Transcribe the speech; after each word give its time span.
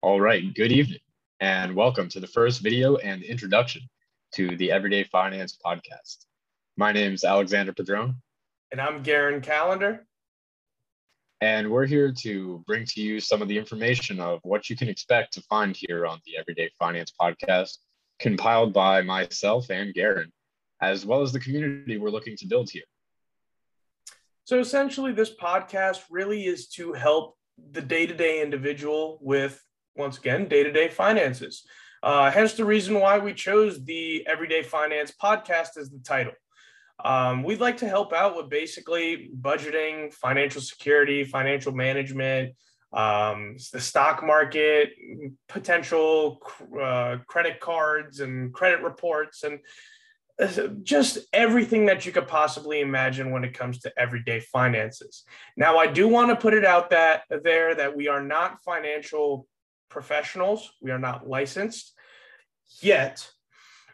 All 0.00 0.20
right, 0.20 0.54
good 0.54 0.70
evening, 0.70 1.00
and 1.40 1.74
welcome 1.74 2.08
to 2.10 2.20
the 2.20 2.26
first 2.28 2.60
video 2.60 2.98
and 2.98 3.20
introduction 3.24 3.82
to 4.36 4.56
the 4.56 4.70
Everyday 4.70 5.02
Finance 5.02 5.58
Podcast. 5.66 6.18
My 6.76 6.92
name 6.92 7.14
is 7.14 7.24
Alexander 7.24 7.72
Padron. 7.72 8.14
And 8.70 8.80
I'm 8.80 9.02
Garen 9.02 9.40
Calendar. 9.40 10.06
And 11.40 11.68
we're 11.68 11.84
here 11.84 12.12
to 12.20 12.62
bring 12.64 12.86
to 12.86 13.00
you 13.00 13.18
some 13.18 13.42
of 13.42 13.48
the 13.48 13.58
information 13.58 14.20
of 14.20 14.38
what 14.44 14.70
you 14.70 14.76
can 14.76 14.88
expect 14.88 15.32
to 15.32 15.40
find 15.42 15.76
here 15.76 16.06
on 16.06 16.20
the 16.24 16.38
Everyday 16.38 16.70
Finance 16.78 17.12
Podcast, 17.20 17.78
compiled 18.20 18.72
by 18.72 19.02
myself 19.02 19.68
and 19.68 19.92
Garen, 19.92 20.32
as 20.80 21.04
well 21.04 21.22
as 21.22 21.32
the 21.32 21.40
community 21.40 21.98
we're 21.98 22.10
looking 22.10 22.36
to 22.36 22.46
build 22.46 22.70
here. 22.70 22.84
So 24.44 24.60
essentially, 24.60 25.10
this 25.10 25.34
podcast 25.34 26.02
really 26.08 26.46
is 26.46 26.68
to 26.68 26.92
help 26.92 27.36
the 27.72 27.82
day 27.82 28.06
to 28.06 28.14
day 28.14 28.40
individual 28.40 29.18
with 29.20 29.60
once 29.98 30.16
again, 30.18 30.48
day 30.48 30.62
to 30.62 30.72
day 30.72 30.88
finances. 30.88 31.64
Uh, 32.02 32.30
hence 32.30 32.54
the 32.54 32.64
reason 32.64 33.00
why 33.00 33.18
we 33.18 33.34
chose 33.34 33.84
the 33.84 34.26
Everyday 34.26 34.62
Finance 34.62 35.12
podcast 35.20 35.76
as 35.76 35.90
the 35.90 35.98
title. 35.98 36.32
Um, 37.04 37.42
we'd 37.42 37.60
like 37.60 37.76
to 37.78 37.88
help 37.88 38.12
out 38.12 38.36
with 38.36 38.48
basically 38.48 39.30
budgeting, 39.40 40.12
financial 40.12 40.60
security, 40.60 41.24
financial 41.24 41.72
management, 41.72 42.54
um, 42.92 43.56
the 43.72 43.80
stock 43.80 44.24
market, 44.24 44.90
potential 45.48 46.40
uh, 46.80 47.18
credit 47.26 47.60
cards 47.60 48.20
and 48.20 48.52
credit 48.52 48.82
reports, 48.82 49.44
and 49.44 49.60
uh, 50.40 50.68
just 50.82 51.18
everything 51.32 51.86
that 51.86 52.06
you 52.06 52.12
could 52.12 52.26
possibly 52.26 52.80
imagine 52.80 53.30
when 53.30 53.44
it 53.44 53.54
comes 53.54 53.80
to 53.80 53.92
everyday 53.98 54.40
finances. 54.40 55.24
Now, 55.56 55.78
I 55.78 55.88
do 55.88 56.08
want 56.08 56.30
to 56.30 56.36
put 56.36 56.54
it 56.54 56.64
out 56.64 56.90
that 56.90 57.22
there 57.42 57.74
that 57.74 57.96
we 57.96 58.08
are 58.08 58.22
not 58.22 58.62
financial 58.62 59.46
professionals. 59.88 60.70
We 60.80 60.90
are 60.90 60.98
not 60.98 61.28
licensed 61.28 61.92
yet, 62.80 63.28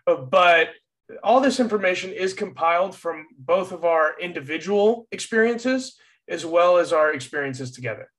uh, 0.06 0.16
but 0.16 0.70
all 1.22 1.40
this 1.40 1.60
information 1.60 2.12
is 2.12 2.32
compiled 2.32 2.96
from 2.96 3.26
both 3.38 3.72
of 3.72 3.84
our 3.84 4.18
individual 4.20 5.06
experiences 5.12 5.96
as 6.28 6.46
well 6.46 6.78
as 6.78 6.92
our 6.92 7.12
experiences 7.12 7.70
together. 7.70 8.10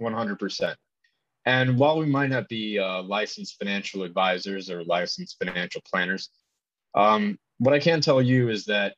100%. 0.00 0.74
And 1.46 1.78
while 1.78 1.98
we 1.98 2.06
might 2.06 2.30
not 2.30 2.48
be 2.48 2.78
uh, 2.78 3.02
licensed 3.02 3.58
financial 3.58 4.02
advisors 4.02 4.70
or 4.70 4.82
licensed 4.84 5.36
financial 5.38 5.82
planners, 5.90 6.30
um, 6.94 7.38
what 7.58 7.74
I 7.74 7.78
can 7.78 8.00
tell 8.00 8.22
you 8.22 8.48
is 8.48 8.64
that, 8.64 8.94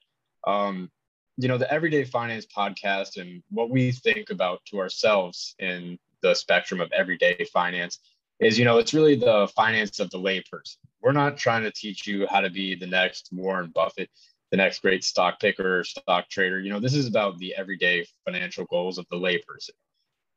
um, 0.46 0.90
you 1.36 1.48
know, 1.48 1.58
the 1.58 1.70
Everyday 1.72 2.04
Finance 2.04 2.46
podcast 2.56 3.20
and 3.20 3.42
what 3.50 3.70
we 3.70 3.90
think 3.90 4.30
about 4.30 4.60
to 4.66 4.78
ourselves 4.78 5.54
in 5.58 5.98
the 6.26 6.34
spectrum 6.34 6.80
of 6.80 6.90
everyday 6.92 7.46
finance 7.52 7.98
is 8.40 8.58
you 8.58 8.64
know 8.64 8.78
it's 8.78 8.94
really 8.94 9.16
the 9.16 9.48
finance 9.54 10.00
of 10.00 10.10
the 10.10 10.18
layperson. 10.18 10.76
We're 11.02 11.12
not 11.12 11.36
trying 11.36 11.62
to 11.62 11.70
teach 11.70 12.06
you 12.06 12.26
how 12.26 12.40
to 12.40 12.50
be 12.50 12.74
the 12.74 12.86
next 12.86 13.28
warren 13.32 13.70
buffett 13.74 14.10
the 14.50 14.56
next 14.56 14.80
great 14.80 15.02
stock 15.04 15.40
picker 15.40 15.84
stock 15.84 16.28
trader. 16.28 16.60
You 16.60 16.70
know 16.70 16.80
this 16.80 16.94
is 16.94 17.06
about 17.06 17.38
the 17.38 17.54
everyday 17.54 18.06
financial 18.24 18.64
goals 18.66 18.98
of 18.98 19.06
the 19.10 19.16
layperson. 19.16 19.76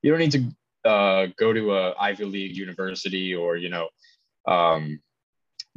You 0.02 0.12
don't 0.12 0.20
need 0.20 0.32
to 0.32 0.90
uh, 0.90 1.28
go 1.38 1.54
to 1.54 1.74
a 1.74 1.94
ivy 2.00 2.26
league 2.26 2.56
university 2.56 3.36
or 3.36 3.58
you 3.58 3.70
know 3.70 3.90
um, 4.48 5.00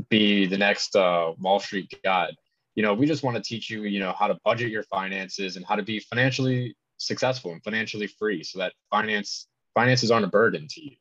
be 0.09 0.47
the 0.47 0.59
next 0.59 0.95
uh, 0.97 1.33
wall 1.39 1.61
street 1.61 1.93
god 2.05 2.35
you 2.75 2.83
know 2.83 2.95
we 2.95 3.07
just 3.07 3.23
want 3.23 3.37
to 3.37 3.43
teach 3.43 3.69
you 3.69 3.83
you 3.85 4.01
know 4.01 4.15
how 4.19 4.27
to 4.27 4.39
budget 4.45 4.71
your 4.71 4.85
finances 4.85 5.57
and 5.57 5.67
how 5.67 5.75
to 5.75 5.83
be 5.83 5.99
financially 5.99 6.75
successful 6.99 7.53
and 7.53 7.63
financially 7.65 8.07
free 8.07 8.43
so 8.43 8.59
that 8.59 8.73
finance 8.91 9.49
finances 9.75 10.11
aren't 10.11 10.25
a 10.25 10.29
burden 10.29 10.67
to 10.69 10.85
you 10.85 10.97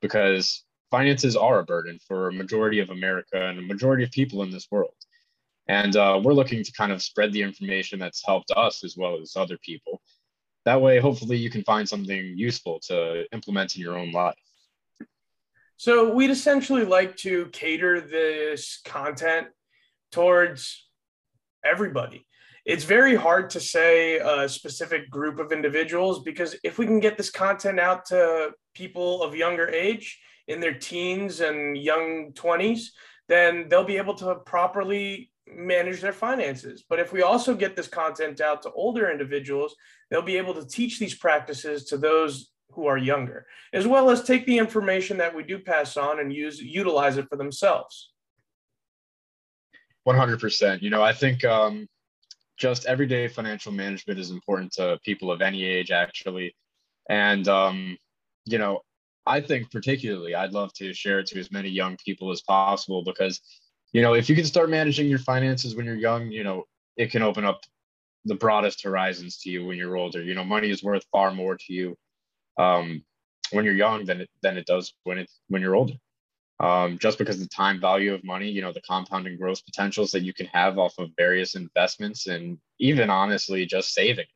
because 0.00 0.64
finances 0.90 1.36
are 1.36 1.60
a 1.60 1.64
burden 1.64 1.98
for 2.06 2.28
a 2.28 2.32
majority 2.32 2.80
of 2.80 2.90
America 2.90 3.46
and 3.48 3.58
a 3.58 3.62
majority 3.62 4.04
of 4.04 4.10
people 4.10 4.42
in 4.42 4.50
this 4.50 4.68
world. 4.70 4.94
And 5.68 5.94
uh, 5.94 6.20
we're 6.22 6.32
looking 6.32 6.64
to 6.64 6.72
kind 6.72 6.90
of 6.90 7.02
spread 7.02 7.32
the 7.32 7.42
information 7.42 7.98
that's 7.98 8.24
helped 8.26 8.50
us 8.56 8.82
as 8.82 8.96
well 8.96 9.18
as 9.20 9.36
other 9.36 9.56
people. 9.58 10.00
That 10.64 10.80
way, 10.80 10.98
hopefully, 10.98 11.36
you 11.36 11.48
can 11.48 11.62
find 11.62 11.88
something 11.88 12.34
useful 12.36 12.80
to 12.88 13.24
implement 13.32 13.76
in 13.76 13.82
your 13.82 13.96
own 13.96 14.10
life. 14.10 14.34
So, 15.76 16.12
we'd 16.12 16.30
essentially 16.30 16.84
like 16.84 17.16
to 17.18 17.46
cater 17.46 18.00
this 18.00 18.80
content 18.84 19.48
towards 20.10 20.86
everybody 21.64 22.26
it's 22.66 22.84
very 22.84 23.14
hard 23.14 23.50
to 23.50 23.60
say 23.60 24.18
a 24.18 24.48
specific 24.48 25.10
group 25.10 25.38
of 25.38 25.52
individuals 25.52 26.22
because 26.22 26.56
if 26.62 26.78
we 26.78 26.86
can 26.86 27.00
get 27.00 27.16
this 27.16 27.30
content 27.30 27.80
out 27.80 28.04
to 28.06 28.50
people 28.74 29.22
of 29.22 29.34
younger 29.34 29.68
age 29.68 30.20
in 30.48 30.60
their 30.60 30.74
teens 30.74 31.40
and 31.40 31.76
young 31.76 32.32
20s 32.34 32.86
then 33.28 33.68
they'll 33.68 33.84
be 33.84 33.96
able 33.96 34.14
to 34.14 34.34
properly 34.44 35.30
manage 35.46 36.00
their 36.00 36.12
finances. 36.12 36.84
But 36.88 36.98
if 36.98 37.12
we 37.12 37.22
also 37.22 37.54
get 37.54 37.76
this 37.76 37.86
content 37.86 38.40
out 38.40 38.62
to 38.62 38.72
older 38.72 39.10
individuals 39.10 39.74
they'll 40.10 40.22
be 40.22 40.36
able 40.36 40.54
to 40.54 40.66
teach 40.66 40.98
these 40.98 41.14
practices 41.14 41.84
to 41.86 41.96
those 41.96 42.50
who 42.72 42.86
are 42.86 42.98
younger 42.98 43.46
as 43.72 43.86
well 43.86 44.10
as 44.10 44.22
take 44.22 44.46
the 44.46 44.58
information 44.58 45.16
that 45.16 45.34
we 45.34 45.42
do 45.42 45.58
pass 45.58 45.96
on 45.96 46.20
and 46.20 46.32
use 46.32 46.60
utilize 46.60 47.16
it 47.16 47.28
for 47.28 47.36
themselves. 47.36 48.12
100% 50.06 50.80
you 50.80 50.90
know 50.90 51.02
i 51.02 51.12
think 51.12 51.44
um 51.44 51.86
just 52.60 52.84
everyday 52.84 53.26
financial 53.26 53.72
management 53.72 54.20
is 54.20 54.30
important 54.30 54.72
to 54.72 54.98
people 55.04 55.32
of 55.32 55.40
any 55.40 55.64
age, 55.64 55.90
actually. 55.90 56.54
And, 57.08 57.48
um, 57.48 57.96
you 58.44 58.58
know, 58.58 58.80
I 59.26 59.40
think 59.40 59.70
particularly 59.70 60.34
I'd 60.34 60.52
love 60.52 60.72
to 60.74 60.92
share 60.92 61.20
it 61.20 61.26
to 61.28 61.40
as 61.40 61.50
many 61.50 61.70
young 61.70 61.96
people 62.04 62.30
as 62.30 62.42
possible 62.42 63.02
because, 63.02 63.40
you 63.92 64.02
know, 64.02 64.14
if 64.14 64.28
you 64.28 64.36
can 64.36 64.44
start 64.44 64.70
managing 64.70 65.08
your 65.08 65.18
finances 65.18 65.74
when 65.74 65.86
you're 65.86 65.96
young, 65.96 66.30
you 66.30 66.44
know, 66.44 66.64
it 66.96 67.10
can 67.10 67.22
open 67.22 67.44
up 67.44 67.62
the 68.26 68.34
broadest 68.34 68.82
horizons 68.82 69.38
to 69.38 69.50
you 69.50 69.64
when 69.64 69.78
you're 69.78 69.96
older. 69.96 70.22
You 70.22 70.34
know, 70.34 70.44
money 70.44 70.70
is 70.70 70.82
worth 70.82 71.04
far 71.10 71.32
more 71.32 71.56
to 71.56 71.72
you 71.72 71.96
um, 72.58 73.02
when 73.52 73.64
you're 73.64 73.74
young 73.74 74.04
than 74.04 74.20
it 74.20 74.30
than 74.42 74.58
it 74.58 74.66
does 74.66 74.92
when 75.04 75.18
it 75.18 75.30
when 75.48 75.62
you're 75.62 75.74
older 75.74 75.94
um, 76.60 76.98
just 76.98 77.16
because 77.16 77.38
the 77.38 77.48
time 77.48 77.80
value 77.80 78.12
of 78.12 78.22
money, 78.22 78.48
you 78.48 78.60
know, 78.60 78.70
the 78.70 78.82
compounding 78.82 79.38
growth 79.38 79.64
potentials 79.64 80.10
that 80.10 80.22
you 80.22 80.34
can 80.34 80.44
have 80.46 80.78
off 80.78 80.98
of 80.98 81.08
various 81.16 81.54
investments 81.54 82.26
and 82.26 82.58
even 82.78 83.08
honestly 83.08 83.64
just 83.64 83.94
saving. 83.94 84.26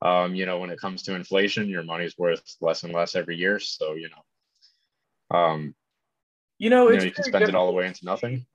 Um, 0.00 0.34
you 0.34 0.46
know, 0.46 0.58
when 0.58 0.70
it 0.70 0.80
comes 0.80 1.02
to 1.02 1.14
inflation, 1.14 1.68
your 1.68 1.82
money's 1.82 2.16
worth 2.16 2.42
less 2.62 2.82
and 2.82 2.94
less 2.94 3.14
every 3.14 3.36
year. 3.36 3.58
So, 3.60 3.92
you 3.92 4.08
know, 4.08 5.38
um, 5.38 5.74
you 6.58 6.70
know, 6.70 6.90
you, 6.90 6.96
know, 6.96 7.04
you 7.04 7.10
can 7.10 7.24
spend 7.24 7.42
difficult. 7.42 7.48
it 7.50 7.54
all 7.54 7.66
the 7.66 7.74
way 7.74 7.86
into 7.86 8.06
nothing. 8.06 8.46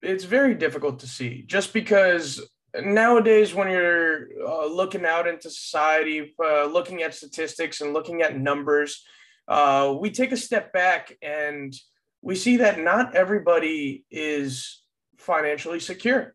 It's 0.00 0.24
very 0.24 0.54
difficult 0.54 1.00
to 1.00 1.06
see 1.06 1.42
just 1.46 1.74
because 1.74 2.40
nowadays 2.74 3.52
when 3.52 3.70
you're 3.70 4.28
uh, 4.42 4.66
looking 4.66 5.04
out 5.04 5.28
into 5.28 5.50
society, 5.50 6.34
uh, 6.42 6.64
looking 6.64 7.02
at 7.02 7.14
statistics 7.14 7.82
and 7.82 7.92
looking 7.92 8.22
at 8.22 8.38
numbers, 8.38 9.04
uh, 9.48 9.94
we 10.00 10.10
take 10.10 10.32
a 10.32 10.36
step 10.38 10.72
back 10.72 11.14
and– 11.20 11.74
we 12.24 12.34
see 12.34 12.56
that 12.56 12.80
not 12.80 13.14
everybody 13.14 14.02
is 14.10 14.82
financially 15.18 15.78
secure. 15.78 16.34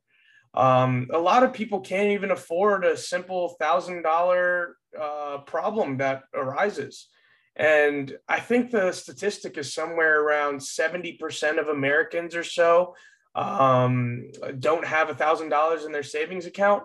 Um, 0.53 1.07
a 1.11 1.17
lot 1.17 1.41
of 1.43 1.51
people 1.51 1.81
can't 1.81 2.11
even 2.11 2.29
afford 2.29 2.85
a 2.85 2.95
simple 2.95 3.55
thousand 3.59 4.03
dollar 4.03 4.77
uh, 4.99 5.39
problem 5.39 5.97
that 5.97 6.23
arises. 6.33 7.07
And 7.55 8.15
I 8.27 8.39
think 8.39 8.69
the 8.69 8.91
statistic 8.91 9.57
is 9.57 9.73
somewhere 9.73 10.21
around 10.21 10.59
70% 10.59 11.59
of 11.59 11.67
Americans 11.67 12.35
or 12.35 12.43
so 12.43 12.95
um, 13.33 14.29
don't 14.59 14.85
have 14.85 15.09
a 15.09 15.15
thousand 15.15 15.49
dollars 15.49 15.85
in 15.85 15.91
their 15.91 16.03
savings 16.03 16.45
account. 16.45 16.83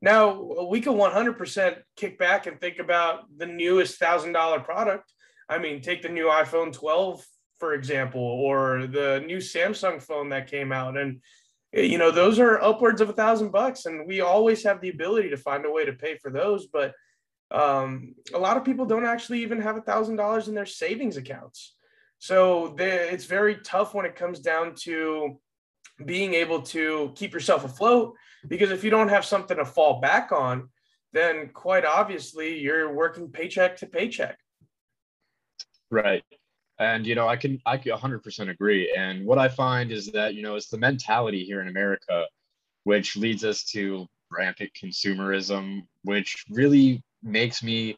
Now, 0.00 0.66
we 0.70 0.80
can 0.80 0.94
100% 0.94 1.76
kick 1.96 2.18
back 2.18 2.46
and 2.46 2.58
think 2.58 2.78
about 2.78 3.24
the 3.36 3.46
newest 3.46 3.98
thousand 3.98 4.32
dollar 4.32 4.60
product. 4.60 5.12
I 5.50 5.58
mean, 5.58 5.82
take 5.82 6.02
the 6.02 6.08
new 6.08 6.26
iPhone 6.26 6.72
12 6.72 7.24
for 7.58 7.74
example, 7.74 8.20
or 8.20 8.86
the 8.86 9.22
new 9.26 9.38
Samsung 9.38 10.02
phone 10.02 10.28
that 10.30 10.50
came 10.50 10.72
out. 10.72 10.96
And, 10.96 11.20
you 11.72 11.98
know, 11.98 12.10
those 12.10 12.38
are 12.38 12.62
upwards 12.62 13.00
of 13.00 13.08
a 13.08 13.12
thousand 13.12 13.50
bucks. 13.50 13.86
And 13.86 14.06
we 14.06 14.20
always 14.20 14.62
have 14.64 14.80
the 14.80 14.90
ability 14.90 15.30
to 15.30 15.36
find 15.36 15.66
a 15.66 15.70
way 15.70 15.84
to 15.84 15.92
pay 15.92 16.16
for 16.16 16.30
those. 16.30 16.66
But 16.66 16.94
um, 17.50 18.14
a 18.34 18.38
lot 18.38 18.56
of 18.56 18.64
people 18.64 18.86
don't 18.86 19.06
actually 19.06 19.42
even 19.42 19.60
have 19.60 19.76
a 19.76 19.82
thousand 19.82 20.16
dollars 20.16 20.48
in 20.48 20.54
their 20.54 20.66
savings 20.66 21.16
accounts. 21.16 21.74
So 22.18 22.74
it's 22.78 23.24
very 23.24 23.56
tough 23.56 23.94
when 23.94 24.06
it 24.06 24.16
comes 24.16 24.40
down 24.40 24.74
to 24.80 25.38
being 26.04 26.34
able 26.34 26.62
to 26.62 27.12
keep 27.14 27.32
yourself 27.32 27.64
afloat 27.64 28.14
because 28.46 28.70
if 28.70 28.84
you 28.84 28.90
don't 28.90 29.08
have 29.08 29.24
something 29.24 29.56
to 29.56 29.64
fall 29.64 30.00
back 30.00 30.32
on, 30.32 30.68
then 31.12 31.48
quite 31.48 31.84
obviously 31.84 32.58
you're 32.58 32.92
working 32.92 33.30
paycheck 33.30 33.76
to 33.78 33.86
paycheck. 33.86 34.38
Right. 35.90 36.24
And 36.78 37.06
you 37.06 37.14
know, 37.14 37.28
I 37.28 37.36
can 37.36 37.60
I 37.66 37.76
can 37.76 37.92
100% 37.92 38.50
agree. 38.50 38.94
And 38.96 39.26
what 39.26 39.38
I 39.38 39.48
find 39.48 39.90
is 39.90 40.06
that 40.12 40.34
you 40.34 40.42
know 40.42 40.54
it's 40.54 40.68
the 40.68 40.78
mentality 40.78 41.44
here 41.44 41.60
in 41.60 41.68
America, 41.68 42.26
which 42.84 43.16
leads 43.16 43.44
us 43.44 43.64
to 43.72 44.06
rampant 44.30 44.70
consumerism, 44.80 45.82
which 46.02 46.44
really 46.50 47.02
makes 47.22 47.62
me 47.62 47.96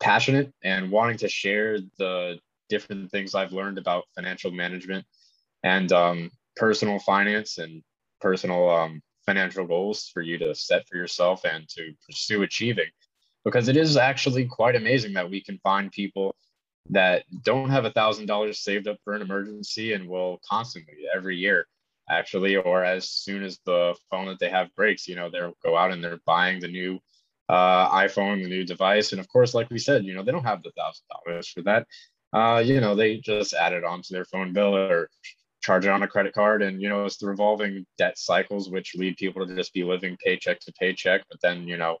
passionate 0.00 0.52
and 0.62 0.90
wanting 0.90 1.18
to 1.18 1.28
share 1.28 1.78
the 1.98 2.38
different 2.68 3.10
things 3.10 3.34
I've 3.34 3.52
learned 3.52 3.78
about 3.78 4.04
financial 4.14 4.50
management 4.50 5.04
and 5.62 5.90
um, 5.92 6.30
personal 6.56 6.98
finance 6.98 7.58
and 7.58 7.82
personal 8.20 8.68
um, 8.70 9.00
financial 9.26 9.66
goals 9.66 10.10
for 10.12 10.22
you 10.22 10.38
to 10.38 10.54
set 10.54 10.86
for 10.88 10.96
yourself 10.96 11.44
and 11.44 11.68
to 11.68 11.92
pursue 12.06 12.42
achieving. 12.42 12.88
Because 13.44 13.68
it 13.68 13.76
is 13.76 13.96
actually 13.96 14.46
quite 14.46 14.76
amazing 14.76 15.14
that 15.14 15.30
we 15.30 15.40
can 15.40 15.58
find 15.58 15.90
people 15.90 16.34
that 16.90 17.24
don't 17.42 17.70
have 17.70 17.84
a 17.84 17.90
thousand 17.90 18.26
dollars 18.26 18.60
saved 18.60 18.88
up 18.88 18.98
for 19.04 19.14
an 19.14 19.22
emergency 19.22 19.92
and 19.92 20.08
will 20.08 20.40
constantly 20.48 20.94
every 21.14 21.36
year 21.36 21.66
actually 22.10 22.56
or 22.56 22.84
as 22.84 23.08
soon 23.08 23.42
as 23.42 23.58
the 23.66 23.94
phone 24.10 24.26
that 24.26 24.38
they 24.38 24.48
have 24.48 24.74
breaks 24.74 25.06
you 25.06 25.14
know 25.14 25.28
they'll 25.30 25.56
go 25.62 25.76
out 25.76 25.92
and 25.92 26.02
they're 26.02 26.20
buying 26.24 26.58
the 26.60 26.68
new 26.68 26.98
uh, 27.48 27.88
iphone 28.00 28.42
the 28.42 28.48
new 28.48 28.64
device. 28.64 29.12
And 29.12 29.20
of 29.20 29.28
course 29.28 29.54
like 29.54 29.70
we 29.70 29.78
said 29.78 30.04
you 30.04 30.14
know 30.14 30.22
they 30.22 30.32
don't 30.32 30.44
have 30.44 30.62
the 30.62 30.72
thousand 30.76 31.04
dollars 31.10 31.48
for 31.48 31.62
that. 31.62 31.86
Uh, 32.32 32.62
you 32.64 32.80
know 32.80 32.94
they 32.94 33.18
just 33.18 33.54
add 33.54 33.72
it 33.72 33.84
onto 33.84 34.12
their 34.12 34.26
phone 34.26 34.52
bill 34.52 34.76
or 34.76 35.08
charge 35.62 35.86
it 35.86 35.90
on 35.90 36.02
a 36.02 36.08
credit 36.08 36.34
card. 36.34 36.62
And 36.62 36.80
you 36.80 36.88
know 36.88 37.04
it's 37.04 37.16
the 37.16 37.26
revolving 37.26 37.86
debt 37.96 38.18
cycles 38.18 38.70
which 38.70 38.94
lead 38.94 39.16
people 39.16 39.46
to 39.46 39.54
just 39.54 39.72
be 39.72 39.84
living 39.84 40.16
paycheck 40.24 40.60
to 40.60 40.72
paycheck. 40.72 41.22
But 41.30 41.40
then 41.40 41.66
you 41.66 41.76
know 41.76 41.98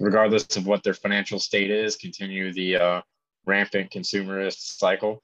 regardless 0.00 0.56
of 0.56 0.66
what 0.66 0.82
their 0.82 0.94
financial 0.94 1.38
state 1.38 1.70
is 1.70 1.96
continue 1.96 2.52
the 2.52 2.76
uh, 2.76 3.00
rampant 3.46 3.90
consumerist 3.90 4.76
cycle. 4.78 5.22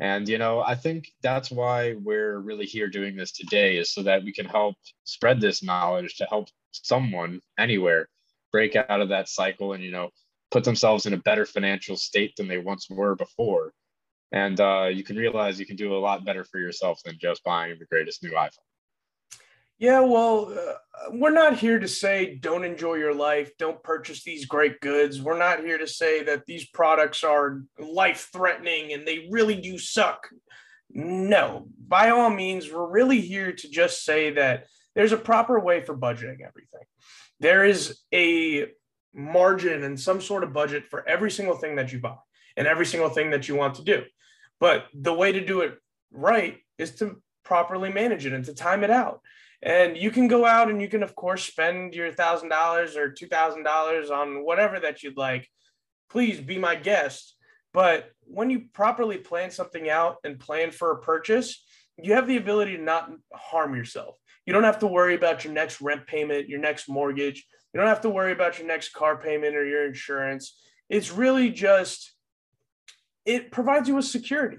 And 0.00 0.28
you 0.28 0.38
know 0.38 0.60
i 0.60 0.76
think 0.76 1.08
that's 1.22 1.50
why 1.50 1.96
we're 2.04 2.38
really 2.38 2.66
here 2.66 2.88
doing 2.88 3.16
this 3.16 3.32
today 3.32 3.78
is 3.78 3.92
so 3.92 4.02
that 4.04 4.22
we 4.22 4.32
can 4.32 4.46
help 4.46 4.76
spread 5.02 5.40
this 5.40 5.60
knowledge 5.60 6.16
to 6.18 6.24
help 6.26 6.48
someone 6.70 7.40
anywhere 7.58 8.08
break 8.52 8.76
out 8.76 9.00
of 9.00 9.08
that 9.08 9.28
cycle 9.28 9.72
and 9.72 9.82
you 9.82 9.90
know 9.90 10.10
put 10.50 10.64
themselves 10.64 11.06
in 11.06 11.14
a 11.14 11.18
better 11.18 11.44
financial 11.44 11.96
state 11.96 12.34
than 12.36 12.48
they 12.48 12.58
once 12.58 12.88
were 12.88 13.14
before. 13.14 13.72
And 14.32 14.60
uh, 14.60 14.88
you 14.92 15.04
can 15.04 15.16
realize 15.16 15.58
you 15.58 15.66
can 15.66 15.76
do 15.76 15.94
a 15.94 15.98
lot 15.98 16.24
better 16.24 16.44
for 16.44 16.58
yourself 16.58 17.00
than 17.04 17.18
just 17.20 17.44
buying 17.44 17.78
the 17.78 17.86
greatest 17.86 18.22
new 18.22 18.30
iphone 18.30 18.67
yeah, 19.78 20.00
well, 20.00 20.52
uh, 20.52 21.10
we're 21.12 21.30
not 21.30 21.56
here 21.56 21.78
to 21.78 21.88
say 21.88 22.34
don't 22.34 22.64
enjoy 22.64 22.94
your 22.94 23.14
life, 23.14 23.52
don't 23.58 23.82
purchase 23.82 24.24
these 24.24 24.44
great 24.44 24.80
goods. 24.80 25.22
We're 25.22 25.38
not 25.38 25.60
here 25.60 25.78
to 25.78 25.86
say 25.86 26.24
that 26.24 26.46
these 26.46 26.66
products 26.66 27.22
are 27.22 27.62
life 27.78 28.28
threatening 28.32 28.92
and 28.92 29.06
they 29.06 29.28
really 29.30 29.60
do 29.60 29.78
suck. 29.78 30.28
No, 30.90 31.68
by 31.86 32.10
all 32.10 32.30
means, 32.30 32.72
we're 32.72 32.90
really 32.90 33.20
here 33.20 33.52
to 33.52 33.70
just 33.70 34.04
say 34.04 34.30
that 34.32 34.66
there's 34.94 35.12
a 35.12 35.18
proper 35.18 35.60
way 35.60 35.80
for 35.82 35.96
budgeting 35.96 36.40
everything. 36.46 36.86
There 37.38 37.64
is 37.64 38.00
a 38.12 38.66
margin 39.14 39.84
and 39.84 39.98
some 39.98 40.20
sort 40.20 40.42
of 40.42 40.52
budget 40.52 40.86
for 40.90 41.06
every 41.08 41.30
single 41.30 41.56
thing 41.56 41.76
that 41.76 41.92
you 41.92 42.00
buy 42.00 42.16
and 42.56 42.66
every 42.66 42.86
single 42.86 43.10
thing 43.10 43.30
that 43.30 43.48
you 43.48 43.54
want 43.54 43.76
to 43.76 43.84
do. 43.84 44.02
But 44.58 44.86
the 44.92 45.14
way 45.14 45.30
to 45.32 45.44
do 45.44 45.60
it 45.60 45.78
right 46.10 46.58
is 46.78 46.96
to 46.96 47.22
properly 47.44 47.92
manage 47.92 48.26
it 48.26 48.32
and 48.32 48.44
to 48.46 48.54
time 48.54 48.82
it 48.82 48.90
out. 48.90 49.20
And 49.62 49.96
you 49.96 50.10
can 50.10 50.28
go 50.28 50.44
out 50.46 50.70
and 50.70 50.80
you 50.80 50.88
can, 50.88 51.02
of 51.02 51.14
course, 51.14 51.44
spend 51.44 51.94
your 51.94 52.12
thousand 52.12 52.48
dollars 52.48 52.96
or 52.96 53.10
two 53.10 53.26
thousand 53.26 53.64
dollars 53.64 54.10
on 54.10 54.44
whatever 54.44 54.78
that 54.80 55.02
you'd 55.02 55.16
like. 55.16 55.48
Please 56.10 56.40
be 56.40 56.58
my 56.58 56.76
guest. 56.76 57.34
But 57.74 58.10
when 58.22 58.50
you 58.50 58.66
properly 58.72 59.18
plan 59.18 59.50
something 59.50 59.90
out 59.90 60.16
and 60.24 60.38
plan 60.38 60.70
for 60.70 60.92
a 60.92 61.00
purchase, 61.00 61.64
you 62.00 62.14
have 62.14 62.26
the 62.26 62.36
ability 62.36 62.76
to 62.76 62.82
not 62.82 63.10
harm 63.34 63.74
yourself. 63.74 64.16
You 64.46 64.52
don't 64.52 64.64
have 64.64 64.78
to 64.78 64.86
worry 64.86 65.14
about 65.14 65.44
your 65.44 65.52
next 65.52 65.80
rent 65.80 66.06
payment, 66.06 66.48
your 66.48 66.60
next 66.60 66.88
mortgage. 66.88 67.44
You 67.74 67.80
don't 67.80 67.88
have 67.88 68.00
to 68.02 68.10
worry 68.10 68.32
about 68.32 68.58
your 68.58 68.66
next 68.66 68.94
car 68.94 69.18
payment 69.18 69.56
or 69.56 69.66
your 69.66 69.86
insurance. 69.86 70.58
It's 70.88 71.12
really 71.12 71.50
just, 71.50 72.12
it 73.26 73.50
provides 73.50 73.88
you 73.88 73.96
with 73.96 74.06
security 74.06 74.58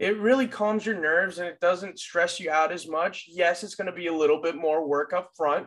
it 0.00 0.16
really 0.16 0.46
calms 0.46 0.86
your 0.86 0.98
nerves 0.98 1.38
and 1.38 1.46
it 1.46 1.60
doesn't 1.60 1.98
stress 1.98 2.40
you 2.40 2.50
out 2.50 2.72
as 2.72 2.88
much. 2.88 3.26
Yes, 3.28 3.62
it's 3.62 3.74
going 3.74 3.86
to 3.86 3.92
be 3.92 4.06
a 4.06 4.14
little 4.14 4.40
bit 4.40 4.56
more 4.56 4.88
work 4.88 5.12
up 5.12 5.32
front, 5.36 5.66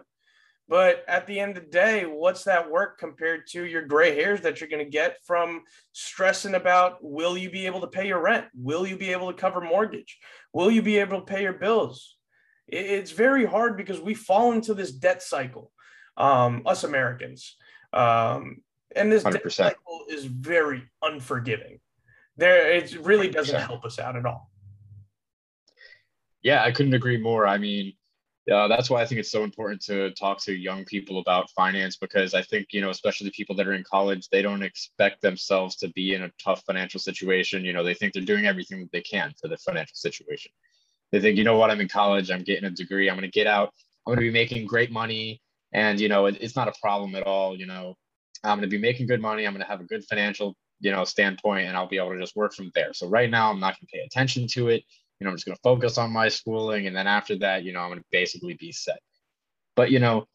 but 0.67 1.05
at 1.07 1.27
the 1.27 1.39
end 1.39 1.55
of 1.55 1.65
the 1.65 1.69
day, 1.69 2.05
what's 2.05 2.43
that 2.45 2.71
work 2.71 2.97
compared 2.97 3.45
to 3.49 3.63
your 3.63 3.83
gray 3.83 4.15
hairs 4.15 4.41
that 4.41 4.59
you're 4.59 4.71
going 4.71 4.83
to 4.83 4.89
get 4.89 5.17
from 5.27 5.61
stressing 5.91 6.55
about 6.55 6.97
will 7.03 7.37
you 7.37 7.51
be 7.51 7.67
able 7.67 7.81
to 7.81 7.87
pay 7.87 8.07
your 8.07 8.21
rent? 8.21 8.47
Will 8.55 8.87
you 8.87 8.97
be 8.97 9.11
able 9.11 9.31
to 9.31 9.39
cover 9.39 9.61
mortgage? 9.61 10.17
Will 10.51 10.71
you 10.71 10.81
be 10.81 10.97
able 10.97 11.19
to 11.19 11.25
pay 11.25 11.43
your 11.43 11.53
bills? 11.53 12.17
It's 12.67 13.11
very 13.11 13.45
hard 13.45 13.77
because 13.77 14.01
we 14.01 14.15
fall 14.15 14.51
into 14.53 14.73
this 14.73 14.93
debt 14.93 15.21
cycle, 15.21 15.71
um, 16.17 16.63
us 16.65 16.83
Americans. 16.83 17.55
Um, 17.93 18.63
and 18.95 19.11
this 19.11 19.23
100%. 19.23 19.31
debt 19.31 19.51
cycle 19.51 20.05
is 20.09 20.25
very 20.25 20.89
unforgiving 21.03 21.81
there 22.37 22.71
it 22.71 22.97
really 22.99 23.29
doesn't 23.29 23.55
100%. 23.55 23.65
help 23.65 23.85
us 23.85 23.99
out 23.99 24.15
at 24.15 24.25
all. 24.25 24.49
Yeah 26.41 26.63
i 26.63 26.71
couldn't 26.71 26.93
agree 26.93 27.17
more. 27.17 27.47
I 27.47 27.57
mean 27.57 27.93
uh, 28.51 28.67
that's 28.67 28.89
why 28.89 29.01
i 29.01 29.05
think 29.05 29.19
it's 29.19 29.31
so 29.31 29.43
important 29.43 29.81
to 29.81 30.11
talk 30.11 30.37
to 30.43 30.53
young 30.53 30.83
people 30.83 31.19
about 31.19 31.49
finance 31.51 31.95
because 31.95 32.33
i 32.33 32.41
think 32.41 32.67
you 32.73 32.81
know 32.81 32.89
especially 32.89 33.31
people 33.31 33.55
that 33.55 33.67
are 33.67 33.73
in 33.73 33.85
college 33.89 34.27
they 34.27 34.41
don't 34.41 34.63
expect 34.63 35.21
themselves 35.21 35.77
to 35.77 35.87
be 35.89 36.13
in 36.13 36.23
a 36.23 36.31
tough 36.43 36.61
financial 36.65 36.99
situation. 36.99 37.63
You 37.63 37.73
know 37.73 37.83
they 37.83 37.93
think 37.93 38.13
they're 38.13 38.23
doing 38.23 38.45
everything 38.45 38.81
that 38.81 38.91
they 38.91 39.01
can 39.01 39.33
for 39.39 39.47
the 39.47 39.57
financial 39.57 39.95
situation. 39.95 40.51
They 41.11 41.21
think 41.21 41.37
you 41.37 41.43
know 41.43 41.57
what? 41.57 41.69
I'm 41.71 41.79
in 41.79 41.87
college. 41.87 42.31
I'm 42.31 42.43
getting 42.43 42.65
a 42.65 42.71
degree. 42.71 43.09
I'm 43.09 43.15
going 43.15 43.29
to 43.29 43.31
get 43.31 43.47
out. 43.47 43.69
I'm 44.05 44.11
going 44.13 44.17
to 44.25 44.31
be 44.31 44.39
making 44.41 44.67
great 44.67 44.91
money. 44.91 45.41
And 45.73 45.99
you 45.99 46.09
know 46.09 46.25
it, 46.25 46.37
it's 46.41 46.55
not 46.55 46.67
a 46.67 46.73
problem 46.81 47.15
at 47.15 47.23
all 47.23 47.57
you 47.57 47.65
know. 47.65 47.95
I'm 48.43 48.57
going 48.57 48.69
to 48.69 48.75
be 48.75 48.81
making 48.81 49.07
good 49.07 49.21
money. 49.21 49.45
I'm 49.45 49.53
going 49.53 49.63
to 49.63 49.71
have 49.71 49.79
a 49.79 49.85
good 49.85 50.03
financial 50.03 50.57
you 50.83 50.91
know 50.91 51.05
standpoint 51.05 51.65
and 51.67 51.77
i'll 51.77 51.87
be 51.87 51.97
able 51.97 52.11
to 52.11 52.19
just 52.19 52.35
work 52.35 52.53
from 52.53 52.69
there. 52.75 52.93
So 52.93 53.07
right 53.07 53.29
now 53.29 53.49
i'm 53.49 53.59
not 53.59 53.79
going 53.79 53.87
to 53.87 53.97
pay 53.97 54.03
attention 54.05 54.47
to 54.49 54.67
it. 54.67 54.83
You 55.19 55.25
know 55.25 55.31
i'm 55.31 55.37
just 55.37 55.45
going 55.45 55.55
to 55.55 55.61
focus 55.61 55.97
on 55.97 56.11
my 56.11 56.27
schooling 56.27 56.85
and 56.85 56.95
then 56.95 57.07
after 57.07 57.37
that 57.39 57.63
you 57.63 57.71
know 57.71 57.79
i'm 57.79 57.89
going 57.89 57.99
to 57.99 58.05
basically 58.11 58.53
be 58.53 58.71
set. 58.71 58.99
But 59.75 59.89
you 59.89 59.99
know 59.99 60.27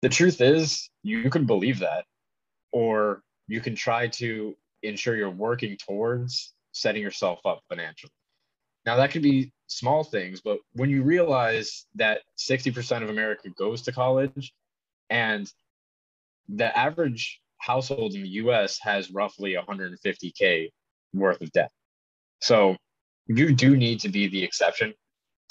the 0.00 0.08
truth 0.08 0.40
is 0.40 0.88
you 1.02 1.30
can 1.30 1.44
believe 1.44 1.80
that 1.80 2.06
or 2.72 3.22
you 3.46 3.60
can 3.60 3.74
try 3.74 4.08
to 4.08 4.56
ensure 4.82 5.16
you're 5.16 5.30
working 5.30 5.76
towards 5.76 6.54
setting 6.72 7.02
yourself 7.02 7.40
up 7.44 7.60
financially. 7.68 8.12
Now 8.86 8.96
that 8.96 9.10
could 9.10 9.22
be 9.22 9.52
small 9.66 10.02
things 10.02 10.40
but 10.40 10.60
when 10.72 10.88
you 10.88 11.02
realize 11.02 11.84
that 11.96 12.22
60% 12.38 13.02
of 13.02 13.10
america 13.10 13.50
goes 13.50 13.82
to 13.82 13.92
college 13.92 14.54
and 15.10 15.52
the 16.48 16.76
average 16.76 17.42
household 17.58 18.14
in 18.14 18.22
the 18.22 18.28
US 18.28 18.78
has 18.80 19.10
roughly 19.10 19.54
150K 19.54 20.70
worth 21.14 21.40
of 21.40 21.52
debt. 21.52 21.70
So 22.40 22.76
you 23.26 23.52
do 23.52 23.76
need 23.76 24.00
to 24.00 24.08
be 24.08 24.28
the 24.28 24.42
exception 24.42 24.94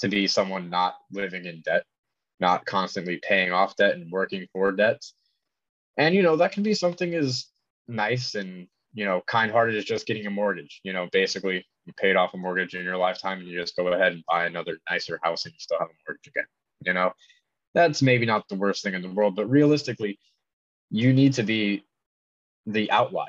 to 0.00 0.08
be 0.08 0.26
someone 0.26 0.70
not 0.70 0.94
living 1.12 1.44
in 1.44 1.60
debt, 1.62 1.84
not 2.40 2.64
constantly 2.66 3.18
paying 3.22 3.52
off 3.52 3.76
debt 3.76 3.94
and 3.94 4.10
working 4.10 4.46
for 4.52 4.72
debts. 4.72 5.14
And, 5.96 6.14
you 6.14 6.22
know, 6.22 6.36
that 6.36 6.52
can 6.52 6.62
be 6.62 6.74
something 6.74 7.14
as 7.14 7.46
nice 7.88 8.34
and, 8.34 8.68
you 8.94 9.04
know, 9.04 9.22
kind 9.26 9.50
hearted 9.50 9.76
as 9.76 9.84
just 9.84 10.06
getting 10.06 10.26
a 10.26 10.30
mortgage. 10.30 10.80
You 10.84 10.92
know, 10.92 11.08
basically, 11.12 11.66
you 11.86 11.92
paid 11.94 12.16
off 12.16 12.34
a 12.34 12.36
mortgage 12.36 12.74
in 12.74 12.84
your 12.84 12.96
lifetime 12.96 13.38
and 13.38 13.48
you 13.48 13.58
just 13.58 13.76
go 13.76 13.88
ahead 13.88 14.12
and 14.12 14.24
buy 14.28 14.46
another 14.46 14.78
nicer 14.90 15.18
house 15.22 15.44
and 15.44 15.52
you 15.52 15.58
still 15.58 15.78
have 15.78 15.88
a 15.88 15.98
mortgage 16.06 16.28
again. 16.28 16.46
You 16.84 16.92
know, 16.92 17.12
that's 17.74 18.02
maybe 18.02 18.26
not 18.26 18.48
the 18.48 18.54
worst 18.54 18.82
thing 18.82 18.94
in 18.94 19.02
the 19.02 19.10
world, 19.10 19.34
but 19.34 19.50
realistically, 19.50 20.18
you 20.90 21.12
need 21.12 21.34
to 21.34 21.42
be 21.42 21.84
the 22.68 22.90
outlier 22.90 23.26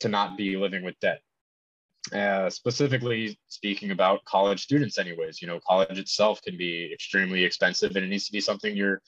to 0.00 0.08
not 0.08 0.36
be 0.36 0.56
living 0.56 0.84
with 0.84 0.98
debt. 1.00 1.20
Uh, 2.12 2.48
specifically 2.48 3.38
speaking 3.48 3.90
about 3.90 4.24
college 4.24 4.62
students, 4.62 4.98
anyways, 4.98 5.42
you 5.42 5.48
know, 5.48 5.60
college 5.66 5.98
itself 5.98 6.40
can 6.42 6.56
be 6.56 6.90
extremely 6.92 7.44
expensive, 7.44 7.96
and 7.96 8.04
it 8.04 8.08
needs 8.08 8.26
to 8.26 8.32
be 8.32 8.40
something 8.40 8.76
you're 8.76 9.02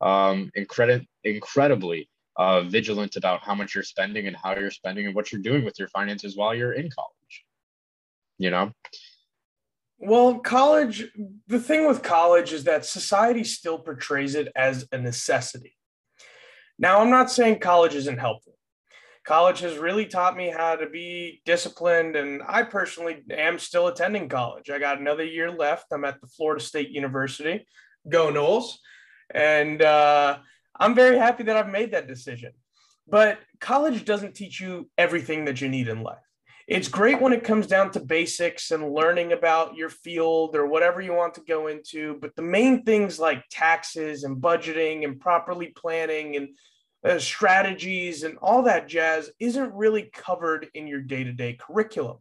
um, 0.00 0.50
incredi- 0.56 1.06
incredibly 1.24 2.08
uh, 2.36 2.62
vigilant 2.62 3.16
about 3.16 3.42
how 3.42 3.54
much 3.54 3.74
you're 3.74 3.82
spending 3.82 4.26
and 4.26 4.36
how 4.36 4.54
you're 4.54 4.70
spending 4.70 5.06
and 5.06 5.14
what 5.14 5.32
you're 5.32 5.40
doing 5.40 5.64
with 5.64 5.78
your 5.78 5.88
finances 5.88 6.36
while 6.36 6.54
you're 6.54 6.72
in 6.72 6.90
college. 6.90 7.44
You 8.38 8.50
know. 8.50 8.72
Well, 9.98 10.38
college, 10.38 11.08
the 11.46 11.60
thing 11.60 11.88
with 11.88 12.02
college 12.02 12.52
is 12.52 12.64
that 12.64 12.84
society 12.84 13.42
still 13.42 13.78
portrays 13.78 14.34
it 14.34 14.48
as 14.54 14.86
a 14.92 14.98
necessity. 14.98 15.76
Now, 16.78 17.00
I'm 17.00 17.10
not 17.10 17.30
saying 17.30 17.60
college 17.60 17.94
isn't 17.94 18.18
helpful 18.18 18.53
college 19.24 19.60
has 19.60 19.78
really 19.78 20.06
taught 20.06 20.36
me 20.36 20.50
how 20.50 20.76
to 20.76 20.88
be 20.88 21.40
disciplined 21.44 22.14
and 22.16 22.42
i 22.46 22.62
personally 22.62 23.22
am 23.30 23.58
still 23.58 23.88
attending 23.88 24.28
college. 24.28 24.70
I 24.70 24.78
got 24.78 25.00
another 25.00 25.24
year 25.24 25.50
left. 25.50 25.86
I'm 25.92 26.04
at 26.04 26.20
the 26.20 26.26
florida 26.26 26.62
state 26.62 26.90
university. 26.90 27.66
Go 28.08 28.30
Noles 28.30 28.76
and 29.34 29.80
uh, 29.82 30.38
i'm 30.78 30.94
very 30.94 31.18
happy 31.18 31.42
that 31.44 31.56
i've 31.56 31.68
made 31.68 31.92
that 31.92 32.08
decision. 32.08 32.52
But 33.06 33.38
college 33.60 34.04
doesn't 34.04 34.34
teach 34.34 34.60
you 34.60 34.88
everything 34.96 35.44
that 35.44 35.60
you 35.60 35.68
need 35.68 35.88
in 35.88 36.02
life. 36.02 36.18
It's 36.66 36.88
great 36.88 37.20
when 37.20 37.34
it 37.34 37.44
comes 37.44 37.66
down 37.66 37.90
to 37.90 38.00
basics 38.00 38.70
and 38.70 38.94
learning 38.94 39.32
about 39.32 39.74
your 39.74 39.90
field 39.90 40.56
or 40.56 40.66
whatever 40.66 41.02
you 41.02 41.12
want 41.12 41.34
to 41.34 41.42
go 41.42 41.66
into 41.66 42.18
but 42.20 42.34
the 42.36 42.42
main 42.42 42.84
things 42.84 43.18
like 43.18 43.44
taxes 43.50 44.24
and 44.24 44.38
budgeting 44.38 45.04
and 45.04 45.20
properly 45.20 45.66
planning 45.76 46.36
and 46.36 46.48
uh, 47.04 47.18
strategies 47.18 48.22
and 48.22 48.38
all 48.38 48.62
that 48.62 48.88
jazz 48.88 49.30
isn't 49.38 49.74
really 49.74 50.10
covered 50.12 50.68
in 50.74 50.86
your 50.86 51.00
day-to-day 51.00 51.54
curriculum 51.60 52.18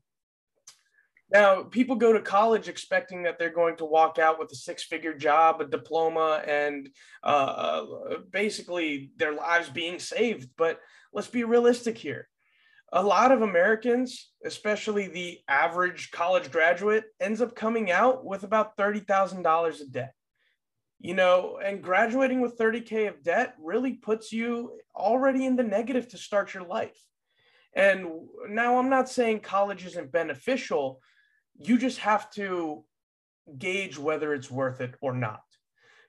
Now, 1.32 1.64
people 1.64 1.96
go 1.96 2.14
to 2.14 2.20
college 2.20 2.68
expecting 2.68 3.24
that 3.24 3.40
they're 3.40 3.50
going 3.50 3.78
to 3.78 3.86
walk 3.86 4.20
out 4.20 4.40
with 4.40 4.52
a 4.52 4.56
six 4.56 4.84
figure 4.84 5.14
job, 5.14 5.62
a 5.62 5.66
diploma, 5.66 6.44
and 6.46 6.90
uh, 7.24 7.86
basically 8.30 9.12
their 9.18 9.34
lives 9.34 9.70
being 9.70 10.00
saved. 10.00 10.50
But 10.58 10.80
let's 11.14 11.30
be 11.30 11.44
realistic 11.44 11.98
here. 11.98 12.28
A 12.92 13.02
lot 13.02 13.32
of 13.32 13.42
Americans, 13.42 14.32
especially 14.46 15.08
the 15.08 15.40
average 15.48 16.12
college 16.12 16.52
graduate, 16.52 17.06
ends 17.20 17.42
up 17.42 17.56
coming 17.56 17.90
out 17.90 18.24
with 18.24 18.44
about 18.44 18.78
$30,000 18.78 19.82
of 19.82 19.92
debt. 19.92 20.14
You 21.04 21.14
know, 21.14 21.60
and 21.64 21.84
graduating 21.84 22.40
with 22.40 22.58
30K 22.58 23.10
of 23.10 23.22
debt 23.22 23.56
really 23.62 23.92
puts 23.92 24.32
you 24.32 24.80
already 24.96 25.46
in 25.46 25.58
the 25.58 25.64
negative 25.64 26.08
to 26.10 26.18
start 26.18 26.54
your 26.54 26.64
life. 26.64 26.98
And 27.76 28.08
now 28.48 28.80
I'm 28.80 28.90
not 28.90 29.10
saying 29.10 29.42
college 29.42 29.86
isn't 29.86 30.14
beneficial, 30.14 31.02
you 31.60 31.78
just 31.78 32.00
have 32.00 32.32
to 32.32 32.86
gauge 33.58 34.00
whether 34.00 34.34
it's 34.34 34.50
worth 34.50 34.80
it 34.80 34.96
or 35.02 35.14
not. 35.14 35.44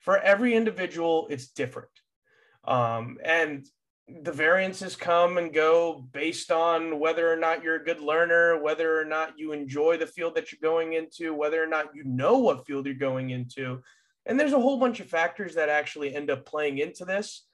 For 0.00 0.16
every 0.18 0.54
individual, 0.54 1.26
it's 1.28 1.48
different. 1.48 1.88
Um, 2.64 3.18
and 3.24 3.66
the 4.22 4.32
variances 4.32 4.96
come 4.96 5.38
and 5.38 5.52
go 5.52 6.06
based 6.12 6.52
on 6.52 7.00
whether 7.00 7.30
or 7.30 7.36
not 7.36 7.62
you're 7.62 7.76
a 7.80 7.84
good 7.84 8.00
learner, 8.00 8.62
whether 8.62 9.00
or 9.00 9.04
not 9.04 9.38
you 9.38 9.52
enjoy 9.52 9.96
the 9.96 10.06
field 10.06 10.36
that 10.36 10.52
you're 10.52 10.58
going 10.62 10.92
into, 10.92 11.34
whether 11.34 11.62
or 11.62 11.66
not 11.66 11.96
you 11.96 12.04
know 12.04 12.38
what 12.38 12.66
field 12.66 12.86
you're 12.86 12.94
going 12.94 13.30
into. 13.30 13.82
And 14.26 14.38
there's 14.38 14.52
a 14.52 14.60
whole 14.60 14.78
bunch 14.78 15.00
of 15.00 15.08
factors 15.08 15.54
that 15.54 15.68
actually 15.68 16.14
end 16.14 16.30
up 16.30 16.46
playing 16.46 16.78
into 16.78 17.04
this. 17.04 17.46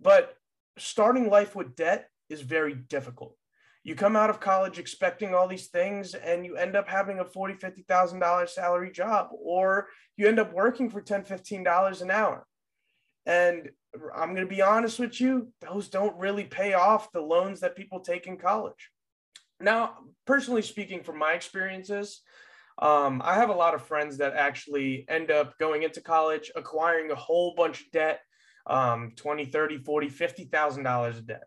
But 0.00 0.34
starting 0.76 1.30
life 1.30 1.56
with 1.56 1.74
debt 1.74 2.08
is 2.28 2.42
very 2.42 2.74
difficult 2.74 3.34
you 3.88 3.94
come 3.94 4.16
out 4.16 4.28
of 4.28 4.38
college 4.38 4.78
expecting 4.78 5.34
all 5.34 5.48
these 5.48 5.68
things 5.68 6.14
and 6.14 6.44
you 6.44 6.56
end 6.56 6.76
up 6.76 6.86
having 6.86 7.20
a 7.20 7.24
$40 7.24 7.58
$50000 7.86 8.48
salary 8.50 8.92
job 8.92 9.30
or 9.32 9.88
you 10.18 10.28
end 10.28 10.38
up 10.38 10.52
working 10.52 10.90
for 10.90 11.00
$10 11.00 11.26
$15 11.26 12.02
an 12.02 12.10
hour 12.10 12.46
and 13.24 13.70
i'm 14.14 14.34
going 14.34 14.46
to 14.46 14.54
be 14.54 14.60
honest 14.60 14.98
with 14.98 15.18
you 15.20 15.48
those 15.62 15.88
don't 15.88 16.18
really 16.18 16.44
pay 16.44 16.74
off 16.74 17.10
the 17.12 17.20
loans 17.20 17.60
that 17.60 17.76
people 17.76 18.00
take 18.00 18.26
in 18.26 18.36
college 18.36 18.90
now 19.58 19.94
personally 20.26 20.62
speaking 20.62 21.02
from 21.02 21.18
my 21.18 21.32
experiences 21.32 22.20
um, 22.80 23.20
i 23.24 23.34
have 23.34 23.50
a 23.50 23.54
lot 23.54 23.74
of 23.74 23.82
friends 23.82 24.18
that 24.18 24.34
actually 24.34 25.04
end 25.08 25.30
up 25.30 25.56
going 25.58 25.82
into 25.82 26.00
college 26.00 26.50
acquiring 26.56 27.10
a 27.10 27.14
whole 27.14 27.54
bunch 27.56 27.82
of 27.82 27.90
debt 27.90 28.20
um, 28.66 29.12
20 29.16 29.46
30 29.46 29.78
40 29.78 30.08
$50000 30.08 31.08
of 31.08 31.26
debt 31.26 31.44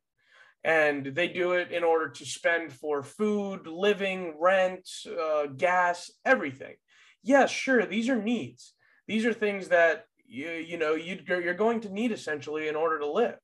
and 0.64 1.06
they 1.06 1.28
do 1.28 1.54
it 1.54 1.72
in 1.72 1.84
order 1.84 2.10
to 2.10 2.26
spend 2.26 2.72
for 2.72 3.02
food, 3.02 3.66
living, 3.66 4.36
rent, 4.40 4.88
uh, 5.08 5.48
gas, 5.48 6.12
everything. 6.24 6.76
Yes, 7.24 7.50
sure, 7.50 7.86
these 7.86 8.10
are 8.10 8.22
needs. 8.22 8.74
These 9.08 9.26
are 9.26 9.34
things 9.34 9.70
that 9.70 10.06
you 10.28 10.50
you 10.52 10.78
know 10.78 10.96
you 10.96 11.20
you're 11.28 11.54
going 11.54 11.82
to 11.82 11.90
need 11.90 12.12
essentially 12.12 12.68
in 12.68 12.76
order 12.76 13.00
to 13.00 13.12
live. 13.12 13.38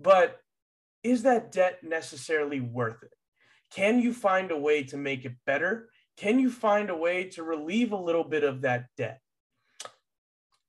But 0.00 0.38
is 1.02 1.24
that 1.24 1.52
debt 1.52 1.80
necessarily 1.82 2.60
worth 2.60 3.02
it? 3.02 3.12
Can 3.70 4.00
you 4.00 4.12
find 4.12 4.50
a 4.50 4.58
way 4.58 4.84
to 4.84 4.96
make 4.96 5.24
it 5.24 5.34
better? 5.44 5.88
Can 6.16 6.38
you 6.38 6.50
find 6.50 6.90
a 6.90 6.96
way 6.96 7.24
to 7.30 7.42
relieve 7.42 7.92
a 7.92 7.96
little 7.96 8.24
bit 8.24 8.44
of 8.44 8.62
that 8.62 8.86
debt? 8.96 9.20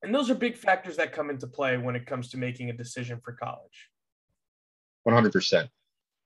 And 0.02 0.14
those 0.14 0.30
are 0.30 0.34
big 0.34 0.56
factors 0.56 0.96
that 0.96 1.12
come 1.12 1.30
into 1.30 1.46
play 1.46 1.76
when 1.76 1.96
it 1.96 2.06
comes 2.06 2.28
to 2.30 2.36
making 2.36 2.70
a 2.70 2.72
decision 2.72 3.20
for 3.24 3.32
college. 3.32 3.90
100%. 5.06 5.68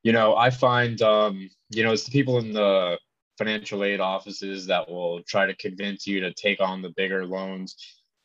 You 0.03 0.13
know, 0.13 0.37
I 0.37 0.51
find, 0.51 1.01
um, 1.03 1.51
you 1.69 1.85
know, 1.85 1.93
it's 1.93 2.05
the 2.05 2.11
people 2.11 2.39
in 2.39 2.53
the 2.53 2.99
financial 3.37 3.85
aid 3.85 4.01
offices 4.01 4.67
that 4.67 4.89
will 4.89 5.23
try 5.23 5.47
to 5.47 5.55
convince 5.57 6.07
you 6.07 6.21
to 6.21 6.33
take 6.33 6.61
on 6.61 6.83
the 6.83 6.91
bigger 6.91 7.27
loans 7.27 7.77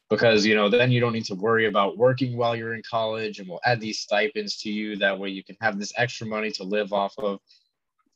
because, 0.09 0.45
you 0.45 0.55
know, 0.55 0.69
then 0.69 0.91
you 0.91 0.99
don't 0.99 1.13
need 1.13 1.25
to 1.25 1.35
worry 1.35 1.67
about 1.67 1.97
working 1.97 2.37
while 2.37 2.55
you're 2.55 2.75
in 2.75 2.81
college 2.89 3.39
and 3.39 3.49
we'll 3.49 3.61
add 3.65 3.81
these 3.81 3.99
stipends 3.99 4.57
to 4.61 4.69
you. 4.69 4.95
That 4.95 5.17
way 5.17 5.29
you 5.29 5.43
can 5.43 5.57
have 5.61 5.79
this 5.79 5.93
extra 5.97 6.27
money 6.27 6.51
to 6.51 6.63
live 6.63 6.93
off 6.93 7.13
of. 7.17 7.39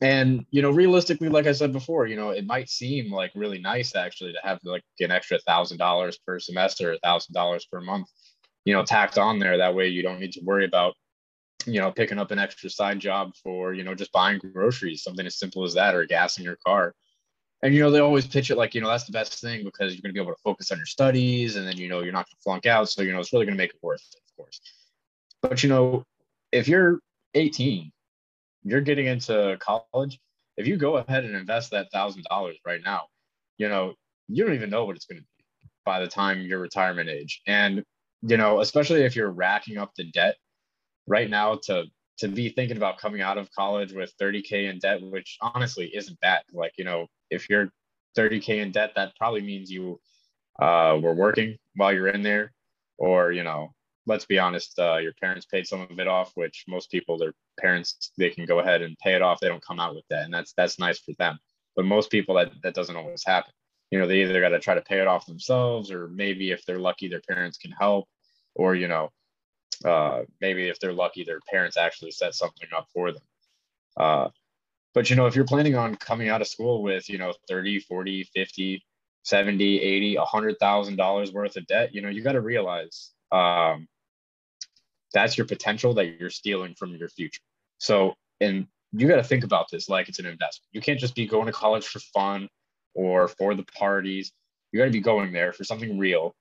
And, 0.01 0.46
you 0.50 0.62
know, 0.62 0.72
realistically, 0.72 1.27
like 1.27 1.46
I 1.46 1.51
said 1.51 1.74
before, 1.74 2.08
you 2.08 2.15
know, 2.15 2.29
it 2.29 2.46
might 2.46 2.70
seem 2.70 3.12
like 3.12 3.32
really 3.36 3.60
nice 3.60 3.96
actually 3.96 4.32
to 4.32 4.39
have 4.44 4.60
like 4.63 4.84
an 5.01 5.12
extra 5.12 5.39
thousand 5.39 5.77
dollars 5.77 6.18
per 6.18 6.39
semester, 6.39 6.94
a 6.94 7.00
thousand 7.00 7.34
dollars 7.34 7.65
per 7.65 7.82
month, 7.82 8.08
you 8.63 8.74
know, 8.74 8.86
tacked 8.86 9.18
on 9.18 9.39
there. 9.39 9.58
That 9.58 9.75
way 9.75 9.88
you 9.89 10.01
don't 10.01 10.20
need 10.20 10.32
to 10.34 10.41
worry 10.44 10.63
about 10.63 10.94
you 11.65 11.79
know, 11.79 11.91
picking 11.91 12.20
up 12.20 12.32
an 12.32 12.39
extra 12.39 12.70
side 12.70 13.00
job 13.00 13.34
for, 13.44 13.74
you 13.74 13.84
know, 13.84 13.94
just 13.94 14.12
buying 14.12 14.39
groceries, 14.39 15.03
something 15.03 15.25
as 15.25 15.38
simple 15.38 15.63
as 15.63 15.74
that, 15.74 15.96
or 15.96 16.06
gas 16.06 16.38
in 16.38 16.44
your 16.44 16.58
car. 16.65 16.94
And, 17.62 17.74
you 17.74 17.82
know, 17.82 17.91
they 17.91 18.00
always 18.00 18.25
pitch 18.25 18.50
it 18.51 18.58
like, 18.58 18.74
you 18.74 18.79
know, 18.79 18.88
that's 18.88 19.03
the 19.03 19.12
best 19.12 19.41
thing 19.41 19.65
because 19.65 19.94
you're 19.94 20.01
going 20.01 20.13
to 20.13 20.18
be 20.18 20.22
able 20.22 20.34
to 20.34 20.41
focus 20.44 20.72
on 20.72 20.77
your 20.77 20.86
studies 20.86 21.58
and 21.58 21.68
then, 21.68 21.77
you 21.77 21.89
know, 21.89 22.01
you're 22.01 22.13
not 22.13 22.25
going 22.25 22.38
to 22.38 22.44
flunk 22.44 22.65
out. 22.65 22.89
So, 22.89 23.01
you 23.01 23.12
know, 23.12 23.20
it's 23.20 23.34
really 23.34 23.46
going 23.46 23.58
to 23.58 23.62
make 23.62 23.72
it 23.72 23.79
worth 23.82 24.01
it, 24.13 24.22
of 24.29 24.38
course. 24.38 24.62
But, 25.41 25.62
you 25.62 25.70
know, 25.70 26.06
if 26.53 26.70
you're 26.70 27.00
18, 27.34 27.91
you're 28.63 28.82
getting 28.82 29.08
into 29.08 29.58
college, 29.60 30.20
if 30.58 30.68
you 30.68 30.78
go 30.78 30.98
ahead 30.98 31.24
and 31.24 31.36
invest 31.36 31.72
that 31.72 31.92
thousand 31.92 32.25
dollars 32.30 32.58
right 32.66 32.82
now, 32.84 33.06
you 33.58 33.70
know, 33.70 33.94
you 34.28 34.44
don't 34.44 34.56
even 34.56 34.70
know 34.70 34.86
what 34.86 34.96
it's 34.96 35.06
going 35.06 35.20
to 35.20 35.24
be 35.24 35.68
by 35.86 36.00
the 36.00 36.08
time 36.08 36.42
your 36.42 36.60
retirement 36.60 37.10
age. 37.10 37.42
And, 37.48 37.84
you 38.22 38.38
know, 38.38 38.60
especially 38.60 39.04
if 39.04 39.16
you're 39.16 39.32
racking 39.32 39.78
up 39.78 39.92
the 39.96 40.12
debt 40.12 40.36
right 41.08 41.30
now 41.30 41.56
to 41.63 41.86
to 42.20 42.28
be 42.28 42.50
thinking 42.50 42.78
about 42.78 42.98
coming 42.98 43.22
out 43.22 43.38
of 43.38 43.51
college 43.51 43.94
with 43.94 44.13
30k 44.22 44.70
in 44.70 44.78
debt 44.80 45.01
which 45.01 45.38
honestly 45.42 45.89
isn't 45.94 46.20
bad 46.20 46.42
like 46.54 46.74
you 46.78 46.84
know 46.84 47.08
if 47.30 47.50
you're 47.50 47.70
30k 48.18 48.62
in 48.62 48.72
debt 48.72 48.92
that 48.96 49.16
probably 49.18 49.42
means 49.42 49.72
you 49.72 50.00
uh, 50.62 50.98
were 51.01 51.13
working 51.13 51.58
while 51.75 51.94
you're 51.94 52.10
in 52.10 52.22
there 52.22 52.51
or 52.98 53.32
you 53.32 53.44
know 53.44 53.70
let's 54.10 54.25
be 54.25 54.38
honest 54.39 54.78
uh, 54.80 54.98
your 54.98 55.13
parents 55.13 55.46
paid 55.46 55.66
some 55.66 55.82
of 55.82 56.00
it 56.00 56.08
off 56.08 56.32
which 56.36 56.66
most 56.68 56.92
people 56.92 57.18
their 57.18 57.34
parents 57.60 58.12
they 58.18 58.30
can 58.30 58.46
go 58.46 58.60
ahead 58.60 58.82
and 58.82 58.98
pay 58.98 59.13
it 59.16 59.22
off. 59.22 59.39
They 59.39 59.48
don't 59.48 59.66
come 59.66 59.80
out 59.80 59.96
with 59.96 60.08
that 60.10 60.25
and 60.25 60.34
that's 60.34 60.54
that's 60.58 60.80
nice 60.80 61.00
for 61.00 61.13
them. 61.18 61.39
But 61.75 61.86
most 61.86 62.12
people 62.12 62.36
that 62.36 62.51
that 62.63 62.75
doesn't 62.75 62.96
always 62.96 63.24
happen. 63.25 63.54
You 63.92 64.00
know 64.00 64.08
they 64.08 64.22
either 64.22 64.42
got 64.42 64.50
to 64.50 64.60
try 64.60 64.75
to 64.75 64.82
pay 64.82 65.00
it 65.00 65.08
off 65.08 65.25
themselves 65.25 65.92
or 65.92 66.10
maybe 66.10 66.51
if 66.51 66.66
they're 66.66 66.80
lucky 66.80 67.08
their 67.08 67.22
parents 67.22 67.58
can 67.58 67.72
help 67.72 68.08
or 68.56 68.75
you 68.75 68.88
know 68.88 69.10
uh, 69.86 70.24
maybe 70.42 70.68
if 70.68 70.80
they're 70.80 70.94
lucky, 70.94 71.24
their 71.24 71.39
parents 71.50 71.78
actually 71.78 72.12
set 72.12 72.36
something 72.36 72.68
up 72.75 72.88
for 72.94 73.12
them. 73.12 73.22
Uh, 73.98 74.30
but 74.94 75.10
you 75.10 75.16
know, 75.16 75.28
if 75.28 75.36
you're 75.36 75.46
planning 75.46 75.75
on 75.75 75.96
coming 75.96 76.30
out 76.30 76.42
of 76.42 76.48
school 76.48 76.82
with, 76.82 77.10
you 77.10 77.18
know, 77.18 77.34
30, 77.48 77.80
40, 77.80 78.24
50, 78.36 78.86
70, 79.24 79.82
80, 79.82 80.16
$100,000 80.16 81.34
worth 81.34 81.56
of 81.56 81.68
debt, 81.68 81.94
you 81.94 82.01
know, 82.01 82.10
you 82.10 82.24
got 82.24 82.34
to 82.34 82.42
realize 82.42 83.12
um, 83.32 83.88
that's 85.13 85.38
your 85.38 85.48
potential 85.48 85.94
that 85.96 86.20
you're 86.20 86.30
stealing 86.30 86.75
from 86.75 86.96
your 86.96 87.10
future. 87.10 87.42
So, 87.78 88.16
and 88.39 88.68
you 88.92 89.08
got 89.08 89.18
to 89.18 89.24
think 89.24 89.44
about 89.44 89.68
this 89.72 89.89
like 89.89 90.10
it's 90.10 90.20
an 90.20 90.25
investment. 90.25 90.68
You 90.72 90.82
can't 90.82 91.00
just 91.00 91.16
be 91.16 91.28
going 91.28 91.46
to 91.46 91.51
college 91.51 91.88
for 91.88 92.00
fun 92.00 92.50
or 92.94 93.28
for 93.28 93.56
the 93.56 93.66
parties. 93.78 94.32
You 94.72 94.80
got 94.80 94.86
to 94.86 94.92
be 94.92 95.00
going 95.00 95.32
there 95.32 95.54
for 95.54 95.63
something 95.63 95.98
real 95.98 96.36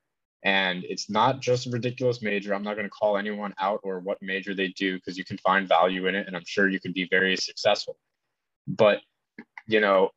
and 0.44 0.84
it's 0.84 1.10
not 1.10 1.40
just 1.40 1.66
a 1.66 1.70
ridiculous 1.70 2.22
major. 2.22 2.54
I'm 2.54 2.62
not 2.62 2.74
going 2.74 2.86
to 2.86 2.90
call 2.90 3.16
anyone 3.16 3.54
out 3.58 3.80
or 3.82 3.98
what 3.98 4.18
major 4.22 4.54
they 4.54 4.68
do 4.68 4.96
because 4.96 5.18
you 5.18 5.24
can 5.24 5.38
find 5.38 5.66
value 5.66 6.06
in 6.06 6.14
it 6.14 6.26
and 6.26 6.36
I'm 6.36 6.44
sure 6.46 6.68
you 6.68 6.80
can 6.80 6.92
be 6.92 7.08
very 7.10 7.36
successful. 7.36 7.96
But, 8.66 9.00
you 9.66 9.80
know, 9.80 10.10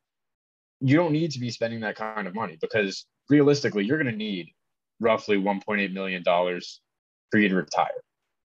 you 0.79 0.95
don't 0.95 1.11
need 1.11 1.31
to 1.31 1.39
be 1.39 1.49
spending 1.49 1.79
that 1.81 1.95
kind 1.95 2.27
of 2.27 2.35
money 2.35 2.57
because 2.61 3.05
realistically, 3.29 3.85
you're 3.85 3.97
going 3.97 4.11
to 4.11 4.17
need 4.17 4.49
roughly 4.99 5.37
$1.8 5.37 5.91
million 5.93 6.23
for 6.23 7.39
you 7.39 7.49
to 7.49 7.55
retire. 7.55 7.87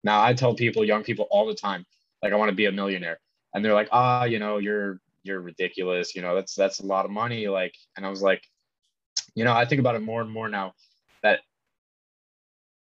Now, 0.05 0.23
I 0.23 0.33
tell 0.33 0.55
people, 0.55 0.85
young 0.85 1.03
people 1.03 1.27
all 1.31 1.47
the 1.47 1.55
time, 1.55 1.85
like, 2.23 2.33
I 2.33 2.37
want 2.37 2.51
to 2.51 2.55
be 2.55 2.67
a 2.67 2.73
millionaire. 2.73 3.19
And 3.55 3.65
they're 3.65 3.75
like, 3.75 3.89
ah, 3.93 4.25
you 4.25 4.39
know, 4.39 4.59
you're, 4.59 5.01
you're 5.23 5.41
ridiculous. 5.41 6.15
You 6.15 6.23
know, 6.23 6.35
that's, 6.35 6.55
that's 6.55 6.81
a 6.81 6.87
lot 6.87 7.05
of 7.05 7.11
money. 7.11 7.49
Like, 7.49 7.75
and 7.97 8.05
I 8.07 8.11
was 8.11 8.23
like, 8.23 8.43
you 9.35 9.45
know, 9.45 9.53
I 9.53 9.65
think 9.65 9.81
about 9.81 9.95
it 9.95 10.03
more 10.03 10.21
and 10.21 10.31
more 10.31 10.49
now 10.49 10.75
that 11.23 11.41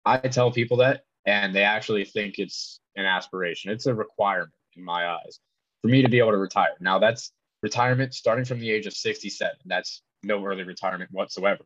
I 0.05 0.19
tell 0.19 0.51
people 0.51 0.79
that, 0.79 1.05
and 1.27 1.55
they 1.55 1.65
actually 1.65 2.05
think 2.05 2.39
it's 2.39 2.81
an 2.97 3.05
aspiration. 3.05 3.71
It's 3.71 3.87
a 3.87 3.95
requirement 3.95 4.53
in 4.77 4.85
my 4.85 5.09
eyes 5.09 5.41
for 5.83 5.89
me 5.89 6.03
to 6.03 6.09
be 6.09 6.19
able 6.19 6.33
to 6.33 6.39
retire. 6.39 6.75
Now, 6.81 6.99
that's 6.99 7.33
retirement 7.63 8.15
starting 8.15 8.45
from 8.45 8.61
the 8.61 8.71
age 8.71 8.87
of 8.87 8.93
67. 8.93 9.55
That's 9.65 10.03
no 10.23 10.45
early 10.45 10.63
retirement 10.63 11.11
whatsoever. 11.13 11.65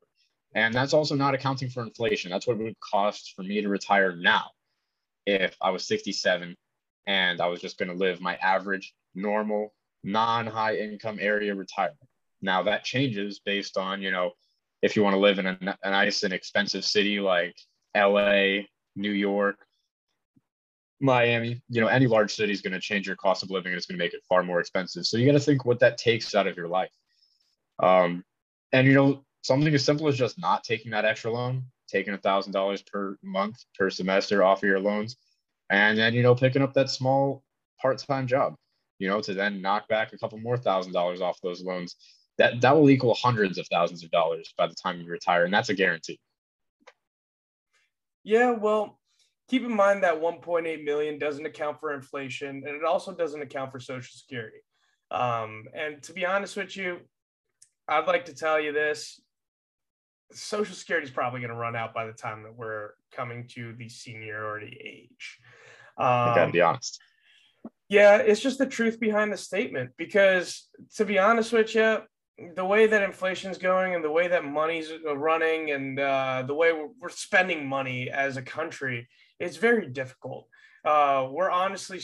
And 0.55 0.75
that's 0.75 0.95
also 0.95 1.15
not 1.15 1.35
accounting 1.35 1.71
for 1.71 1.83
inflation. 1.83 2.31
That's 2.31 2.47
what 2.47 2.59
it 2.59 2.63
would 2.63 2.81
cost 2.81 3.35
for 3.37 3.43
me 3.43 3.61
to 3.61 3.69
retire 3.69 4.17
now 4.17 4.47
if 5.27 5.57
I 5.61 5.71
was 5.71 5.87
67 5.87 6.57
and 7.07 7.41
I 7.41 7.47
was 7.47 7.61
just 7.61 7.79
going 7.79 7.91
to 7.91 7.97
live 7.97 8.21
my 8.21 8.37
average, 8.37 8.95
normal, 9.15 9.75
non 10.03 10.47
high 10.47 10.77
income 10.77 11.19
area 11.21 11.55
retirement. 11.55 11.99
Now, 12.43 12.63
that 12.65 12.85
changes 12.85 13.41
based 13.41 13.77
on, 13.77 14.03
you 14.03 14.11
know, 14.11 14.33
if 14.83 14.97
you 14.97 15.03
want 15.03 15.15
to 15.15 15.21
live 15.21 15.39
in 15.39 15.47
a, 15.47 15.59
a 15.83 15.91
nice 15.91 16.23
and 16.23 16.33
expensive 16.33 16.85
city 16.85 17.21
like 17.21 17.55
LA, 17.97 18.63
New 18.97 19.13
York, 19.13 19.59
Miami, 21.01 21.61
you 21.69 21.81
know, 21.81 21.87
any 21.87 22.07
large 22.07 22.35
city 22.35 22.53
is 22.53 22.61
going 22.61 22.73
to 22.73 22.81
change 22.81 23.07
your 23.07 23.17
cost 23.17 23.43
of 23.43 23.51
living 23.51 23.73
and 23.73 23.79
it's 23.79 23.87
going 23.87 23.99
to 23.99 24.05
make 24.05 24.15
it 24.15 24.25
far 24.29 24.43
more 24.43 24.61
expensive. 24.61 25.07
So 25.07 25.17
you 25.17 25.27
got 25.27 25.33
to 25.33 25.41
think 25.41 25.65
what 25.65 25.81
that 25.81 25.99
takes 25.99 26.35
out 26.35 26.47
of 26.47 26.57
your 26.57 26.69
life. 26.69 26.91
Um, 27.83 28.25
and 28.73 28.87
you 28.87 28.95
know, 28.95 29.25
something 29.43 29.75
as 29.75 29.85
simple 29.85 30.09
as 30.09 30.17
just 30.17 30.39
not 30.39 30.65
taking 30.65 30.91
that 30.93 31.05
extra 31.07 31.33
loan, 31.33 31.65
taking 31.91 32.15
a 32.15 32.19
thousand 32.19 32.53
dollars 32.53 32.83
per 32.83 33.17
month 33.23 33.65
per 33.77 33.91
semester 33.91 34.43
off 34.43 34.63
of 34.63 34.69
your 34.69 34.81
loans, 34.81 35.17
and 35.71 35.99
then 35.99 36.15
you 36.15 36.23
know, 36.23 36.35
picking 36.35 36.63
up 36.63 36.75
that 36.75 36.91
small 36.91 37.43
part-time 37.81 38.27
job, 38.27 38.55
you 38.99 39.09
know, 39.09 39.21
to 39.21 39.35
then 39.35 39.61
knock 39.61 39.89
back 39.89 40.13
a 40.13 40.19
couple 40.19 40.39
more 40.39 40.57
thousand 40.57 40.93
dollars 40.93 41.21
off 41.21 41.41
those 41.43 41.63
loans. 41.63 41.97
That 42.39 42.61
that 42.61 42.77
will 42.77 42.91
equal 42.91 43.15
hundreds 43.15 43.59
of 43.59 43.67
thousands 43.71 44.05
of 44.05 44.11
dollars 44.11 44.53
by 44.57 44.67
the 44.67 44.75
time 44.75 45.01
you 45.01 45.11
retire, 45.11 45.45
and 45.45 45.53
that's 45.53 45.69
a 45.69 45.75
guarantee. 45.75 46.19
Yeah, 48.23 48.53
well, 48.53 48.99
keep 49.49 49.63
in 49.65 49.75
mind 49.75 50.03
that 50.03 50.21
1.8 50.21 50.85
million 50.85 51.19
doesn't 51.19 51.47
account 51.47 51.81
for 51.81 51.93
inflation, 51.93 52.63
and 52.67 52.77
it 52.77 52.85
also 52.85 53.13
doesn't 53.13 53.43
account 53.43 53.73
for 53.73 53.81
Social 53.81 54.13
Security. 54.17 54.59
Um, 55.11 55.65
and 55.75 56.03
to 56.05 56.13
be 56.13 56.25
honest 56.25 56.57
with 56.57 56.77
you, 56.77 57.01
I'd 57.89 58.07
like 58.07 58.27
to 58.27 58.35
tell 58.35 58.61
you 58.61 58.73
this: 58.73 59.21
Social 60.33 60.75
Security 60.75 61.07
is 61.07 61.13
probably 61.13 61.41
going 61.41 61.51
to 61.51 61.57
run 61.57 61.77
out 61.77 61.95
by 61.95 62.07
the 62.07 62.13
time 62.13 62.43
that 62.45 62.55
we're 62.55 62.91
coming 63.13 63.47
to 63.49 63.75
the 63.75 63.89
seniority 63.89 64.79
age. 64.83 65.39
Um, 65.97 66.07
I 66.07 66.35
gotta 66.35 66.53
be 66.53 66.61
honest. 66.61 67.01
Yeah, 67.89 68.19
it's 68.19 68.41
just 68.41 68.59
the 68.59 68.67
truth 68.67 69.01
behind 69.01 69.33
the 69.33 69.37
statement. 69.37 69.91
Because 69.97 70.69
to 70.97 71.05
be 71.05 71.19
honest 71.19 71.53
with 71.53 71.75
you, 71.75 71.99
the 72.55 72.65
way 72.65 72.87
that 72.87 73.03
inflation's 73.03 73.59
going 73.59 73.95
and 73.95 74.03
the 74.03 74.11
way 74.11 74.29
that 74.29 74.45
money's 74.45 74.91
running 75.05 75.73
and 75.73 75.99
uh, 75.99 76.45
the 76.47 76.55
way 76.55 76.73
we're, 76.73 76.89
we're, 77.01 77.09
spending 77.11 77.67
money 77.67 78.09
as 78.09 78.37
a 78.37 78.43
country, 78.43 79.09
it's 79.39 79.57
very 79.57 79.89
difficult. 79.89 80.47
Uh, 80.85 81.29
we're 81.31 81.51
honestly 81.51 82.01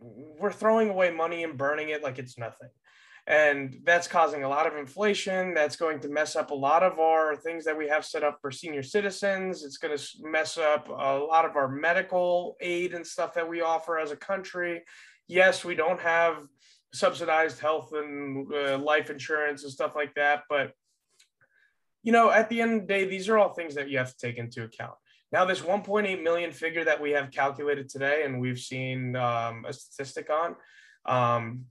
we're 0.00 0.52
throwing 0.52 0.88
away 0.88 1.10
money 1.10 1.44
and 1.44 1.58
burning 1.58 1.90
it 1.90 2.02
like 2.02 2.18
it's 2.18 2.38
nothing. 2.38 2.70
And 3.30 3.78
that's 3.84 4.08
causing 4.08 4.42
a 4.42 4.48
lot 4.48 4.66
of 4.66 4.76
inflation. 4.76 5.54
That's 5.54 5.76
going 5.76 6.00
to 6.00 6.08
mess 6.08 6.34
up 6.34 6.50
a 6.50 6.54
lot 6.54 6.82
of 6.82 6.98
our 6.98 7.36
things 7.36 7.64
that 7.64 7.78
we 7.78 7.86
have 7.86 8.04
set 8.04 8.24
up 8.24 8.40
for 8.40 8.50
senior 8.50 8.82
citizens. 8.82 9.62
It's 9.62 9.76
going 9.76 9.96
to 9.96 10.04
mess 10.22 10.58
up 10.58 10.88
a 10.88 11.16
lot 11.16 11.44
of 11.44 11.54
our 11.54 11.68
medical 11.68 12.56
aid 12.60 12.92
and 12.92 13.06
stuff 13.06 13.32
that 13.34 13.48
we 13.48 13.60
offer 13.60 14.00
as 14.00 14.10
a 14.10 14.16
country. 14.16 14.82
Yes, 15.28 15.64
we 15.64 15.76
don't 15.76 16.00
have 16.00 16.44
subsidized 16.92 17.60
health 17.60 17.92
and 17.92 18.52
uh, 18.52 18.78
life 18.78 19.10
insurance 19.10 19.62
and 19.62 19.70
stuff 19.70 19.94
like 19.94 20.12
that. 20.16 20.42
But, 20.48 20.72
you 22.02 22.10
know, 22.10 22.32
at 22.32 22.48
the 22.48 22.60
end 22.60 22.74
of 22.74 22.80
the 22.80 22.86
day, 22.88 23.04
these 23.06 23.28
are 23.28 23.38
all 23.38 23.54
things 23.54 23.76
that 23.76 23.88
you 23.88 23.98
have 23.98 24.10
to 24.10 24.18
take 24.18 24.38
into 24.38 24.64
account. 24.64 24.94
Now, 25.30 25.44
this 25.44 25.60
1.8 25.60 26.20
million 26.24 26.50
figure 26.50 26.84
that 26.84 27.00
we 27.00 27.12
have 27.12 27.30
calculated 27.30 27.88
today, 27.90 28.24
and 28.24 28.40
we've 28.40 28.58
seen 28.58 29.14
um, 29.14 29.64
a 29.68 29.72
statistic 29.72 30.30
on, 30.30 30.56
um, 31.06 31.66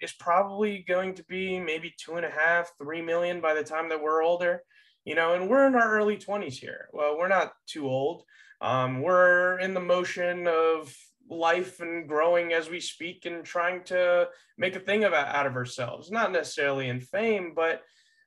is 0.00 0.12
probably 0.12 0.84
going 0.86 1.14
to 1.14 1.24
be 1.24 1.58
maybe 1.58 1.94
two 1.98 2.16
and 2.16 2.26
a 2.26 2.30
half, 2.30 2.72
three 2.80 3.02
million 3.02 3.40
by 3.40 3.54
the 3.54 3.64
time 3.64 3.88
that 3.88 4.02
we're 4.02 4.22
older. 4.22 4.62
You 5.04 5.14
know, 5.14 5.34
and 5.34 5.48
we're 5.48 5.66
in 5.66 5.74
our 5.74 5.90
early 5.90 6.16
20s 6.16 6.54
here. 6.54 6.88
Well, 6.92 7.16
we're 7.18 7.28
not 7.28 7.52
too 7.66 7.88
old. 7.88 8.24
Um, 8.60 9.00
we're 9.00 9.58
in 9.60 9.72
the 9.72 9.80
motion 9.80 10.46
of 10.46 10.94
life 11.30 11.80
and 11.80 12.08
growing 12.08 12.52
as 12.52 12.70
we 12.70 12.80
speak 12.80 13.26
and 13.26 13.44
trying 13.44 13.82
to 13.84 14.28
make 14.56 14.76
a 14.76 14.80
thing 14.80 15.04
of 15.04 15.12
out 15.12 15.46
of 15.46 15.56
ourselves 15.56 16.10
not 16.10 16.32
necessarily 16.32 16.88
in 16.88 17.00
fame 17.00 17.52
but 17.54 17.82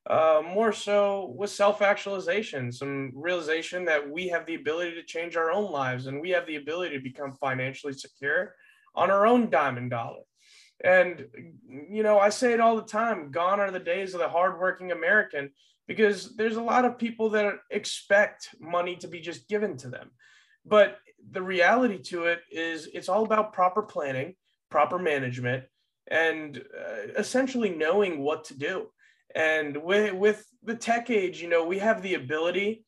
uh, 0.09 0.41
more 0.53 0.71
so 0.71 1.33
with 1.35 1.49
self-actualization 1.49 2.71
some 2.71 3.11
realization 3.15 3.85
that 3.85 4.09
we 4.09 4.27
have 4.27 4.45
the 4.45 4.55
ability 4.55 4.93
to 4.93 5.03
change 5.03 5.35
our 5.35 5.51
own 5.51 5.71
lives 5.71 6.07
and 6.07 6.21
we 6.21 6.29
have 6.29 6.45
the 6.47 6.55
ability 6.55 6.95
to 6.95 7.03
become 7.03 7.33
financially 7.33 7.93
secure 7.93 8.55
on 8.95 9.09
our 9.09 9.25
own 9.25 9.49
diamond 9.49 9.89
dollar 9.89 10.21
and 10.83 11.27
you 11.89 12.03
know 12.03 12.19
i 12.19 12.29
say 12.29 12.53
it 12.53 12.59
all 12.59 12.75
the 12.75 12.81
time 12.81 13.31
gone 13.31 13.59
are 13.59 13.71
the 13.71 13.79
days 13.79 14.13
of 14.13 14.19
the 14.19 14.27
hardworking 14.27 14.91
american 14.91 15.49
because 15.87 16.35
there's 16.35 16.55
a 16.55 16.61
lot 16.61 16.85
of 16.85 16.97
people 16.97 17.29
that 17.29 17.55
expect 17.69 18.49
money 18.59 18.95
to 18.95 19.07
be 19.07 19.19
just 19.19 19.47
given 19.47 19.77
to 19.77 19.89
them 19.89 20.11
but 20.65 20.99
the 21.31 21.41
reality 21.41 21.99
to 21.99 22.25
it 22.25 22.41
is 22.51 22.87
it's 22.93 23.09
all 23.09 23.23
about 23.23 23.53
proper 23.53 23.81
planning, 23.81 24.35
proper 24.69 24.97
management, 24.97 25.65
and 26.09 26.57
uh, 26.57 27.13
essentially 27.17 27.69
knowing 27.69 28.19
what 28.19 28.45
to 28.45 28.57
do. 28.57 28.87
And 29.35 29.77
with, 29.77 30.13
with 30.13 30.45
the 30.63 30.75
tech 30.75 31.09
age, 31.09 31.41
you 31.41 31.49
know, 31.49 31.65
we 31.65 31.79
have 31.79 32.01
the 32.01 32.15
ability 32.15 32.85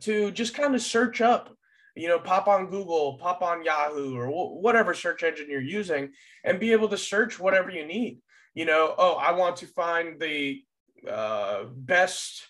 to 0.00 0.30
just 0.30 0.54
kind 0.54 0.74
of 0.74 0.82
search 0.82 1.20
up, 1.20 1.54
you 1.96 2.08
know, 2.08 2.18
pop 2.18 2.46
on 2.46 2.66
Google, 2.66 3.18
pop 3.18 3.42
on 3.42 3.64
Yahoo, 3.64 4.16
or 4.16 4.26
wh- 4.26 4.62
whatever 4.62 4.94
search 4.94 5.22
engine 5.22 5.48
you're 5.50 5.60
using, 5.60 6.12
and 6.44 6.60
be 6.60 6.72
able 6.72 6.88
to 6.88 6.98
search 6.98 7.40
whatever 7.40 7.70
you 7.70 7.86
need. 7.86 8.20
You 8.54 8.66
know, 8.66 8.94
oh, 8.96 9.14
I 9.14 9.32
want 9.32 9.56
to 9.56 9.66
find 9.66 10.20
the 10.20 10.62
uh, 11.10 11.64
best 11.74 12.46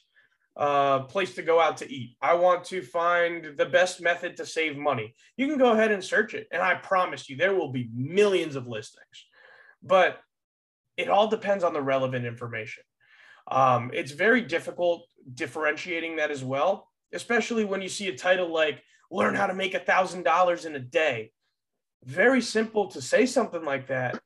uh, 0.57 1.01
place 1.01 1.35
to 1.35 1.43
go 1.43 1.61
out 1.61 1.77
to 1.79 1.93
eat. 1.93 2.17
I 2.21 2.35
want 2.35 2.65
to 2.67 2.83
find 2.83 3.57
the 3.57 3.67
best 3.67 4.01
method 4.01 4.37
to 4.37 4.47
save 4.47 4.77
money. 4.77 5.15
You 5.37 5.49
can 5.49 5.59
go 5.59 5.73
ahead 5.73 5.93
and 5.93 6.03
search 6.03 6.35
it. 6.35 6.49
And 6.51 6.63
I 6.63 6.75
promise 6.77 7.29
you, 7.29 7.37
there 7.37 7.55
will 7.55 7.73
be 7.73 7.91
millions 7.95 8.57
of 8.57 8.67
listings. 8.67 9.27
But 9.83 10.19
it 10.97 11.09
all 11.09 11.29
depends 11.29 11.63
on 11.63 11.73
the 11.73 11.83
relevant 11.83 12.25
information. 12.25 12.83
Um, 13.49 13.91
it's 13.93 14.13
very 14.13 14.41
difficult 14.41 15.07
differentiating 15.35 16.17
that 16.17 16.31
as 16.31 16.43
well, 16.43 16.89
especially 17.13 17.65
when 17.65 17.83
you 17.83 17.89
see 17.89 18.09
a 18.09 18.17
title 18.17 18.53
like 18.53 18.83
Learn 19.11 19.35
How 19.35 19.47
to 19.47 19.55
Make 19.55 19.75
a 19.75 19.81
$1,000 19.81 20.67
in 20.67 20.75
a 20.75 20.81
Day. 20.81 21.33
Very 22.05 22.41
simple 22.41 22.89
to 22.89 23.03
say 23.03 23.27
something 23.27 23.65
like 23.65 23.89
that, 23.89 24.21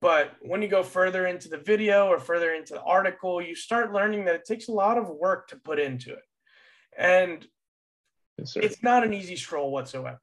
but 0.00 0.36
when 0.40 0.62
you 0.62 0.68
go 0.68 0.82
further 0.82 1.26
into 1.26 1.48
the 1.48 1.58
video 1.58 2.06
or 2.06 2.18
further 2.18 2.54
into 2.54 2.74
the 2.74 2.82
article, 2.82 3.42
you 3.42 3.54
start 3.54 3.92
learning 3.92 4.24
that 4.24 4.36
it 4.36 4.44
takes 4.44 4.68
a 4.68 4.72
lot 4.72 4.96
of 4.96 5.08
work 5.08 5.48
to 5.48 5.56
put 5.56 5.78
into 5.78 6.12
it. 6.12 6.22
And 6.96 7.46
yes, 8.38 8.54
it's 8.56 8.82
not 8.82 9.04
an 9.04 9.12
easy 9.12 9.36
stroll 9.36 9.70
whatsoever. 9.70 10.20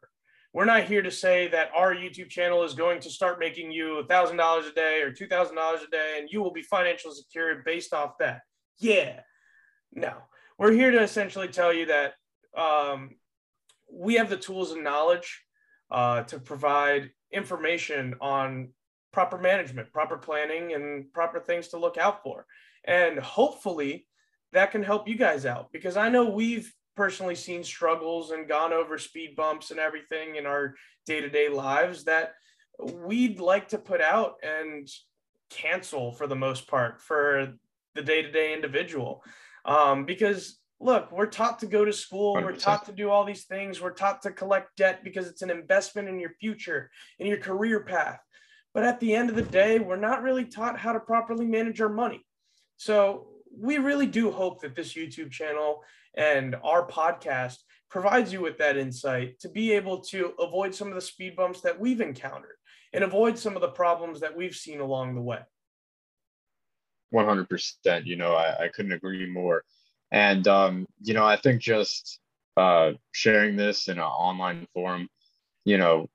We're 0.54 0.64
not 0.64 0.86
here 0.86 1.02
to 1.02 1.12
say 1.12 1.50
that 1.50 1.72
our 1.76 1.94
YouTube 1.94 2.30
channel 2.30 2.64
is 2.64 2.74
going 2.74 3.02
to 3.02 3.10
start 3.10 3.40
making 3.40 3.72
you 3.72 4.02
$1,000 4.10 4.70
a 4.70 4.74
day 4.74 5.02
or 5.02 5.12
$2,000 5.12 5.52
a 5.52 5.92
day 5.92 6.16
and 6.18 6.30
you 6.32 6.42
will 6.42 6.54
be 6.54 6.62
financially 6.62 7.14
secure 7.14 7.62
based 7.66 7.94
off 7.94 8.18
that. 8.20 8.42
Yeah, 8.80 9.20
no. 9.92 10.14
We're 10.58 10.72
here 10.72 10.92
to 10.92 11.02
essentially 11.02 11.50
tell 11.50 11.74
you 11.74 11.88
that 11.88 12.14
um, 12.58 13.16
we 13.92 14.16
have 14.16 14.30
the 14.30 14.38
tools 14.38 14.72
and 14.72 14.84
knowledge 14.84 15.44
uh, 15.92 16.24
to 16.24 16.40
provide 16.40 17.12
information 17.32 18.16
on 18.22 18.70
proper 19.12 19.38
management, 19.38 19.92
proper 19.94 20.18
planning, 20.18 20.74
and 20.74 21.12
proper 21.14 21.40
things 21.40 21.70
to 21.70 21.78
look 21.78 21.98
out 21.98 22.22
for. 22.22 22.46
And 22.84 23.20
hopefully 23.20 24.08
that 24.54 24.72
can 24.72 24.84
help 24.84 25.08
you 25.08 25.16
guys 25.16 25.46
out 25.46 25.72
because 25.72 25.98
I 25.98 26.10
know 26.10 26.30
we've 26.30 26.72
personally 26.96 27.36
seen 27.36 27.64
struggles 27.64 28.32
and 28.32 28.48
gone 28.48 28.74
over 28.74 28.98
speed 28.98 29.36
bumps 29.36 29.72
and 29.72 29.80
everything 29.80 30.36
in 30.36 30.46
our 30.46 30.76
day 31.06 31.22
to 31.22 31.30
day 31.30 31.50
lives 31.50 32.06
that 32.06 32.34
we'd 32.80 33.40
like 33.40 33.70
to 33.70 33.78
put 33.78 34.02
out 34.02 34.36
and 34.44 34.88
cancel 35.50 36.12
for 36.12 36.28
the 36.28 36.36
most 36.36 36.68
part 36.68 37.02
for 37.02 37.54
the 37.96 38.02
day 38.02 38.22
to 38.22 38.32
day 38.32 38.54
individual. 38.54 39.24
Um, 39.66 40.06
because 40.06 40.60
look, 40.80 41.12
we're 41.12 41.26
taught 41.26 41.60
to 41.60 41.66
go 41.66 41.86
to 41.86 41.94
school, 41.94 42.36
we 42.36 42.44
are 42.44 42.52
taught 42.52 42.86
to 42.86 42.92
do 42.92 43.10
all 43.10 43.24
these 43.24 43.46
things, 43.46 43.82
we're 43.82 43.92
taught 43.92 44.22
to 44.24 44.32
collect 44.32 44.76
debt 44.76 45.04
because 45.04 45.28
it's 45.28 45.42
an 45.42 45.50
investment 45.50 46.08
in 46.08 46.20
your 46.20 46.32
future, 46.40 46.90
in 47.20 47.28
your 47.28 47.38
career 47.38 47.82
path. 47.82 48.20
But 48.74 48.84
at 48.84 49.00
the 49.00 49.16
end 49.16 49.30
of 49.30 49.36
the 49.36 49.42
day, 49.42 49.80
we're 49.80 49.96
not 49.96 50.22
really 50.22 50.46
taught 50.46 50.78
how 50.78 50.92
to 50.92 51.00
properly 51.00 51.46
manage 51.46 51.80
our 51.80 51.90
money. 51.90 52.26
So 52.78 53.28
we 53.58 53.78
really 53.78 54.06
do 54.06 54.32
hope 54.32 54.62
that 54.62 54.76
this 54.76 54.94
YouTube 54.94 55.32
channel 55.32 55.82
and 56.16 56.56
our 56.64 56.86
podcast 56.86 57.58
provides 57.90 58.34
you 58.34 58.42
with 58.42 58.58
that 58.58 58.76
insight 58.76 59.40
to 59.40 59.50
be 59.50 59.72
able 59.72 60.02
to 60.02 60.34
avoid 60.40 60.76
some 60.76 60.90
of 60.90 60.96
the 60.96 61.02
speed 61.02 61.38
bumps 61.38 61.62
that 61.62 61.80
we've 61.80 62.02
encountered 62.02 62.58
and 62.94 63.04
avoid 63.04 63.40
some 63.40 63.56
of 63.56 63.62
the 63.62 63.70
problems 63.70 64.20
that 64.20 64.36
we've 64.36 64.56
seen 64.56 64.82
along 64.82 65.16
the 65.16 65.22
way. 65.22 65.40
100%. 67.14 68.06
You 68.06 68.18
know, 68.18 68.34
I, 68.34 68.66
I 68.66 68.68
couldn't 68.68 68.92
agree 68.92 69.26
more. 69.30 69.64
And, 70.12 70.48
um, 70.48 70.88
you 71.02 71.14
know, 71.14 71.26
I 71.26 71.36
think 71.36 71.62
just 71.62 72.20
uh, 72.58 72.94
sharing 73.12 73.56
this 73.56 73.88
in 73.88 73.98
an 73.98 74.04
online 74.04 74.68
forum, 74.74 75.10
you 75.66 75.78
know, 75.78 76.10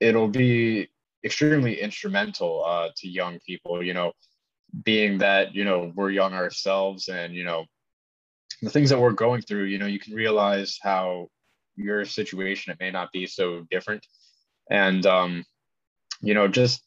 it'll 0.00 0.28
be 0.28 0.88
extremely 1.24 1.80
instrumental 1.80 2.64
uh, 2.64 2.88
to 2.96 3.08
young 3.08 3.38
people, 3.46 3.82
you 3.82 3.94
know, 3.94 4.12
being 4.84 5.18
that, 5.18 5.54
you 5.54 5.64
know, 5.64 5.92
we're 5.94 6.10
young 6.10 6.34
ourselves 6.34 7.08
and, 7.08 7.34
you 7.34 7.44
know, 7.44 7.64
the 8.62 8.70
things 8.70 8.90
that 8.90 9.00
we're 9.00 9.12
going 9.12 9.42
through, 9.42 9.64
you 9.64 9.78
know, 9.78 9.86
you 9.86 9.98
can 9.98 10.14
realize 10.14 10.78
how 10.82 11.28
your 11.76 12.04
situation, 12.04 12.72
it 12.72 12.80
may 12.80 12.90
not 12.90 13.12
be 13.12 13.26
so 13.26 13.66
different. 13.70 14.06
And, 14.70 15.04
um, 15.04 15.44
you 16.20 16.34
know, 16.34 16.48
just 16.48 16.82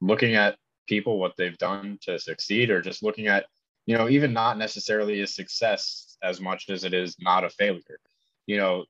looking 0.00 0.34
at 0.34 0.56
people, 0.88 1.18
what 1.18 1.34
they've 1.36 1.58
done 1.58 1.98
to 2.02 2.18
succeed, 2.18 2.70
or 2.70 2.80
just 2.80 3.02
looking 3.02 3.28
at, 3.28 3.46
you 3.86 3.96
know, 3.96 4.08
even 4.08 4.32
not 4.32 4.58
necessarily 4.58 5.20
a 5.22 5.26
success 5.26 6.16
as 6.22 6.40
much 6.40 6.68
as 6.68 6.84
it 6.84 6.92
is 6.92 7.16
not 7.20 7.44
a 7.44 7.50
failure. 7.50 8.00
You 8.46 8.58
know, 8.58 8.84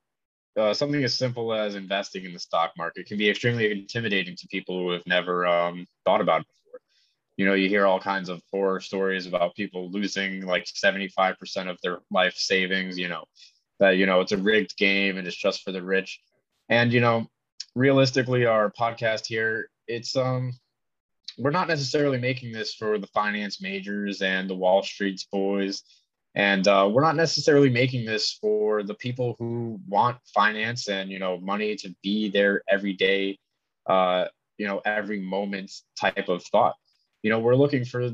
uh, 0.56 0.74
something 0.74 1.04
as 1.04 1.14
simple 1.14 1.52
as 1.52 1.74
investing 1.74 2.24
in 2.24 2.32
the 2.32 2.38
stock 2.40 2.72
market 2.78 3.06
can 3.06 3.18
be 3.18 3.28
extremely 3.28 3.70
intimidating 3.70 4.36
to 4.36 4.48
people 4.48 4.78
who 4.78 4.90
have 4.90 5.06
never 5.06 5.46
um, 5.46 5.86
thought 6.04 6.20
about 6.22 6.42
it 6.42 6.46
before. 6.48 6.80
you 7.36 7.46
know, 7.46 7.54
you 7.54 7.68
hear 7.68 7.86
all 7.86 8.00
kinds 8.00 8.28
of 8.30 8.42
horror 8.50 8.80
stories 8.80 9.26
about 9.26 9.54
people 9.54 9.90
losing 9.90 10.46
like 10.46 10.64
75% 10.64 11.36
of 11.68 11.78
their 11.82 11.98
life 12.10 12.34
savings, 12.36 12.98
you 12.98 13.08
know, 13.08 13.24
that, 13.80 13.98
you 13.98 14.06
know, 14.06 14.20
it's 14.20 14.32
a 14.32 14.38
rigged 14.38 14.76
game 14.78 15.18
and 15.18 15.26
it's 15.26 15.36
just 15.36 15.62
for 15.62 15.72
the 15.72 15.82
rich. 15.82 16.20
And, 16.70 16.92
you 16.92 17.00
know, 17.00 17.26
realistically, 17.74 18.46
our 18.46 18.72
podcast 18.72 19.26
here, 19.26 19.68
it's, 19.86 20.16
um, 20.16 20.54
we're 21.38 21.50
not 21.50 21.68
necessarily 21.68 22.18
making 22.18 22.52
this 22.52 22.74
for 22.74 22.98
the 22.98 23.06
finance 23.08 23.60
majors 23.60 24.22
and 24.22 24.48
the 24.48 24.54
Wall 24.54 24.82
Street's 24.82 25.24
boys. 25.24 25.82
And 26.34 26.68
uh, 26.68 26.88
we're 26.92 27.02
not 27.02 27.16
necessarily 27.16 27.70
making 27.70 28.04
this 28.04 28.32
for 28.40 28.82
the 28.82 28.94
people 28.94 29.36
who 29.38 29.80
want 29.88 30.18
finance 30.34 30.88
and, 30.88 31.10
you 31.10 31.18
know, 31.18 31.38
money 31.40 31.76
to 31.76 31.94
be 32.02 32.30
their 32.30 32.62
everyday, 32.68 33.38
uh, 33.86 34.26
you 34.58 34.66
know, 34.66 34.82
every 34.84 35.20
moment 35.20 35.72
type 35.98 36.28
of 36.28 36.44
thought 36.44 36.74
you 37.26 37.30
know, 37.30 37.40
we're 37.40 37.56
looking 37.56 37.84
for 37.84 38.08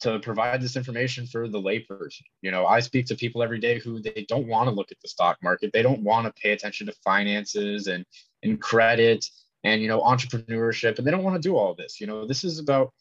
to 0.00 0.18
provide 0.18 0.60
this 0.60 0.74
information 0.74 1.24
for 1.24 1.46
the 1.46 1.60
layperson. 1.60 2.22
You 2.42 2.50
know, 2.50 2.66
I 2.66 2.80
speak 2.80 3.06
to 3.06 3.14
people 3.14 3.44
every 3.44 3.60
day 3.60 3.78
who 3.78 4.02
they 4.02 4.26
don't 4.28 4.48
want 4.48 4.68
to 4.68 4.74
look 4.74 4.90
at 4.90 5.00
the 5.00 5.08
stock 5.08 5.38
market. 5.40 5.70
They 5.72 5.82
don't 5.82 6.02
want 6.02 6.26
to 6.26 6.42
pay 6.42 6.50
attention 6.50 6.88
to 6.88 6.92
finances 7.04 7.86
and 7.86 8.04
and 8.42 8.60
credit 8.60 9.24
and 9.64 9.82
you 9.82 9.88
know 9.88 10.00
entrepreneurship 10.00 10.98
and 10.98 11.06
they 11.06 11.10
don't 11.10 11.24
want 11.24 11.36
to 11.36 11.48
do 11.48 11.56
all 11.56 11.74
this. 11.74 12.00
You 12.00 12.06
know, 12.06 12.26
this 12.26 12.44
is 12.44 12.58
about 12.58 12.92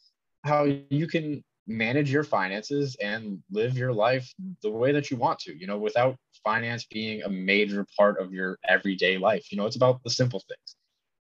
how 0.44 0.64
you 0.90 1.08
can 1.08 1.44
manage 1.68 2.12
your 2.12 2.24
finances 2.24 2.98
and 3.02 3.42
live 3.52 3.78
your 3.78 3.94
life 3.94 4.34
the 4.62 4.70
way 4.70 4.92
that 4.92 5.10
you 5.10 5.18
want 5.18 5.40
to, 5.40 5.58
you 5.58 5.68
know, 5.68 5.78
without 5.78 6.18
finance 6.44 6.86
being 6.86 7.24
a 7.24 7.30
major 7.30 7.88
part 7.98 8.20
of 8.20 8.34
your 8.34 8.58
everyday 8.68 9.18
life. 9.18 9.52
You 9.52 9.58
know, 9.58 9.66
it's 9.66 9.78
about 9.78 10.04
the 10.04 10.10
simple 10.10 10.42
things 10.48 10.76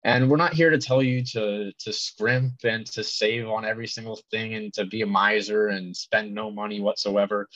and 0.04 0.30
we're 0.30 0.38
not 0.38 0.54
here 0.54 0.70
to 0.70 0.78
tell 0.78 1.04
you 1.04 1.24
to 1.24 1.72
to 1.80 1.92
scrimp 1.92 2.54
and 2.64 2.86
to 2.86 3.04
save 3.04 3.48
on 3.48 3.66
every 3.66 3.88
single 3.88 4.20
thing 4.32 4.54
and 4.56 4.74
to 4.74 4.86
be 4.86 5.02
a 5.02 5.06
miser 5.06 5.68
and 5.68 5.96
spend 5.96 6.34
no 6.34 6.50
money 6.50 6.80
whatsoever 6.80 7.48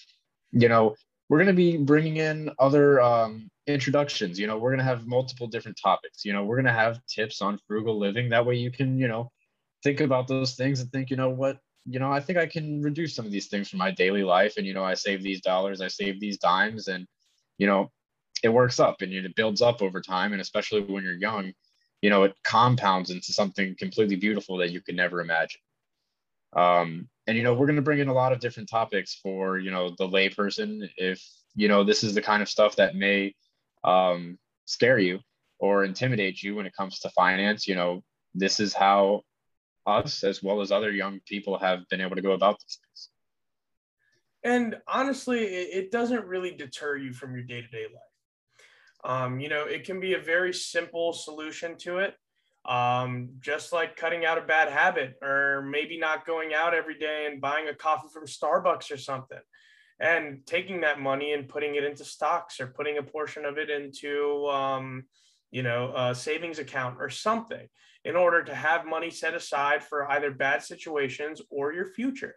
you 0.51 0.67
know 0.67 0.95
we're 1.29 1.37
going 1.37 1.47
to 1.47 1.53
be 1.53 1.77
bringing 1.77 2.17
in 2.17 2.49
other 2.59 3.01
um, 3.01 3.49
introductions 3.67 4.37
you 4.37 4.45
know 4.45 4.57
we're 4.57 4.71
going 4.71 4.79
to 4.79 4.83
have 4.83 5.07
multiple 5.07 5.47
different 5.47 5.77
topics 5.81 6.25
you 6.25 6.33
know 6.33 6.43
we're 6.43 6.57
going 6.57 6.65
to 6.65 6.71
have 6.71 6.99
tips 7.05 7.41
on 7.41 7.57
frugal 7.65 7.97
living 7.97 8.29
that 8.29 8.45
way 8.45 8.55
you 8.55 8.69
can 8.69 8.97
you 8.97 9.07
know 9.07 9.31
think 9.83 10.01
about 10.01 10.27
those 10.27 10.55
things 10.55 10.81
and 10.81 10.91
think 10.91 11.09
you 11.09 11.15
know 11.15 11.29
what 11.29 11.59
you 11.85 11.97
know 11.97 12.11
i 12.11 12.19
think 12.19 12.37
i 12.37 12.45
can 12.45 12.81
reduce 12.81 13.15
some 13.15 13.25
of 13.25 13.31
these 13.31 13.47
things 13.47 13.69
from 13.69 13.79
my 13.79 13.89
daily 13.89 14.23
life 14.23 14.55
and 14.57 14.67
you 14.67 14.73
know 14.73 14.83
i 14.83 14.93
save 14.93 15.23
these 15.23 15.39
dollars 15.39 15.79
i 15.79 15.87
save 15.87 16.19
these 16.19 16.37
dimes 16.37 16.89
and 16.89 17.07
you 17.57 17.65
know 17.65 17.89
it 18.43 18.49
works 18.49 18.79
up 18.81 19.01
and 19.01 19.13
it 19.13 19.35
builds 19.35 19.61
up 19.61 19.81
over 19.81 20.01
time 20.01 20.33
and 20.33 20.41
especially 20.41 20.81
when 20.81 21.03
you're 21.03 21.13
young 21.13 21.53
you 22.01 22.09
know 22.09 22.23
it 22.23 22.35
compounds 22.43 23.11
into 23.11 23.31
something 23.31 23.75
completely 23.79 24.17
beautiful 24.17 24.57
that 24.57 24.71
you 24.71 24.81
could 24.81 24.95
never 24.95 25.21
imagine 25.21 25.61
um, 26.55 27.07
and 27.27 27.37
you 27.37 27.43
know 27.43 27.53
we're 27.53 27.65
going 27.65 27.77
to 27.77 27.81
bring 27.81 27.99
in 27.99 28.09
a 28.09 28.13
lot 28.13 28.33
of 28.33 28.39
different 28.39 28.69
topics 28.69 29.15
for 29.23 29.57
you 29.57 29.71
know 29.71 29.89
the 29.97 30.07
layperson 30.07 30.89
if 30.97 31.25
you 31.55 31.69
know 31.69 31.83
this 31.83 32.03
is 32.03 32.13
the 32.13 32.21
kind 32.21 32.41
of 32.41 32.49
stuff 32.49 32.75
that 32.75 32.95
may 32.95 33.33
um, 33.83 34.37
scare 34.65 34.99
you 34.99 35.19
or 35.59 35.83
intimidate 35.83 36.41
you 36.41 36.55
when 36.55 36.65
it 36.65 36.75
comes 36.75 36.99
to 36.99 37.09
finance. 37.09 37.67
You 37.67 37.75
know 37.75 38.03
this 38.33 38.59
is 38.59 38.73
how 38.73 39.21
us 39.85 40.23
as 40.23 40.41
well 40.41 40.61
as 40.61 40.71
other 40.71 40.91
young 40.91 41.19
people 41.25 41.57
have 41.57 41.87
been 41.89 42.01
able 42.01 42.15
to 42.15 42.21
go 42.21 42.31
about 42.31 42.57
these 42.59 42.79
things 42.81 43.09
and 44.43 44.77
honestly 44.87 45.43
it 45.43 45.91
doesn't 45.91 46.25
really 46.25 46.51
deter 46.51 46.97
you 46.97 47.13
from 47.13 47.33
your 47.33 47.43
day-to-day 47.43 47.85
life. 47.85 48.03
Um, 49.05 49.39
you 49.39 49.49
know, 49.49 49.65
it 49.65 49.83
can 49.83 49.99
be 49.99 50.13
a 50.13 50.19
very 50.19 50.53
simple 50.53 51.11
solution 51.13 51.77
to 51.79 51.97
it. 51.97 52.15
Um, 52.65 53.31
just 53.41 53.73
like 53.73 53.97
cutting 53.97 54.23
out 54.23 54.37
a 54.37 54.41
bad 54.41 54.69
habit 54.69 55.15
or 55.21 55.67
maybe 55.69 55.99
not 55.99 56.25
going 56.25 56.53
out 56.53 56.73
every 56.73 56.97
day 56.97 57.27
and 57.29 57.41
buying 57.41 57.67
a 57.67 57.75
coffee 57.75 58.07
from 58.13 58.25
Starbucks 58.25 58.89
or 58.89 58.95
something 58.95 59.41
and 59.99 60.45
taking 60.45 60.81
that 60.81 60.99
money 60.99 61.33
and 61.33 61.47
putting 61.47 61.75
it 61.75 61.83
into 61.83 62.03
stocks 62.03 62.59
or 62.59 62.67
putting 62.67 62.97
a 62.97 63.03
portion 63.03 63.45
of 63.45 63.57
it 63.57 63.69
into, 63.69 64.47
um, 64.47 65.03
you 65.51 65.63
know, 65.63 65.93
a 65.95 66.15
savings 66.15 66.59
account 66.59 66.97
or 66.99 67.09
something 67.09 67.67
in 68.05 68.15
order 68.15 68.43
to 68.43 68.53
have 68.53 68.85
money 68.85 69.09
set 69.09 69.33
aside 69.33 69.83
for 69.83 70.09
either 70.11 70.31
bad 70.31 70.61
situations 70.61 71.41
or 71.49 71.71
your 71.71 71.87
future. 71.93 72.35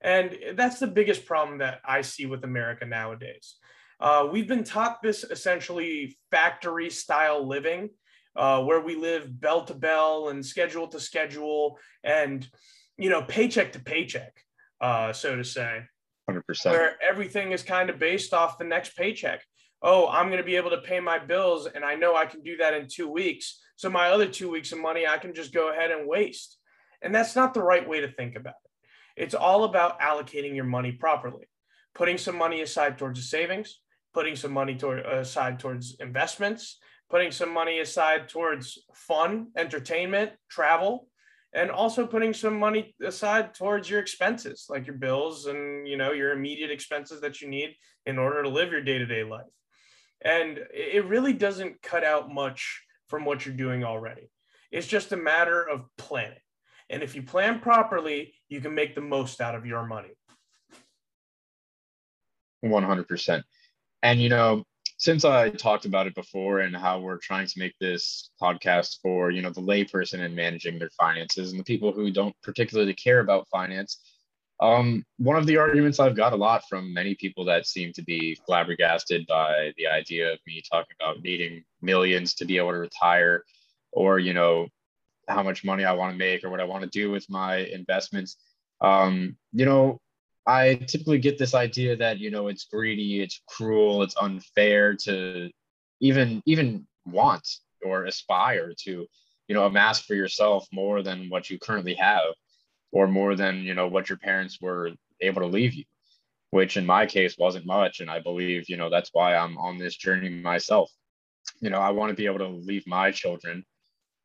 And 0.00 0.36
that's 0.54 0.78
the 0.78 0.86
biggest 0.86 1.26
problem 1.26 1.58
that 1.58 1.80
I 1.84 2.02
see 2.02 2.26
with 2.26 2.44
America 2.44 2.86
nowadays. 2.86 3.56
Uh, 3.98 4.28
we've 4.30 4.48
been 4.48 4.64
taught 4.64 5.02
this 5.02 5.24
essentially 5.24 6.16
factory 6.30 6.88
style 6.90 7.46
living, 7.46 7.90
uh, 8.36 8.62
where 8.62 8.80
we 8.80 8.94
live 8.94 9.40
bell 9.40 9.64
to 9.64 9.74
bell 9.74 10.28
and 10.28 10.44
schedule 10.44 10.86
to 10.88 11.00
schedule 11.00 11.78
and, 12.02 12.48
you 12.96 13.10
know, 13.10 13.22
paycheck 13.22 13.72
to 13.72 13.80
paycheck, 13.80 14.32
uh, 14.80 15.12
so 15.12 15.36
to 15.36 15.44
say. 15.44 15.82
100%. 16.32 16.70
Where 16.70 16.96
everything 17.02 17.52
is 17.52 17.62
kind 17.62 17.90
of 17.90 17.98
based 17.98 18.32
off 18.32 18.58
the 18.58 18.64
next 18.64 18.96
paycheck. 18.96 19.42
Oh, 19.82 20.08
I'm 20.08 20.26
going 20.26 20.38
to 20.38 20.44
be 20.44 20.56
able 20.56 20.70
to 20.70 20.82
pay 20.82 21.00
my 21.00 21.18
bills, 21.18 21.66
and 21.66 21.84
I 21.84 21.94
know 21.94 22.14
I 22.14 22.26
can 22.26 22.42
do 22.42 22.56
that 22.58 22.74
in 22.74 22.86
two 22.88 23.08
weeks. 23.08 23.60
So 23.76 23.88
my 23.88 24.10
other 24.10 24.26
two 24.26 24.50
weeks 24.50 24.72
of 24.72 24.78
money, 24.78 25.06
I 25.06 25.16
can 25.18 25.34
just 25.34 25.54
go 25.54 25.72
ahead 25.72 25.90
and 25.90 26.06
waste. 26.06 26.58
And 27.02 27.14
that's 27.14 27.34
not 27.34 27.54
the 27.54 27.62
right 27.62 27.88
way 27.88 28.00
to 28.00 28.12
think 28.12 28.36
about 28.36 28.54
it. 28.64 29.22
It's 29.22 29.34
all 29.34 29.64
about 29.64 30.00
allocating 30.00 30.54
your 30.54 30.64
money 30.64 30.92
properly, 30.92 31.48
putting 31.94 32.18
some 32.18 32.36
money 32.36 32.60
aside 32.60 32.98
towards 32.98 33.18
a 33.18 33.22
savings, 33.22 33.80
putting 34.12 34.36
some 34.36 34.52
money 34.52 34.74
toward, 34.76 35.00
aside 35.00 35.58
towards 35.58 35.96
investments, 36.00 36.78
putting 37.08 37.32
some 37.32 37.52
money 37.52 37.80
aside 37.80 38.28
towards 38.28 38.78
fun, 38.94 39.48
entertainment, 39.56 40.32
travel, 40.48 41.08
and 41.52 41.70
also 41.70 42.06
putting 42.06 42.32
some 42.32 42.58
money 42.58 42.94
aside 43.04 43.54
towards 43.54 43.90
your 43.90 44.00
expenses, 44.00 44.66
like 44.68 44.86
your 44.86 44.96
bills 44.96 45.46
and 45.46 45.86
you 45.86 45.96
know 45.96 46.12
your 46.12 46.32
immediate 46.32 46.70
expenses 46.70 47.20
that 47.20 47.40
you 47.40 47.48
need 47.48 47.74
in 48.06 48.18
order 48.18 48.42
to 48.42 48.48
live 48.48 48.70
your 48.70 48.82
day-to-day 48.82 49.24
life. 49.24 49.46
And 50.22 50.60
it 50.72 51.04
really 51.06 51.32
doesn't 51.32 51.82
cut 51.82 52.04
out 52.04 52.32
much 52.32 52.82
from 53.08 53.24
what 53.24 53.44
you're 53.44 53.54
doing 53.54 53.84
already. 53.84 54.30
It's 54.70 54.86
just 54.86 55.12
a 55.12 55.16
matter 55.16 55.62
of 55.62 55.86
planning. 55.98 56.38
And 56.90 57.02
if 57.02 57.14
you 57.14 57.22
plan 57.22 57.60
properly, 57.60 58.34
you 58.48 58.60
can 58.60 58.74
make 58.74 58.94
the 58.94 59.00
most 59.00 59.40
out 59.40 59.54
of 59.54 59.66
your 59.66 59.86
money. 59.86 60.10
100%. 62.64 63.42
And, 64.02 64.20
you 64.20 64.28
know, 64.28 64.64
since 65.00 65.24
I 65.24 65.48
talked 65.48 65.86
about 65.86 66.06
it 66.06 66.14
before 66.14 66.60
and 66.60 66.76
how 66.76 67.00
we're 67.00 67.16
trying 67.16 67.46
to 67.46 67.58
make 67.58 67.74
this 67.80 68.30
podcast 68.40 68.98
for, 69.00 69.30
you 69.30 69.40
know, 69.40 69.48
the 69.48 69.62
layperson 69.62 70.20
and 70.20 70.36
managing 70.36 70.78
their 70.78 70.90
finances 70.90 71.50
and 71.50 71.58
the 71.58 71.64
people 71.64 71.90
who 71.90 72.10
don't 72.10 72.36
particularly 72.42 72.92
care 72.92 73.20
about 73.20 73.48
finance, 73.50 73.98
um, 74.60 75.02
one 75.16 75.36
of 75.36 75.46
the 75.46 75.56
arguments 75.56 76.00
I've 76.00 76.14
got 76.14 76.34
a 76.34 76.36
lot 76.36 76.64
from 76.68 76.92
many 76.92 77.14
people 77.14 77.46
that 77.46 77.66
seem 77.66 77.94
to 77.94 78.02
be 78.02 78.38
flabbergasted 78.46 79.26
by 79.26 79.72
the 79.78 79.86
idea 79.86 80.34
of 80.34 80.38
me 80.46 80.62
talking 80.70 80.94
about 81.00 81.22
needing 81.22 81.64
millions 81.80 82.34
to 82.34 82.44
be 82.44 82.58
able 82.58 82.72
to 82.72 82.78
retire 82.78 83.42
or, 83.92 84.18
you 84.18 84.34
know, 84.34 84.68
how 85.28 85.42
much 85.42 85.64
money 85.64 85.86
I 85.86 85.94
want 85.94 86.12
to 86.12 86.18
make 86.18 86.44
or 86.44 86.50
what 86.50 86.60
I 86.60 86.64
want 86.64 86.82
to 86.82 86.90
do 86.90 87.10
with 87.10 87.24
my 87.30 87.56
investments. 87.56 88.36
Um, 88.82 89.38
you 89.54 89.64
know, 89.64 89.98
I 90.46 90.74
typically 90.74 91.18
get 91.18 91.38
this 91.38 91.54
idea 91.54 91.96
that 91.96 92.18
you 92.18 92.30
know 92.30 92.48
it's 92.48 92.64
greedy, 92.64 93.22
it's 93.22 93.42
cruel, 93.46 94.02
it's 94.02 94.16
unfair 94.16 94.94
to 95.04 95.50
even 96.00 96.42
even 96.46 96.86
want 97.06 97.46
or 97.84 98.04
aspire 98.04 98.72
to 98.84 99.06
you 99.48 99.54
know 99.54 99.66
amass 99.66 100.00
for 100.02 100.14
yourself 100.14 100.66
more 100.72 101.02
than 101.02 101.28
what 101.28 101.50
you 101.50 101.58
currently 101.58 101.94
have 101.94 102.34
or 102.92 103.06
more 103.06 103.36
than 103.36 103.62
you 103.62 103.74
know 103.74 103.88
what 103.88 104.08
your 104.08 104.18
parents 104.18 104.58
were 104.60 104.90
able 105.20 105.42
to 105.42 105.46
leave 105.46 105.74
you 105.74 105.84
which 106.50 106.76
in 106.76 106.84
my 106.84 107.06
case 107.06 107.36
wasn't 107.38 107.66
much. 107.66 108.00
And 108.00 108.10
i 108.10 108.18
believe 108.20 108.68
you 108.68 108.76
know 108.76 108.90
that's 108.90 109.10
why 109.12 109.36
i'm 109.36 109.56
on 109.58 109.78
this 109.78 109.96
journey 109.96 110.28
myself. 110.28 110.90
You 111.60 111.70
know 111.70 111.78
i 111.78 111.90
want 111.90 112.10
to 112.10 112.16
be 112.16 112.26
able 112.26 112.38
to 112.38 112.48
leave 112.48 112.86
my 112.86 113.10
children 113.10 113.64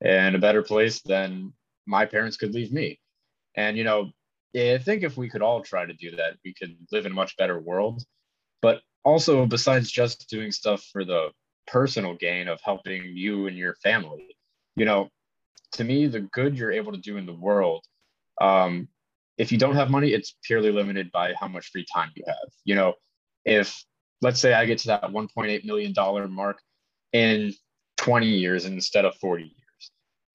in 0.02 0.36
a 0.36 0.40
better 0.40 0.62
place 0.62 1.02
than 1.02 1.54
my 1.86 2.06
parents 2.06 2.38
could 2.38 2.54
leave 2.54 2.72
me. 2.72 3.00
And 3.56 3.78
you 3.78 3.84
know 3.84 4.12
I 4.56 4.78
think 4.78 5.04
if 5.04 5.18
we 5.18 5.30
could 5.30 5.42
all 5.42 5.62
try 5.62 5.86
to 5.86 5.94
do 5.94 6.16
that, 6.16 6.38
we 6.46 6.54
could 6.54 6.76
live 6.92 7.06
in 7.06 7.12
a 7.12 7.16
much 7.16 7.36
better 7.38 7.60
world. 7.60 8.04
But 8.62 8.82
also, 9.04 9.46
besides 9.46 9.92
just 9.92 10.30
doing 10.30 10.52
stuff 10.52 10.84
for 10.92 11.04
the 11.04 11.30
personal 11.68 12.16
gain 12.16 12.48
of 12.48 12.60
helping 12.64 13.04
you 13.16 13.48
and 13.48 13.58
your 13.58 13.76
family, 13.76 14.36
you 14.76 14.86
know, 14.86 15.10
to 15.74 15.84
me, 15.84 16.08
the 16.08 16.22
good 16.22 16.58
you're 16.58 16.72
able 16.72 16.94
to 16.94 16.98
do 16.98 17.18
in 17.18 17.26
the 17.26 17.34
world, 17.34 17.84
um, 18.40 18.88
if 19.38 19.52
you 19.52 19.58
don't 19.58 19.76
have 19.76 19.90
money, 19.90 20.14
it's 20.14 20.36
purely 20.44 20.72
limited 20.72 21.12
by 21.12 21.34
how 21.34 21.48
much 21.48 21.70
free 21.72 21.86
time 21.94 22.12
you 22.16 22.24
have. 22.26 22.50
You 22.64 22.76
know, 22.76 22.94
if 23.44 23.84
let's 24.22 24.40
say 24.40 24.54
I 24.54 24.66
get 24.66 24.78
to 24.80 24.88
that 24.88 25.04
$1.8 25.04 25.66
million 25.66 25.94
mark 26.32 26.62
in 27.12 27.54
20 27.98 28.28
years 28.28 28.66
instead 28.66 29.06
of 29.06 29.16
40 29.16 29.44
years 29.44 29.65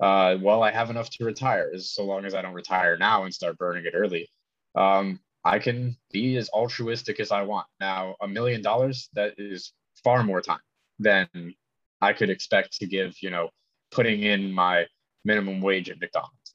uh, 0.01 0.39
well, 0.41 0.63
I 0.63 0.71
have 0.71 0.91
enough 0.91 1.11
to 1.11 1.25
retire. 1.25 1.71
So 1.79 2.05
long 2.05 2.25
as 2.25 2.35
I 2.35 2.43
don't 2.43 2.55
retire 2.55 2.97
now 2.97 3.25
and 3.25 3.35
start 3.35 3.59
burning 3.59 3.85
it 3.87 3.95
early, 3.95 4.29
um, 4.75 5.21
I 5.45 5.59
can 5.59 5.97
be 6.13 6.37
as 6.37 6.49
altruistic 6.51 7.21
as 7.21 7.33
I 7.33 7.43
want. 7.43 7.67
Now, 7.81 8.17
a 8.21 8.29
million 8.29 8.63
dollars 8.63 9.09
that 9.15 9.35
is 9.39 9.73
far 10.05 10.23
more 10.23 10.41
time 10.41 10.61
than 10.99 11.29
I 12.01 12.13
could 12.13 12.31
expect 12.31 12.79
to 12.79 12.87
give. 12.87 13.15
You 13.23 13.31
know, 13.31 13.51
putting 13.91 14.23
in 14.23 14.53
my 14.53 14.87
minimum 15.25 15.61
wage 15.61 15.91
at 15.91 16.01
McDonald's. 16.01 16.55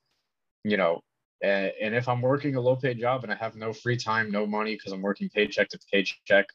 You 0.63 0.77
know, 0.77 1.01
And, 1.41 1.71
and 1.81 1.95
if 1.95 2.07
I'm 2.07 2.21
working 2.21 2.55
a 2.55 2.61
low 2.61 2.75
paid 2.75 2.99
job 2.99 3.23
and 3.23 3.31
I 3.31 3.35
have 3.35 3.55
no 3.55 3.73
free 3.73 3.97
time, 3.97 4.31
no 4.31 4.47
money 4.47 4.75
because 4.75 4.91
I'm 4.93 5.01
working 5.01 5.29
paycheck 5.29 5.69
to 5.69 5.79
paycheck, 5.91 6.47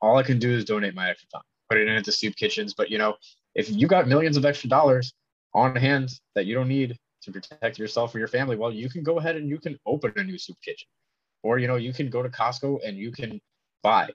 all 0.00 0.16
I 0.16 0.22
can 0.22 0.38
do 0.38 0.50
is 0.52 0.64
donate 0.64 0.94
my 0.94 1.10
extra 1.10 1.28
time, 1.28 1.42
put 1.68 1.78
it 1.78 1.88
into 1.88 2.12
soup 2.12 2.36
kitchens. 2.36 2.74
But 2.74 2.90
you 2.90 2.98
know, 2.98 3.16
if 3.54 3.68
you 3.70 3.86
got 3.86 4.08
millions 4.08 4.36
of 4.36 4.44
extra 4.44 4.70
dollars 4.70 5.12
on 5.54 5.76
hand 5.76 6.10
that 6.34 6.46
you 6.46 6.54
don't 6.54 6.68
need 6.68 6.96
to 7.22 7.32
protect 7.32 7.78
yourself 7.78 8.14
or 8.14 8.18
your 8.18 8.28
family, 8.28 8.56
well, 8.56 8.72
you 8.72 8.88
can 8.88 9.02
go 9.02 9.18
ahead 9.18 9.36
and 9.36 9.48
you 9.48 9.58
can 9.58 9.78
open 9.86 10.12
a 10.16 10.24
new 10.24 10.38
soup 10.38 10.56
kitchen. 10.64 10.88
Or, 11.42 11.58
you 11.58 11.66
know, 11.66 11.76
you 11.76 11.92
can 11.92 12.10
go 12.10 12.22
to 12.22 12.28
Costco 12.28 12.80
and 12.86 12.96
you 12.96 13.12
can 13.12 13.40
buy 13.82 14.10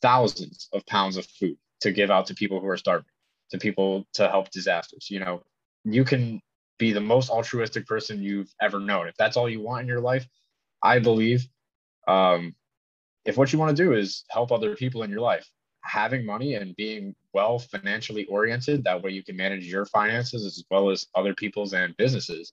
thousands 0.00 0.68
of 0.72 0.86
pounds 0.86 1.16
of 1.16 1.26
food 1.26 1.56
to 1.80 1.92
give 1.92 2.10
out 2.10 2.26
to 2.26 2.34
people 2.34 2.60
who 2.60 2.68
are 2.68 2.76
starving, 2.76 3.06
to 3.50 3.58
people 3.58 4.06
to 4.14 4.28
help 4.28 4.50
disasters. 4.50 5.08
You 5.10 5.20
know, 5.20 5.42
you 5.84 6.04
can 6.04 6.40
be 6.78 6.92
the 6.92 7.00
most 7.00 7.30
altruistic 7.30 7.86
person 7.86 8.22
you've 8.22 8.52
ever 8.60 8.78
known. 8.78 9.08
If 9.08 9.16
that's 9.16 9.36
all 9.36 9.48
you 9.48 9.60
want 9.60 9.82
in 9.82 9.88
your 9.88 10.00
life, 10.00 10.26
I 10.82 11.00
believe 11.00 11.46
um, 12.06 12.54
if 13.24 13.36
what 13.36 13.52
you 13.52 13.58
want 13.58 13.76
to 13.76 13.82
do 13.82 13.92
is 13.92 14.24
help 14.30 14.52
other 14.52 14.76
people 14.76 15.02
in 15.02 15.10
your 15.10 15.20
life, 15.20 15.48
having 15.82 16.24
money 16.24 16.54
and 16.54 16.76
being 16.76 17.14
well 17.32 17.58
financially 17.58 18.24
oriented, 18.26 18.84
that 18.84 19.02
way 19.02 19.10
you 19.10 19.22
can 19.22 19.36
manage 19.36 19.66
your 19.66 19.86
finances 19.86 20.44
as 20.44 20.64
well 20.70 20.90
as 20.90 21.06
other 21.14 21.34
people's 21.34 21.72
and 21.72 21.96
businesses, 21.96 22.52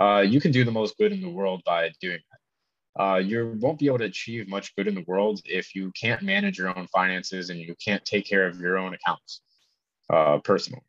uh, 0.00 0.20
you 0.20 0.40
can 0.40 0.52
do 0.52 0.64
the 0.64 0.70
most 0.70 0.96
good 0.96 1.12
in 1.12 1.20
the 1.20 1.28
world 1.28 1.62
by 1.64 1.90
doing 2.00 2.18
that. 2.30 3.02
Uh, 3.02 3.16
you 3.18 3.56
won't 3.60 3.78
be 3.78 3.86
able 3.86 3.98
to 3.98 4.04
achieve 4.04 4.48
much 4.48 4.74
good 4.74 4.88
in 4.88 4.94
the 4.94 5.04
world 5.06 5.40
if 5.44 5.74
you 5.74 5.92
can't 6.00 6.22
manage 6.22 6.58
your 6.58 6.76
own 6.76 6.86
finances 6.88 7.50
and 7.50 7.60
you 7.60 7.74
can't 7.84 8.04
take 8.04 8.26
care 8.26 8.46
of 8.46 8.60
your 8.60 8.76
own 8.76 8.94
accounts 8.94 9.40
uh, 10.12 10.38
personally. 10.38 10.82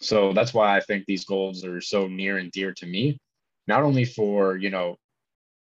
So 0.00 0.32
that's 0.32 0.54
why 0.54 0.76
I 0.76 0.80
think 0.80 1.06
these 1.06 1.24
goals 1.24 1.64
are 1.64 1.80
so 1.80 2.06
near 2.08 2.38
and 2.38 2.52
dear 2.52 2.72
to 2.74 2.86
me, 2.86 3.18
not 3.66 3.82
only 3.82 4.04
for, 4.04 4.56
you 4.56 4.70
know, 4.70 4.96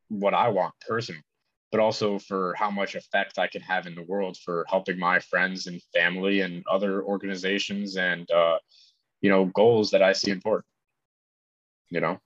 what 0.09 0.33
I 0.33 0.49
want 0.49 0.73
personally, 0.87 1.23
but 1.73 1.79
also 1.79 2.19
for 2.19 2.53
how 2.55 2.69
much 2.69 2.93
effect 2.93 3.39
I 3.39 3.47
can 3.47 3.63
have 3.63 3.87
in 3.87 3.95
the 3.95 4.03
world 4.03 4.37
for 4.37 4.63
helping 4.69 4.99
my 4.99 5.17
friends 5.17 5.65
and 5.65 5.81
family 5.91 6.41
and 6.41 6.63
other 6.69 7.03
organizations 7.03 7.97
and, 7.97 8.29
uh, 8.29 8.59
you 9.21 9.31
know, 9.31 9.45
goals 9.45 9.89
that 9.89 10.03
I 10.03 10.13
see 10.13 10.29
important, 10.29 10.67
you 11.89 11.99
know? 11.99 12.19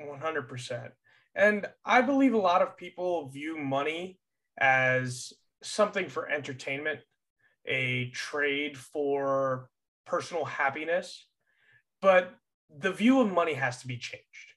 100%. 0.00 0.90
And 1.34 1.66
I 1.84 2.00
believe 2.00 2.32
a 2.32 2.38
lot 2.38 2.62
of 2.62 2.78
people 2.78 3.28
view 3.28 3.58
money 3.58 4.18
as 4.58 5.34
something 5.62 6.08
for 6.08 6.30
entertainment, 6.30 7.00
a 7.66 8.08
trade 8.14 8.78
for 8.78 9.68
personal 10.06 10.46
happiness, 10.46 11.26
but 12.00 12.32
the 12.74 12.92
view 12.92 13.20
of 13.20 13.30
money 13.30 13.52
has 13.52 13.82
to 13.82 13.86
be 13.86 13.98
changed. 13.98 14.54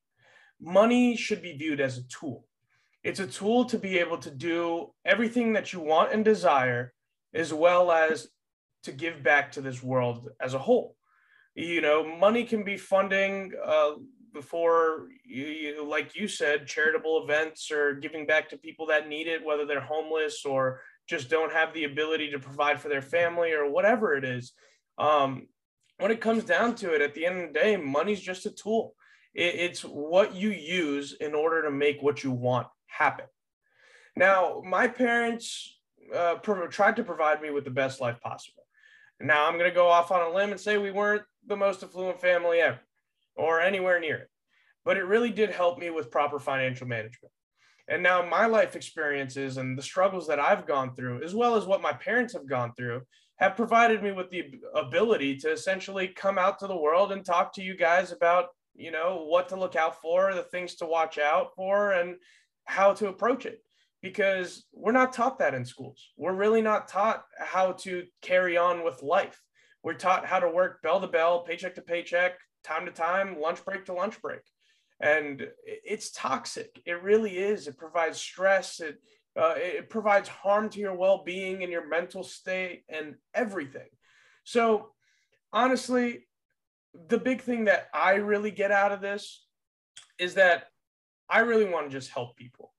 Money 0.62 1.18
should 1.18 1.42
be 1.42 1.58
viewed 1.58 1.82
as 1.82 1.98
a 1.98 2.08
tool. 2.08 2.48
It's 3.06 3.20
a 3.20 3.28
tool 3.28 3.66
to 3.66 3.78
be 3.78 4.00
able 4.00 4.18
to 4.18 4.32
do 4.32 4.92
everything 5.06 5.54
that 5.54 5.72
you 5.72 5.80
want 5.80 6.12
and 6.12 6.26
desire, 6.26 6.92
as 7.36 7.54
well 7.54 7.92
as 7.92 8.28
to 8.82 8.92
give 8.92 9.22
back 9.22 9.52
to 9.52 9.62
this 9.62 9.84
world 9.84 10.30
as 10.42 10.56
a 10.56 10.60
whole. 10.60 10.96
You 11.54 11.82
know, 11.82 12.04
money 12.04 12.46
can 12.46 12.64
be 12.64 12.78
funding 12.78 13.52
uh, 13.64 13.92
before, 14.34 15.10
you, 15.24 15.46
you, 15.46 15.88
like 15.88 16.16
you 16.16 16.28
said, 16.28 16.66
charitable 16.66 17.24
events 17.24 17.70
or 17.70 17.94
giving 17.94 18.26
back 18.26 18.50
to 18.50 18.58
people 18.58 18.88
that 18.88 19.08
need 19.08 19.28
it, 19.28 19.46
whether 19.46 19.68
they're 19.68 19.80
homeless 19.80 20.44
or 20.44 20.82
just 21.08 21.30
don't 21.30 21.54
have 21.54 21.76
the 21.76 21.84
ability 21.84 22.32
to 22.32 22.40
provide 22.40 22.82
for 22.82 22.90
their 22.90 23.04
family 23.04 23.52
or 23.52 23.70
whatever 23.70 24.16
it 24.16 24.24
is. 24.26 24.54
Um, 24.98 25.48
when 26.00 26.10
it 26.10 26.22
comes 26.22 26.44
down 26.44 26.74
to 26.78 26.96
it, 26.96 27.04
at 27.04 27.14
the 27.14 27.28
end 27.28 27.40
of 27.40 27.54
the 27.54 27.60
day, 27.60 27.78
money's 27.78 28.20
just 28.20 28.48
a 28.48 28.52
tool. 28.52 28.96
It, 29.36 29.54
it's 29.56 29.82
what 29.82 30.34
you 30.34 30.50
use 30.50 31.16
in 31.20 31.36
order 31.36 31.62
to 31.62 31.72
make 31.72 32.02
what 32.02 32.24
you 32.24 32.32
want 32.32 32.66
happen. 32.98 33.26
Now, 34.16 34.62
my 34.66 34.88
parents 34.88 35.78
uh, 36.16 36.36
tried 36.36 36.96
to 36.96 37.04
provide 37.04 37.42
me 37.42 37.50
with 37.50 37.66
the 37.66 37.72
best 37.72 38.00
life 38.00 38.20
possible. 38.22 38.64
Now, 39.20 39.48
I'm 39.48 39.58
going 39.58 39.70
to 39.70 39.76
go 39.76 39.88
off 39.88 40.12
on 40.12 40.22
a 40.22 40.34
limb 40.36 40.52
and 40.52 40.60
say 40.60 40.78
we 40.78 40.92
weren't 40.92 41.24
the 41.48 41.56
most 41.56 41.84
affluent 41.84 42.20
family 42.20 42.60
ever 42.60 42.80
or 43.36 43.62
anywhere 43.62 44.00
near 44.00 44.18
it, 44.18 44.30
but 44.84 44.98
it 44.98 45.04
really 45.04 45.32
did 45.32 45.52
help 45.52 45.80
me 45.80 45.90
with 45.90 46.12
proper 46.12 46.40
financial 46.40 46.88
management. 46.88 47.32
And 47.88 48.02
now 48.02 48.26
my 48.28 48.46
life 48.46 48.76
experiences 48.76 49.58
and 49.58 49.78
the 49.78 49.84
struggles 49.84 50.28
that 50.28 50.40
I've 50.40 50.66
gone 50.66 50.96
through, 50.96 51.24
as 51.24 51.36
well 51.36 51.56
as 51.56 51.66
what 51.66 51.82
my 51.82 51.94
parents 51.94 52.34
have 52.34 52.50
gone 52.50 52.74
through, 52.76 53.02
have 53.38 53.56
provided 53.56 54.02
me 54.02 54.12
with 54.12 54.30
the 54.30 54.46
ability 54.76 55.38
to 55.38 55.52
essentially 55.52 56.08
come 56.08 56.38
out 56.38 56.58
to 56.60 56.68
the 56.68 56.76
world 56.76 57.12
and 57.12 57.24
talk 57.24 57.54
to 57.54 57.62
you 57.62 57.76
guys 57.76 58.12
about, 58.12 58.48
you 58.74 58.92
know, 58.92 59.26
what 59.28 59.50
to 59.50 59.56
look 59.56 59.76
out 59.76 60.02
for, 60.02 60.34
the 60.34 60.44
things 60.44 60.76
to 60.76 60.86
watch 60.86 61.18
out 61.18 61.54
for, 61.56 61.92
and 61.92 62.16
how 62.66 62.94
to 62.94 63.08
approach 63.08 63.46
it. 63.46 63.62
Because 64.02 64.66
we're 64.72 64.92
not 64.92 65.14
taught 65.14 65.40
that 65.40 65.56
in 65.56 65.66
schools. 65.66 66.12
We're 66.16 66.36
really 66.36 66.62
not 66.62 66.88
taught 66.88 67.24
how 67.40 67.72
to 67.72 68.04
carry 68.22 68.56
on 68.56 68.84
with 68.84 69.02
life. 69.02 69.42
We're 69.82 69.94
taught 69.96 70.28
how 70.28 70.40
to 70.40 70.50
work 70.50 70.84
bell 70.84 71.02
to 71.02 71.08
bell, 71.08 71.42
paycheck 71.42 71.74
to 71.76 71.82
paycheck, 71.82 72.34
time 72.64 72.86
to 72.86 72.92
time, 72.92 73.40
lunch 73.40 73.66
break 73.66 73.86
to 73.86 73.94
lunch 73.94 74.22
break. 74.22 74.42
And 75.00 75.48
it's 75.66 76.12
toxic. 76.12 76.82
It 76.86 77.02
really 77.02 77.38
is. 77.38 77.68
It 77.68 77.78
provides 77.78 78.20
stress. 78.20 78.80
It 78.80 79.00
uh, 79.38 79.56
it 79.58 79.90
provides 79.90 80.30
harm 80.30 80.70
to 80.70 80.80
your 80.80 80.96
well-being 80.96 81.62
and 81.62 81.72
your 81.72 81.88
mental 81.88 82.24
state 82.24 82.84
and 82.88 83.16
everything. 83.34 83.90
So, 84.46 84.92
honestly, 85.52 86.28
the 87.10 87.18
big 87.18 87.42
thing 87.42 87.66
that 87.66 87.88
I 87.94 88.14
really 88.16 88.52
get 88.52 88.72
out 88.72 88.94
of 88.94 89.02
this 89.02 89.46
is 90.18 90.36
that 90.36 90.68
I 91.30 91.40
really 91.40 91.66
want 91.66 91.90
to 91.90 91.98
just 91.98 92.12
help 92.12 92.36
people. 92.36 92.74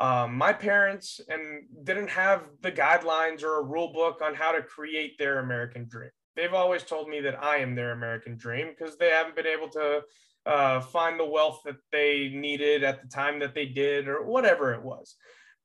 Um, 0.00 0.36
my 0.36 0.52
parents 0.52 1.20
and 1.28 1.64
didn't 1.82 2.10
have 2.10 2.44
the 2.60 2.70
guidelines 2.70 3.42
or 3.42 3.58
a 3.58 3.64
rule 3.64 3.92
book 3.92 4.20
on 4.22 4.34
how 4.34 4.52
to 4.52 4.62
create 4.62 5.18
their 5.18 5.40
American 5.40 5.88
dream. 5.88 6.10
They've 6.36 6.54
always 6.54 6.84
told 6.84 7.08
me 7.08 7.20
that 7.22 7.42
I 7.42 7.56
am 7.56 7.74
their 7.74 7.90
American 7.90 8.36
dream 8.36 8.68
because 8.68 8.96
they 8.96 9.10
haven't 9.10 9.34
been 9.34 9.46
able 9.46 9.68
to 9.70 10.02
uh, 10.46 10.80
find 10.80 11.18
the 11.18 11.24
wealth 11.24 11.62
that 11.64 11.76
they 11.90 12.30
needed 12.32 12.84
at 12.84 13.02
the 13.02 13.08
time 13.08 13.40
that 13.40 13.54
they 13.54 13.66
did 13.66 14.06
or 14.06 14.24
whatever 14.24 14.72
it 14.72 14.82
was. 14.82 15.16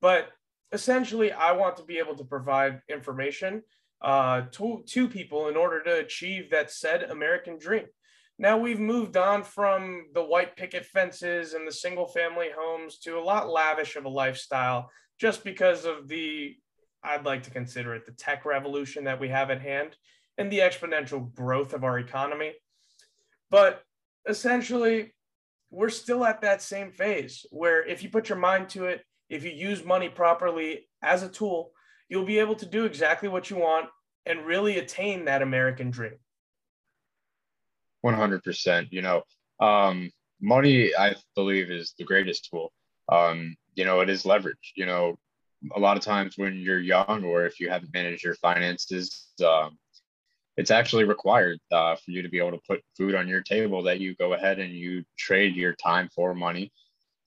But 0.01 0.29
essentially, 0.71 1.31
I 1.31 1.51
want 1.51 1.77
to 1.77 1.83
be 1.83 1.99
able 1.99 2.15
to 2.15 2.23
provide 2.23 2.81
information 2.89 3.61
uh, 4.01 4.41
to, 4.53 4.83
to 4.87 5.07
people 5.07 5.47
in 5.47 5.55
order 5.55 5.81
to 5.83 5.99
achieve 5.99 6.49
that 6.49 6.71
said 6.71 7.03
American 7.03 7.59
dream. 7.59 7.85
Now 8.39 8.57
we've 8.57 8.79
moved 8.79 9.15
on 9.15 9.43
from 9.43 10.07
the 10.13 10.23
white 10.23 10.55
picket 10.55 10.85
fences 10.85 11.53
and 11.53 11.67
the 11.67 11.71
single 11.71 12.07
family 12.07 12.49
homes 12.55 12.97
to 12.99 13.17
a 13.17 13.21
lot 13.23 13.49
lavish 13.49 13.95
of 13.95 14.05
a 14.05 14.09
lifestyle 14.09 14.89
just 15.19 15.43
because 15.43 15.85
of 15.85 16.07
the, 16.07 16.55
I'd 17.03 17.25
like 17.25 17.43
to 17.43 17.51
consider 17.51 17.93
it 17.95 18.05
the 18.05 18.11
tech 18.11 18.45
revolution 18.45 19.03
that 19.03 19.19
we 19.19 19.29
have 19.29 19.51
at 19.51 19.61
hand 19.61 19.95
and 20.37 20.51
the 20.51 20.59
exponential 20.59 21.33
growth 21.33 21.73
of 21.73 21.83
our 21.83 21.99
economy. 21.99 22.53
But 23.51 23.83
essentially, 24.27 25.13
we're 25.69 25.89
still 25.89 26.25
at 26.25 26.41
that 26.41 26.61
same 26.61 26.91
phase 26.91 27.45
where 27.51 27.85
if 27.85 28.01
you 28.01 28.09
put 28.09 28.29
your 28.29 28.37
mind 28.37 28.69
to 28.69 28.85
it, 28.85 29.01
if 29.29 29.43
you 29.43 29.51
use 29.51 29.85
money 29.85 30.09
properly 30.09 30.87
as 31.03 31.23
a 31.23 31.29
tool, 31.29 31.71
you'll 32.09 32.25
be 32.25 32.39
able 32.39 32.55
to 32.55 32.65
do 32.65 32.85
exactly 32.85 33.29
what 33.29 33.49
you 33.49 33.57
want 33.57 33.87
and 34.25 34.45
really 34.45 34.79
attain 34.79 35.25
that 35.25 35.41
American 35.41 35.91
dream. 35.91 36.13
100%. 38.05 38.87
You 38.91 39.01
know, 39.01 39.23
um, 39.59 40.11
money, 40.41 40.95
I 40.95 41.15
believe, 41.35 41.71
is 41.71 41.93
the 41.97 42.03
greatest 42.03 42.49
tool. 42.49 42.71
Um, 43.09 43.55
you 43.75 43.85
know, 43.85 44.01
it 44.01 44.09
is 44.09 44.25
leverage. 44.25 44.73
You 44.75 44.85
know, 44.85 45.17
a 45.75 45.79
lot 45.79 45.97
of 45.97 46.03
times 46.03 46.37
when 46.37 46.55
you're 46.59 46.79
young 46.79 47.23
or 47.23 47.45
if 47.45 47.59
you 47.59 47.69
haven't 47.69 47.93
managed 47.93 48.23
your 48.23 48.35
finances, 48.35 49.27
um, 49.45 49.77
it's 50.55 50.71
actually 50.71 51.05
required 51.05 51.59
uh, 51.71 51.95
for 51.95 52.11
you 52.11 52.21
to 52.21 52.29
be 52.29 52.37
able 52.37 52.51
to 52.51 52.61
put 52.67 52.83
food 52.95 53.15
on 53.15 53.27
your 53.27 53.41
table 53.41 53.83
that 53.83 53.99
you 53.99 54.15
go 54.15 54.33
ahead 54.33 54.59
and 54.59 54.73
you 54.73 55.03
trade 55.17 55.55
your 55.55 55.73
time 55.73 56.09
for 56.13 56.35
money 56.35 56.71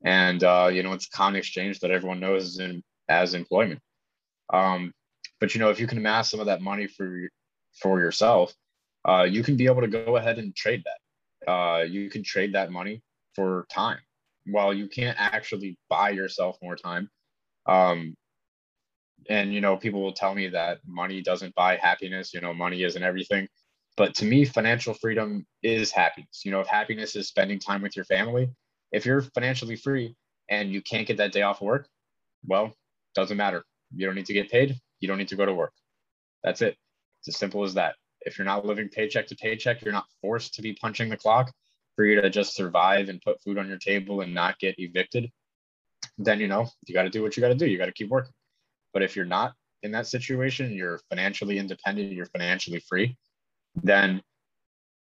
and 0.04 0.44
uh, 0.44 0.68
you 0.72 0.82
know 0.82 0.92
it's 0.92 1.06
a 1.06 1.10
common 1.10 1.36
exchange 1.36 1.80
that 1.80 1.90
everyone 1.90 2.20
knows 2.20 2.58
in, 2.58 2.82
as 3.08 3.34
employment. 3.34 3.80
Um, 4.52 4.92
but 5.40 5.54
you 5.54 5.60
know, 5.60 5.70
if 5.70 5.80
you 5.80 5.86
can 5.86 5.98
amass 5.98 6.30
some 6.30 6.40
of 6.40 6.46
that 6.46 6.62
money 6.62 6.86
for 6.86 7.28
for 7.74 8.00
yourself, 8.00 8.54
uh, 9.08 9.22
you 9.22 9.42
can 9.42 9.56
be 9.56 9.66
able 9.66 9.82
to 9.82 9.88
go 9.88 10.16
ahead 10.16 10.38
and 10.38 10.54
trade 10.54 10.82
that. 10.84 11.50
Uh, 11.50 11.82
you 11.82 12.10
can 12.10 12.22
trade 12.22 12.54
that 12.54 12.70
money 12.70 13.02
for 13.34 13.66
time. 13.70 13.98
While 14.46 14.72
you 14.74 14.88
can't 14.88 15.16
actually 15.18 15.76
buy 15.88 16.10
yourself 16.10 16.56
more 16.62 16.76
time, 16.76 17.10
um, 17.66 18.14
and 19.28 19.52
you 19.52 19.60
know, 19.60 19.76
people 19.76 20.02
will 20.02 20.12
tell 20.12 20.34
me 20.34 20.48
that 20.48 20.78
money 20.86 21.20
doesn't 21.22 21.54
buy 21.54 21.76
happiness. 21.76 22.32
You 22.32 22.40
know, 22.40 22.54
money 22.54 22.82
isn't 22.84 23.02
everything. 23.02 23.48
But 23.96 24.14
to 24.16 24.24
me, 24.24 24.44
financial 24.44 24.94
freedom 24.94 25.46
is 25.62 25.90
happiness. 25.90 26.42
You 26.44 26.52
know, 26.52 26.60
if 26.60 26.66
happiness 26.66 27.16
is 27.16 27.28
spending 27.28 27.58
time 27.58 27.82
with 27.82 27.96
your 27.96 28.04
family, 28.04 28.50
if 28.92 29.06
you're 29.06 29.22
financially 29.22 29.76
free 29.76 30.14
and 30.48 30.70
you 30.70 30.82
can't 30.82 31.06
get 31.06 31.16
that 31.16 31.32
day 31.32 31.42
off 31.42 31.60
work, 31.60 31.88
well, 32.46 32.72
doesn't 33.14 33.36
matter. 33.36 33.64
You 33.94 34.06
don't 34.06 34.14
need 34.14 34.26
to 34.26 34.34
get 34.34 34.50
paid. 34.50 34.76
You 35.00 35.08
don't 35.08 35.18
need 35.18 35.28
to 35.28 35.36
go 35.36 35.46
to 35.46 35.54
work. 35.54 35.72
That's 36.44 36.62
it. 36.62 36.76
It's 37.20 37.28
as 37.28 37.36
simple 37.36 37.64
as 37.64 37.74
that. 37.74 37.96
If 38.26 38.36
you're 38.36 38.44
not 38.44 38.66
living 38.66 38.88
paycheck 38.88 39.26
to 39.28 39.36
paycheck, 39.36 39.82
you're 39.82 39.92
not 39.92 40.06
forced 40.20 40.54
to 40.54 40.62
be 40.62 40.74
punching 40.74 41.08
the 41.08 41.16
clock. 41.16 41.52
for 41.94 42.04
you 42.04 42.20
to 42.20 42.28
just 42.28 42.54
survive 42.54 43.08
and 43.08 43.22
put 43.22 43.40
food 43.42 43.56
on 43.56 43.68
your 43.68 43.78
table 43.78 44.20
and 44.20 44.34
not 44.34 44.58
get 44.58 44.78
evicted, 44.78 45.32
then 46.18 46.38
you 46.38 46.46
know 46.46 46.68
you 46.86 46.92
got 46.92 47.04
to 47.04 47.10
do 47.10 47.22
what 47.22 47.36
you 47.36 47.40
got 47.40 47.48
to 47.48 47.54
do. 47.54 47.66
You 47.66 47.78
got 47.78 47.86
to 47.86 47.92
keep 47.92 48.10
working. 48.10 48.34
But 48.92 49.02
if 49.02 49.16
you're 49.16 49.24
not 49.24 49.54
in 49.82 49.92
that 49.92 50.06
situation, 50.06 50.72
you're 50.72 51.00
financially 51.08 51.58
independent, 51.58 52.12
you're 52.12 52.26
financially 52.26 52.80
free, 52.80 53.16
then 53.82 54.22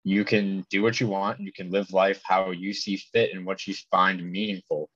you 0.03 0.23
can 0.23 0.63
do 0.69 0.83
what 0.83 0.99
you 0.99 1.07
want. 1.07 1.39
You 1.39 1.51
can 1.51 1.71
live 1.71 1.91
life 1.91 2.21
how 2.23 2.51
you 2.51 2.73
see 2.73 2.97
fit 2.97 3.33
and 3.33 3.45
what 3.45 3.65
you 3.65 3.73
find 3.89 4.23
meaningful 4.23 4.89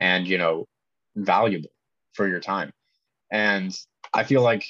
and, 0.00 0.26
you 0.26 0.38
know, 0.38 0.66
valuable 1.14 1.70
for 2.14 2.26
your 2.26 2.40
time. 2.40 2.72
And 3.30 3.76
I 4.12 4.24
feel 4.24 4.40
like 4.40 4.64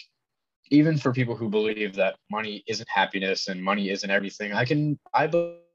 even 0.74 0.98
for 0.98 1.12
people 1.12 1.36
who 1.36 1.48
believe 1.48 1.94
that 1.94 2.16
money 2.30 2.64
isn't 2.66 2.88
happiness 2.88 3.48
and 3.48 3.62
money 3.62 3.90
isn't 3.90 4.10
everything, 4.10 4.52
I 4.52 4.64
can, 4.64 4.98
I 5.14 5.26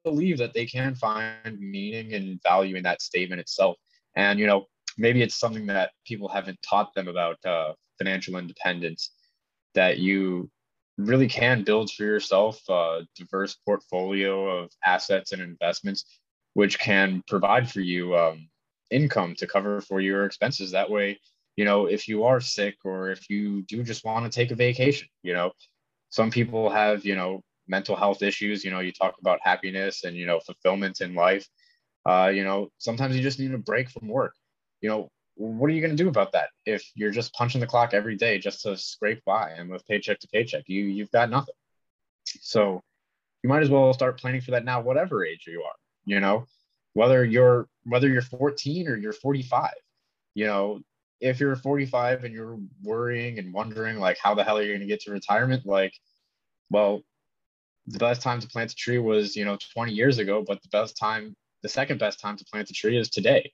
believe 0.04 0.38
that 0.38 0.54
they 0.54 0.66
can 0.66 0.94
find 0.96 1.60
meaning 1.60 2.14
and 2.14 2.40
value 2.44 2.76
in 2.76 2.84
that 2.84 3.02
statement 3.02 3.40
itself. 3.40 3.78
And, 4.16 4.40
you 4.40 4.48
know, 4.48 4.66
maybe 4.98 5.22
it's 5.22 5.40
something 5.40 5.66
that 5.68 5.92
people 6.06 6.28
haven't 6.28 6.60
taught 6.62 6.94
them 6.94 7.08
about 7.08 7.38
uh, 7.46 7.74
financial 7.98 8.36
independence 8.36 9.12
that 9.74 10.00
you 10.00 10.50
really 10.98 11.28
can 11.28 11.64
build 11.64 11.90
for 11.92 12.04
yourself 12.04 12.60
a 12.70 13.02
diverse 13.16 13.56
portfolio 13.66 14.50
of 14.50 14.70
assets 14.86 15.32
and 15.32 15.42
investments, 15.42 16.20
which 16.56 16.78
can 16.78 17.24
provide 17.28 17.72
for 17.72 17.80
you 17.80 18.18
um, 18.18 18.50
income 18.92 19.34
to 19.36 19.48
cover 19.48 19.80
for 19.80 20.02
your 20.02 20.26
expenses. 20.26 20.72
That 20.72 20.90
way, 20.90 21.20
you 21.56 21.66
know, 21.66 21.86
if 21.88 22.08
you 22.08 22.24
are 22.24 22.40
sick 22.40 22.78
or 22.84 23.12
if 23.12 23.30
you 23.30 23.64
do 23.64 23.84
just 23.84 24.06
want 24.06 24.26
to 24.26 24.36
take 24.36 24.52
a 24.52 24.56
vacation, 24.56 25.08
you 25.24 25.34
know, 25.34 25.52
some 26.10 26.32
people 26.32 26.70
have, 26.70 27.06
you 27.06 27.16
know, 27.16 27.42
mental 27.68 27.96
health 27.96 28.24
issues. 28.24 28.64
You 28.64 28.72
know, 28.72 28.80
you 28.80 28.92
talk 28.92 29.16
about 29.20 29.40
happiness 29.44 30.04
and, 30.04 30.16
you 30.16 30.26
know, 30.26 30.40
fulfillment 30.40 31.02
in 31.02 31.14
life. 31.14 31.48
Uh, 32.06 32.32
you 32.34 32.44
know, 32.44 32.70
sometimes 32.78 33.16
you 33.16 33.22
just 33.22 33.40
need 33.40 33.54
a 33.54 33.58
break 33.58 33.90
from 33.90 34.08
work. 34.08 34.34
You 34.82 34.90
know, 34.90 35.10
what 35.40 35.70
are 35.70 35.74
you 35.74 35.80
going 35.80 35.96
to 35.96 36.04
do 36.04 36.10
about 36.10 36.34
that 36.34 36.50
if 36.66 36.84
you're 36.96 37.12
just 37.12 37.34
punching 37.34 37.62
the 37.62 37.68
clock 37.68 37.94
every 37.94 38.18
day 38.18 38.38
just 38.38 38.62
to 38.62 38.78
scrape 38.78 39.24
by 39.24 39.52
and 39.52 39.70
with 39.70 39.88
paycheck 39.88 40.20
to 40.20 40.28
paycheck 40.28 40.64
you 40.68 40.84
you've 40.84 41.12
got 41.12 41.30
nothing 41.30 41.56
so 42.26 42.82
you 43.42 43.50
might 43.50 43.64
as 43.64 43.70
well 43.70 43.94
start 43.94 44.20
planning 44.20 44.42
for 44.42 44.52
that 44.52 44.66
now 44.66 44.82
whatever 44.82 45.26
age 45.26 45.46
you 45.48 45.62
are 45.62 45.76
you 46.04 46.20
know 46.20 46.46
whether 46.92 47.24
you're 47.24 47.70
whether 47.86 48.10
you're 48.10 48.22
14 48.22 48.90
or 48.90 48.98
you're 48.98 49.14
45 49.14 49.72
you 50.36 50.46
know 50.46 50.82
if 51.20 51.40
you're 51.40 51.56
45 51.56 52.24
and 52.24 52.34
you're 52.34 52.58
worrying 52.84 53.40
and 53.40 53.54
wondering 53.54 54.00
like 54.00 54.18
how 54.22 54.34
the 54.34 54.44
hell 54.44 54.58
are 54.58 54.62
you 54.62 54.70
going 54.70 54.82
to 54.82 54.88
get 54.88 55.02
to 55.02 55.12
retirement? 55.12 55.66
Like 55.66 55.94
well 56.70 57.02
the 57.88 58.00
best 58.00 58.22
time 58.22 58.40
to 58.40 58.48
plant 58.48 58.72
a 58.72 58.76
tree 58.76 59.00
was 59.00 59.36
you 59.36 59.46
know 59.46 59.58
20 59.74 59.92
years 59.92 60.20
ago 60.20 60.44
but 60.46 60.62
the 60.62 60.70
best 60.70 60.96
time 60.98 61.36
the 61.64 61.70
second 61.70 62.00
best 62.00 62.20
time 62.20 62.38
to 62.38 62.46
plant 62.46 62.70
a 62.70 62.74
tree 62.74 62.98
is 62.98 63.10
today. 63.10 63.52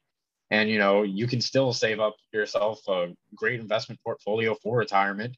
And 0.51 0.69
you 0.69 0.77
know 0.77 1.03
you 1.03 1.27
can 1.27 1.41
still 1.41 1.73
save 1.73 1.99
up 1.99 2.15
yourself 2.33 2.81
a 2.87 3.07
great 3.35 3.59
investment 3.59 3.99
portfolio 4.03 4.55
for 4.55 4.77
retirement. 4.77 5.35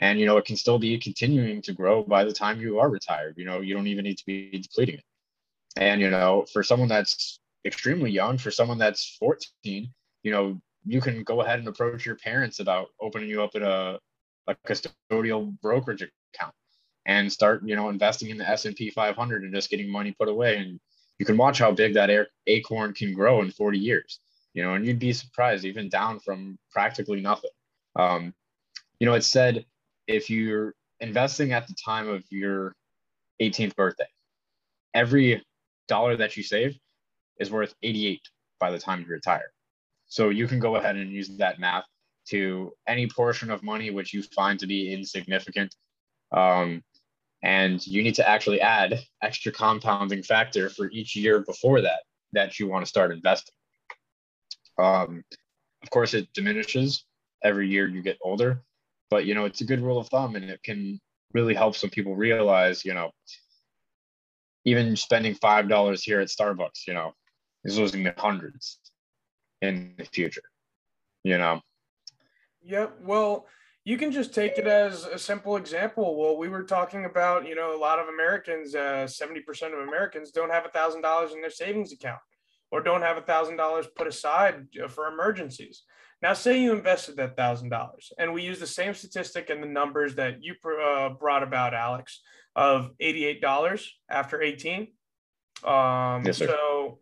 And 0.00 0.18
you 0.18 0.26
know 0.26 0.36
it 0.38 0.46
can 0.46 0.56
still 0.56 0.78
be 0.78 0.98
continuing 0.98 1.60
to 1.62 1.72
grow 1.72 2.02
by 2.02 2.24
the 2.24 2.32
time 2.32 2.60
you 2.60 2.78
are 2.78 2.88
retired 2.88 3.34
you 3.36 3.44
know 3.44 3.60
you 3.60 3.74
don't 3.74 3.88
even 3.88 4.04
need 4.04 4.18
to 4.18 4.26
be 4.26 4.58
depleting 4.58 4.96
it. 4.96 5.04
And 5.76 6.00
you 6.00 6.10
know 6.10 6.46
for 6.52 6.62
someone 6.62 6.88
that's 6.88 7.40
extremely 7.66 8.10
young 8.10 8.38
for 8.38 8.50
someone 8.50 8.78
that's 8.78 9.16
14 9.18 9.92
you 10.22 10.32
know 10.32 10.60
you 10.88 11.00
can 11.00 11.22
go 11.22 11.42
ahead 11.42 11.58
and 11.58 11.68
approach 11.68 12.06
your 12.06 12.16
parents 12.16 12.60
about 12.60 12.88
opening 13.00 13.28
you 13.28 13.42
up 13.42 13.54
at 13.54 13.62
a, 13.62 13.98
a 14.46 14.54
custodial 14.66 15.58
brokerage 15.60 16.02
account 16.02 16.54
and 17.06 17.32
start 17.32 17.62
you 17.64 17.76
know 17.76 17.88
investing 17.88 18.30
in 18.30 18.38
the 18.38 18.48
s&p 18.48 18.90
500 18.90 19.42
and 19.42 19.54
just 19.54 19.70
getting 19.70 19.90
money 19.90 20.14
put 20.18 20.28
away 20.28 20.56
and 20.56 20.80
you 21.18 21.26
can 21.26 21.36
watch 21.36 21.58
how 21.58 21.72
big 21.72 21.94
that 21.94 22.28
acorn 22.46 22.92
can 22.92 23.12
grow 23.12 23.42
in 23.42 23.50
40 23.50 23.78
years 23.78 24.20
you 24.58 24.64
know, 24.64 24.74
and 24.74 24.84
you'd 24.84 24.98
be 24.98 25.12
surprised, 25.12 25.64
even 25.64 25.88
down 25.88 26.18
from 26.18 26.58
practically 26.72 27.20
nothing. 27.20 27.50
Um, 27.94 28.34
you 28.98 29.06
know, 29.06 29.14
it 29.14 29.22
said 29.22 29.64
if 30.08 30.28
you're 30.28 30.74
investing 30.98 31.52
at 31.52 31.68
the 31.68 31.74
time 31.74 32.08
of 32.08 32.24
your 32.28 32.74
18th 33.40 33.76
birthday, 33.76 34.08
every 34.94 35.44
dollar 35.86 36.16
that 36.16 36.36
you 36.36 36.42
save 36.42 36.76
is 37.38 37.52
worth 37.52 37.72
88 37.84 38.20
by 38.58 38.72
the 38.72 38.80
time 38.80 39.02
you 39.02 39.06
retire. 39.06 39.52
So 40.08 40.30
you 40.30 40.48
can 40.48 40.58
go 40.58 40.76
ahead 40.76 40.96
and 40.96 41.12
use 41.12 41.28
that 41.36 41.60
math 41.60 41.84
to 42.28 42.72
any 42.86 43.08
portion 43.08 43.50
of 43.50 43.62
money 43.62 43.90
which 43.90 44.12
you 44.12 44.22
find 44.22 44.58
to 44.58 44.66
be 44.66 44.92
insignificant. 44.92 45.74
Um, 46.32 46.82
and 47.42 47.86
you 47.86 48.02
need 48.02 48.16
to 48.16 48.28
actually 48.28 48.60
add 48.60 49.00
extra 49.22 49.52
compounding 49.52 50.22
factor 50.22 50.68
for 50.70 50.90
each 50.90 51.14
year 51.14 51.40
before 51.40 51.82
that 51.82 52.00
that 52.32 52.58
you 52.58 52.66
want 52.66 52.84
to 52.84 52.88
start 52.88 53.12
investing. 53.12 53.54
Um, 54.78 55.24
of 55.82 55.90
course, 55.90 56.14
it 56.14 56.32
diminishes 56.32 57.04
every 57.44 57.68
year 57.68 57.86
you 57.86 58.02
get 58.02 58.18
older, 58.20 58.62
but 59.10 59.24
you 59.24 59.34
know 59.34 59.44
it's 59.44 59.60
a 59.60 59.64
good 59.64 59.80
rule 59.80 59.98
of 59.98 60.08
thumb, 60.08 60.34
and 60.34 60.44
it 60.44 60.62
can 60.62 61.00
really 61.32 61.54
help 61.54 61.76
some 61.76 61.90
people 61.90 62.16
realize, 62.16 62.84
you 62.84 62.94
know, 62.94 63.12
even 64.64 64.96
spending 64.96 65.34
five 65.34 65.68
dollars 65.68 66.02
here 66.02 66.20
at 66.20 66.28
Starbucks, 66.28 66.86
you 66.86 66.94
know, 66.94 67.12
is 67.64 67.78
losing 67.78 68.02
the 68.02 68.14
hundreds 68.16 68.78
in 69.62 69.94
the 69.98 70.04
future. 70.04 70.42
You 71.24 71.38
know. 71.38 71.60
Yep. 72.62 72.98
Well, 73.02 73.46
you 73.84 73.96
can 73.96 74.12
just 74.12 74.34
take 74.34 74.58
it 74.58 74.66
as 74.66 75.04
a 75.04 75.18
simple 75.18 75.56
example. 75.56 76.18
Well, 76.20 76.36
we 76.36 76.48
were 76.48 76.64
talking 76.64 77.06
about, 77.06 77.48
you 77.48 77.54
know, 77.54 77.74
a 77.74 77.80
lot 77.80 77.98
of 77.98 78.08
Americans, 78.08 78.74
uh, 78.74 79.06
70% 79.08 79.72
of 79.72 79.88
Americans 79.88 80.30
don't 80.30 80.50
have 80.50 80.66
a 80.66 80.68
thousand 80.68 81.00
dollars 81.00 81.32
in 81.32 81.40
their 81.40 81.50
savings 81.50 81.92
account 81.92 82.18
or 82.70 82.82
don't 82.82 83.00
have 83.00 83.16
a 83.16 83.22
thousand 83.22 83.56
dollars 83.56 83.86
put 83.96 84.06
aside 84.06 84.66
uh, 84.82 84.88
for 84.88 85.06
emergencies. 85.08 85.84
Now, 86.20 86.32
say 86.32 86.60
you 86.60 86.72
invested 86.72 87.16
that 87.16 87.36
thousand 87.36 87.68
dollars, 87.70 88.12
and 88.18 88.32
we 88.32 88.42
use 88.42 88.58
the 88.58 88.66
same 88.66 88.92
statistic 88.92 89.50
and 89.50 89.62
the 89.62 89.68
numbers 89.68 90.16
that 90.16 90.42
you 90.42 90.54
uh, 90.84 91.10
brought 91.10 91.44
about, 91.44 91.74
Alex, 91.74 92.20
of 92.56 92.90
eighty-eight 92.98 93.40
dollars 93.40 93.94
after 94.10 94.42
eighteen. 94.42 94.88
Um, 95.64 96.24
yes, 96.26 96.38
sir. 96.38 96.48
So, 96.48 96.98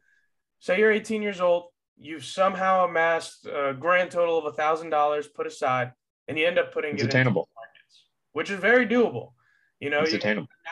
say 0.61 0.79
you're 0.79 0.93
eighteen 0.93 1.23
years 1.23 1.41
old, 1.41 1.71
you've 1.99 2.25
somehow 2.25 2.85
amassed 2.85 3.47
a 3.47 3.75
grand 3.79 4.11
total 4.11 4.39
of 4.39 4.45
a 4.47 4.53
thousand 4.53 4.91
dollars 4.91 5.27
put 5.27 5.47
aside, 5.47 5.93
and 6.29 6.39
you 6.39 6.47
end 6.47 6.59
up 6.59 6.73
putting 6.73 6.95
it's 6.95 7.03
it 7.03 7.07
attainable, 7.07 7.49
markets, 7.55 8.05
which 8.33 8.51
is 8.51 8.59
very 8.61 8.87
doable. 8.87 9.33
You 9.81 9.91
know, 9.91 10.07
you, 10.07 10.19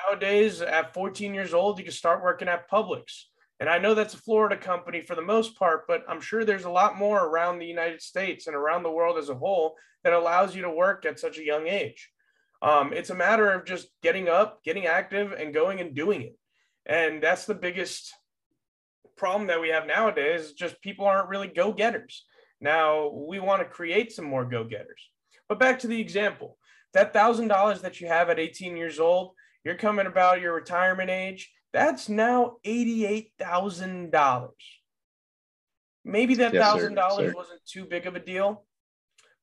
nowadays 0.09 0.63
at 0.63 0.95
14 0.95 1.35
years 1.35 1.53
old, 1.53 1.79
you 1.79 1.85
can 1.85 1.93
start 1.93 2.23
working 2.23 2.49
at 2.49 2.71
Publix 2.71 3.25
and 3.61 3.69
I 3.69 3.79
know 3.79 3.95
that's 3.95 4.15
a 4.15 4.19
Florida 4.19 4.57
company 4.57 5.01
for 5.01 5.15
the 5.15 5.23
most 5.23 5.57
part, 5.57 5.87
but 5.87 6.05
I'm 6.09 6.21
sure 6.21 6.45
there's 6.45 6.65
a 6.65 6.71
lot 6.71 6.99
more 6.99 7.25
around 7.25 7.59
the 7.59 7.67
United 7.67 8.03
States 8.03 8.47
and 8.47 8.57
around 8.57 8.83
the 8.83 8.91
world 8.91 9.17
as 9.17 9.29
a 9.29 9.35
whole 9.35 9.77
that 10.03 10.13
allows 10.13 10.57
you 10.57 10.63
to 10.63 10.71
work 10.71 11.07
at 11.07 11.21
such 11.21 11.39
a 11.39 11.45
young 11.45 11.69
age. 11.69 12.11
Um, 12.63 12.93
it's 12.93 13.11
a 13.11 13.15
matter 13.15 13.51
of 13.51 13.65
just 13.65 13.89
getting 14.03 14.29
up, 14.29 14.63
getting 14.65 14.87
active, 14.87 15.33
and 15.33 15.55
going 15.55 15.81
and 15.81 15.95
doing 15.95 16.23
it. 16.23 16.37
And 16.87 17.23
that's 17.23 17.47
the 17.47 17.55
biggest 17.55 18.13
problem 19.17 19.47
that 19.49 19.61
we 19.61 19.69
have 19.69 19.87
nowadays. 19.87 20.43
Is 20.43 20.53
just 20.53 20.81
people 20.83 21.07
aren't 21.07 21.29
really 21.29 21.49
go 21.49 21.73
getters. 21.73 22.25
Now 22.61 23.09
we 23.09 23.41
want 23.41 23.63
to 23.63 23.69
create 23.69 24.13
some 24.13 24.25
more 24.25 24.45
go 24.45 24.65
getters. 24.65 25.11
But 25.49 25.59
back 25.59 25.79
to 25.81 25.87
the 25.87 26.01
example 26.01 26.59
that 26.93 27.13
thousand 27.13 27.49
dollars 27.49 27.83
that 27.83 28.01
you 28.01 28.07
have 28.09 28.31
at 28.31 28.39
18 28.39 28.77
years 28.77 29.01
old, 29.01 29.33
you're 29.65 29.75
coming 29.75 30.07
about 30.07 30.41
your 30.41 30.55
retirement 30.55 31.11
age 31.11 31.51
that's 31.75 32.09
now 32.09 32.59
$88,000. 32.65 34.49
Maybe 36.05 36.35
that 36.37 36.53
thousand 36.53 36.95
dollars 36.95 37.35
wasn't 37.35 37.67
too 37.67 37.85
big 37.85 38.07
of 38.07 38.15
a 38.15 38.21
deal, 38.21 38.65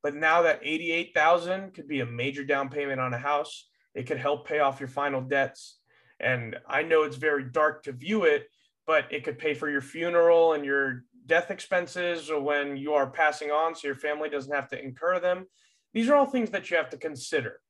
but 0.02 0.16
now 0.16 0.44
that 0.44 0.62
88,000 0.64 1.74
could 1.74 1.90
be 1.90 2.00
a 2.00 2.06
major 2.06 2.46
down 2.46 2.70
payment 2.70 3.02
on 3.02 3.14
a 3.14 3.18
house. 3.18 3.68
It 3.94 4.08
could 4.08 4.18
help 4.18 4.48
pay 4.48 4.60
off 4.60 4.80
your 4.80 4.88
final 4.88 5.20
debts. 5.20 5.78
And 6.22 6.56
I 6.66 6.84
know 6.84 7.04
it's 7.04 7.18
very 7.18 7.44
dark 7.44 7.84
to 7.84 7.92
view 7.92 8.24
it, 8.24 8.46
but 8.92 9.06
it 9.10 9.24
could 9.24 9.40
pay 9.40 9.54
for 9.54 9.70
your 9.70 9.80
funeral 9.80 10.52
and 10.52 10.66
your 10.66 11.06
death 11.26 11.50
expenses 11.50 12.30
when 12.30 12.76
you 12.76 12.92
are 12.92 13.10
passing 13.10 13.50
on 13.50 13.74
so 13.74 13.88
your 13.88 13.96
family 13.96 14.28
doesn't 14.28 14.54
have 14.54 14.68
to 14.68 14.84
incur 14.84 15.18
them. 15.18 15.46
These 15.94 16.10
are 16.10 16.16
all 16.18 16.26
things 16.26 16.50
that 16.50 16.70
you 16.70 16.76
have 16.76 16.90
to 16.90 16.98
consider. 16.98 17.62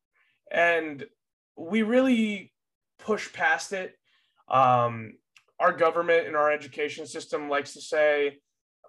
And 0.52 1.06
we 1.56 1.84
really 1.84 2.52
push 2.98 3.32
past 3.32 3.72
it 3.72 3.94
um, 4.50 5.14
our 5.60 5.72
government 5.72 6.26
and 6.26 6.36
our 6.36 6.52
education 6.52 7.06
system 7.06 7.50
likes 7.50 7.74
to 7.74 7.82
say, 7.82 8.40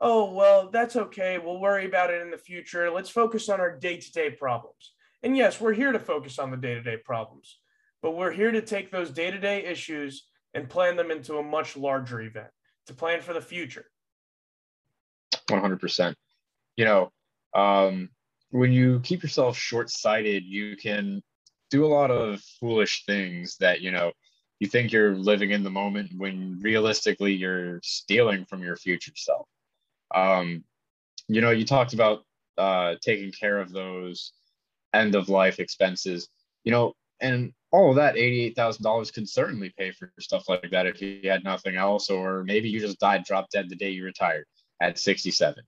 oh, 0.00 0.32
well, 0.32 0.70
that's 0.70 0.96
okay. 0.96 1.36
We'll 1.36 1.60
worry 1.60 1.84
about 1.84 2.08
it 2.08 2.22
in 2.22 2.30
the 2.30 2.38
future. 2.38 2.90
Let's 2.90 3.10
focus 3.10 3.50
on 3.50 3.60
our 3.60 3.78
day 3.78 3.98
to 3.98 4.10
day 4.10 4.30
problems. 4.30 4.94
And 5.22 5.36
yes, 5.36 5.60
we're 5.60 5.74
here 5.74 5.92
to 5.92 5.98
focus 5.98 6.38
on 6.38 6.50
the 6.50 6.56
day 6.56 6.72
to 6.72 6.82
day 6.82 6.96
problems, 6.96 7.58
but 8.00 8.12
we're 8.12 8.32
here 8.32 8.52
to 8.52 8.62
take 8.62 8.90
those 8.90 9.10
day 9.10 9.30
to 9.30 9.38
day 9.38 9.66
issues 9.66 10.24
and 10.54 10.68
plan 10.68 10.96
them 10.96 11.10
into 11.10 11.38
a 11.38 11.42
much 11.42 11.76
larger 11.76 12.20
event 12.20 12.50
to 12.86 12.94
plan 12.94 13.20
for 13.20 13.32
the 13.32 13.40
future. 13.40 13.86
100%. 15.48 16.14
You 16.76 16.84
know, 16.84 17.12
um, 17.54 18.10
when 18.50 18.72
you 18.72 19.00
keep 19.00 19.22
yourself 19.22 19.56
short 19.56 19.90
sighted, 19.90 20.44
you 20.44 20.76
can 20.76 21.22
do 21.70 21.84
a 21.84 21.88
lot 21.88 22.10
of 22.10 22.40
foolish 22.60 23.04
things 23.06 23.56
that, 23.58 23.80
you 23.80 23.90
know, 23.90 24.12
you 24.60 24.68
think 24.68 24.92
you're 24.92 25.16
living 25.16 25.50
in 25.50 25.64
the 25.64 25.70
moment 25.70 26.10
when 26.16 26.60
realistically 26.60 27.32
you're 27.32 27.80
stealing 27.82 28.44
from 28.44 28.62
your 28.62 28.76
future 28.76 29.12
self. 29.16 29.48
Um, 30.14 30.64
you 31.28 31.40
know, 31.40 31.50
you 31.50 31.64
talked 31.64 31.94
about 31.94 32.24
uh, 32.58 32.94
taking 33.02 33.32
care 33.32 33.58
of 33.58 33.72
those 33.72 34.32
end 34.92 35.14
of 35.14 35.28
life 35.28 35.58
expenses, 35.58 36.28
you 36.64 36.70
know, 36.70 36.94
and 37.22 37.52
all 37.70 37.88
of 37.88 37.96
that 37.96 38.16
$88,000 38.16 39.14
could 39.14 39.28
certainly 39.28 39.72
pay 39.78 39.92
for 39.92 40.12
stuff 40.20 40.48
like 40.48 40.70
that 40.72 40.86
if 40.86 41.00
you 41.00 41.20
had 41.30 41.44
nothing 41.44 41.76
else, 41.76 42.10
or 42.10 42.44
maybe 42.44 42.68
you 42.68 42.80
just 42.80 42.98
died, 42.98 43.24
dropped 43.24 43.52
dead 43.52 43.70
the 43.70 43.76
day 43.76 43.90
you 43.90 44.04
retired 44.04 44.44
at 44.80 44.98
67, 44.98 45.64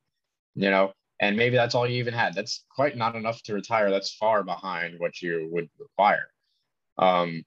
you 0.56 0.70
know, 0.70 0.92
and 1.20 1.36
maybe 1.36 1.56
that's 1.56 1.74
all 1.74 1.88
you 1.88 1.96
even 1.96 2.12
had. 2.12 2.34
That's 2.34 2.64
quite 2.68 2.96
not 2.96 3.16
enough 3.16 3.42
to 3.44 3.54
retire. 3.54 3.90
That's 3.90 4.12
far 4.12 4.42
behind 4.42 4.98
what 4.98 5.22
you 5.22 5.48
would 5.52 5.70
require. 5.78 6.26
Um, 6.98 7.44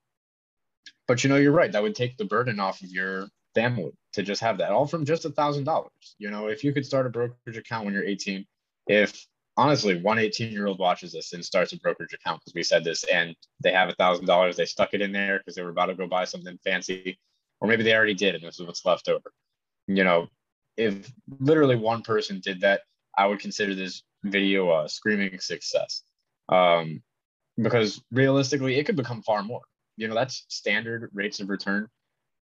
but 1.07 1.23
you 1.23 1.29
know, 1.29 1.35
you're 1.35 1.51
right. 1.51 1.71
That 1.71 1.83
would 1.83 1.95
take 1.95 2.17
the 2.17 2.25
burden 2.25 2.59
off 2.59 2.81
of 2.81 2.89
your 2.89 3.27
family 3.53 3.91
to 4.13 4.23
just 4.23 4.41
have 4.41 4.57
that 4.57 4.71
all 4.71 4.87
from 4.87 5.05
just 5.05 5.25
a 5.25 5.29
thousand 5.29 5.65
dollars. 5.65 6.15
You 6.17 6.31
know, 6.31 6.47
if 6.47 6.63
you 6.63 6.73
could 6.73 6.85
start 6.85 7.05
a 7.05 7.09
brokerage 7.09 7.57
account 7.57 7.85
when 7.85 7.93
you're 7.93 8.05
18, 8.05 8.45
if 8.87 9.25
honestly 9.57 9.99
one 9.99 10.19
18 10.19 10.51
year 10.51 10.67
old 10.67 10.79
watches 10.79 11.11
this 11.11 11.33
and 11.33 11.43
starts 11.43 11.73
a 11.73 11.79
brokerage 11.79 12.13
account 12.13 12.41
because 12.41 12.53
we 12.53 12.63
said 12.63 12.83
this 12.83 13.03
and 13.05 13.35
they 13.61 13.71
have 13.71 13.89
a 13.89 13.95
thousand 13.95 14.25
dollars, 14.25 14.55
they 14.55 14.65
stuck 14.65 14.93
it 14.93 15.01
in 15.01 15.11
there 15.11 15.39
because 15.39 15.55
they 15.55 15.63
were 15.63 15.71
about 15.71 15.87
to 15.87 15.95
go 15.95 16.07
buy 16.07 16.23
something 16.23 16.57
fancy, 16.63 17.19
or 17.59 17.67
maybe 17.67 17.83
they 17.83 17.95
already 17.95 18.13
did 18.13 18.35
and 18.35 18.43
this 18.43 18.59
is 18.59 18.65
what's 18.65 18.85
left 18.85 19.09
over. 19.09 19.33
You 19.87 20.03
know, 20.03 20.27
if 20.77 21.11
literally 21.39 21.75
one 21.75 22.03
person 22.03 22.39
did 22.39 22.61
that, 22.61 22.81
I 23.17 23.25
would 23.25 23.39
consider 23.39 23.73
this 23.73 24.03
video 24.23 24.83
a 24.83 24.87
screaming 24.87 25.39
success. 25.39 26.03
Um, 26.49 27.01
because 27.57 28.01
realistically, 28.11 28.77
it 28.77 28.85
could 28.85 28.95
become 28.95 29.23
far 29.23 29.43
more. 29.43 29.61
You 29.95 30.07
know, 30.07 30.13
that's 30.13 30.45
standard 30.47 31.09
rates 31.13 31.39
of 31.39 31.49
return 31.49 31.87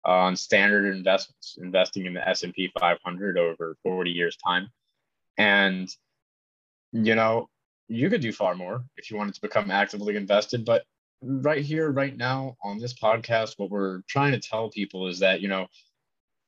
on 0.05 0.37
standard 0.37 0.95
investments, 0.95 1.57
investing 1.61 2.07
in 2.07 2.15
the 2.15 2.29
S&P 2.29 2.71
500 2.79 3.39
over 3.39 3.77
40 3.85 4.11
years 4.11 4.37
time. 4.37 4.69
And, 5.39 5.89
you 6.95 7.17
know, 7.17 7.49
you 7.89 8.09
could 8.09 8.21
do 8.21 8.33
far 8.33 8.55
more 8.55 8.85
if 8.97 9.11
you 9.11 9.17
wanted 9.17 9.35
to 9.35 9.41
become 9.41 9.71
actively 9.71 10.17
invested. 10.17 10.65
But 10.65 10.85
right 11.21 11.65
here, 11.65 11.91
right 11.91 12.17
now 12.17 12.57
on 12.63 12.79
this 12.79 12.95
podcast, 12.95 13.55
what 13.59 13.71
we're 13.71 14.01
trying 14.09 14.33
to 14.33 14.39
tell 14.39 14.71
people 14.71 15.09
is 15.09 15.19
that, 15.19 15.41
you 15.41 15.49
know, 15.49 15.67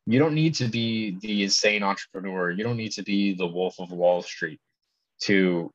you 0.07 0.21
don't 0.21 0.35
need 0.35 0.55
to 0.55 0.69
be 0.69 1.19
the 1.21 1.43
insane 1.43 1.83
entrepreneur. 1.83 2.51
You 2.51 2.63
don't 2.63 2.77
need 2.77 2.93
to 2.93 3.03
be 3.03 3.35
the 3.35 3.47
wolf 3.47 3.81
of 3.81 3.91
Wall 3.91 4.23
Street 4.23 4.61
to 5.23 5.73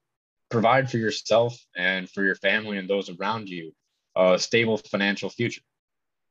provide 0.49 0.89
for 0.89 0.97
yourself 0.97 1.59
and 1.75 2.09
for 2.09 2.23
your 2.23 2.35
family 2.35 2.77
and 2.77 2.89
those 2.89 3.09
around 3.09 3.49
you 3.49 3.73
a 4.15 4.39
stable 4.39 4.77
financial 4.77 5.29
future. 5.29 5.61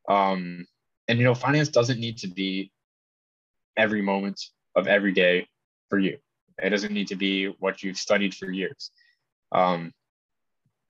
Um, 0.08 0.66
and 1.08 1.18
you 1.18 1.24
know, 1.24 1.34
finance 1.34 1.68
doesn't 1.68 2.00
need 2.00 2.18
to 2.18 2.28
be 2.28 2.72
every 3.76 4.00
moment 4.00 4.40
of 4.74 4.86
every 4.86 5.12
day 5.12 5.46
for 5.90 5.98
you. 5.98 6.18
It 6.58 6.70
doesn't 6.70 6.92
need 6.92 7.08
to 7.08 7.16
be 7.16 7.46
what 7.58 7.82
you've 7.82 7.96
studied 7.96 8.34
for 8.34 8.50
years. 8.50 8.90
Um, 9.52 9.92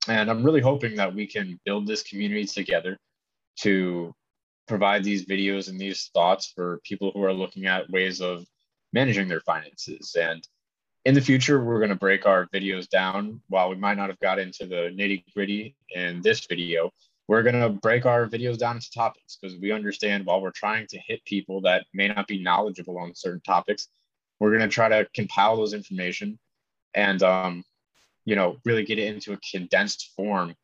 and 0.07 0.29
I'm 0.29 0.43
really 0.43 0.61
hoping 0.61 0.95
that 0.95 1.13
we 1.13 1.27
can 1.27 1.59
build 1.65 1.87
this 1.87 2.03
community 2.03 2.45
together 2.45 2.97
to 3.59 4.13
provide 4.67 5.03
these 5.03 5.25
videos 5.25 5.69
and 5.69 5.79
these 5.79 6.09
thoughts 6.13 6.51
for 6.55 6.79
people 6.83 7.11
who 7.13 7.23
are 7.23 7.33
looking 7.33 7.65
at 7.65 7.89
ways 7.89 8.21
of 8.21 8.45
managing 8.93 9.27
their 9.27 9.41
finances. 9.41 10.15
And 10.19 10.45
in 11.05 11.13
the 11.13 11.21
future, 11.21 11.63
we're 11.63 11.79
going 11.79 11.89
to 11.89 11.95
break 11.95 12.25
our 12.25 12.47
videos 12.53 12.87
down. 12.87 13.41
While 13.47 13.69
we 13.69 13.75
might 13.75 13.97
not 13.97 14.09
have 14.09 14.19
got 14.19 14.39
into 14.39 14.65
the 14.65 14.93
nitty 14.95 15.23
gritty 15.33 15.75
in 15.89 16.21
this 16.21 16.45
video, 16.45 16.91
we're 17.27 17.43
going 17.43 17.59
to 17.59 17.69
break 17.69 18.05
our 18.05 18.27
videos 18.27 18.57
down 18.57 18.75
into 18.75 18.91
topics 18.91 19.37
because 19.41 19.57
we 19.59 19.71
understand 19.71 20.25
while 20.25 20.41
we're 20.41 20.51
trying 20.51 20.87
to 20.87 20.99
hit 21.07 21.23
people 21.25 21.61
that 21.61 21.85
may 21.93 22.07
not 22.07 22.27
be 22.27 22.41
knowledgeable 22.41 22.97
on 22.97 23.15
certain 23.15 23.41
topics, 23.41 23.87
we're 24.41 24.49
going 24.49 24.67
to 24.67 24.73
try 24.73 24.89
to 24.89 25.07
compile 25.13 25.55
those 25.55 25.75
information 25.75 26.39
and, 26.95 27.21
um, 27.21 27.63
you 28.25 28.35
know, 28.35 28.57
really 28.65 28.83
get 28.83 28.97
it 28.97 29.13
into 29.13 29.33
a 29.33 29.37
condensed 29.51 30.13
form 30.15 30.55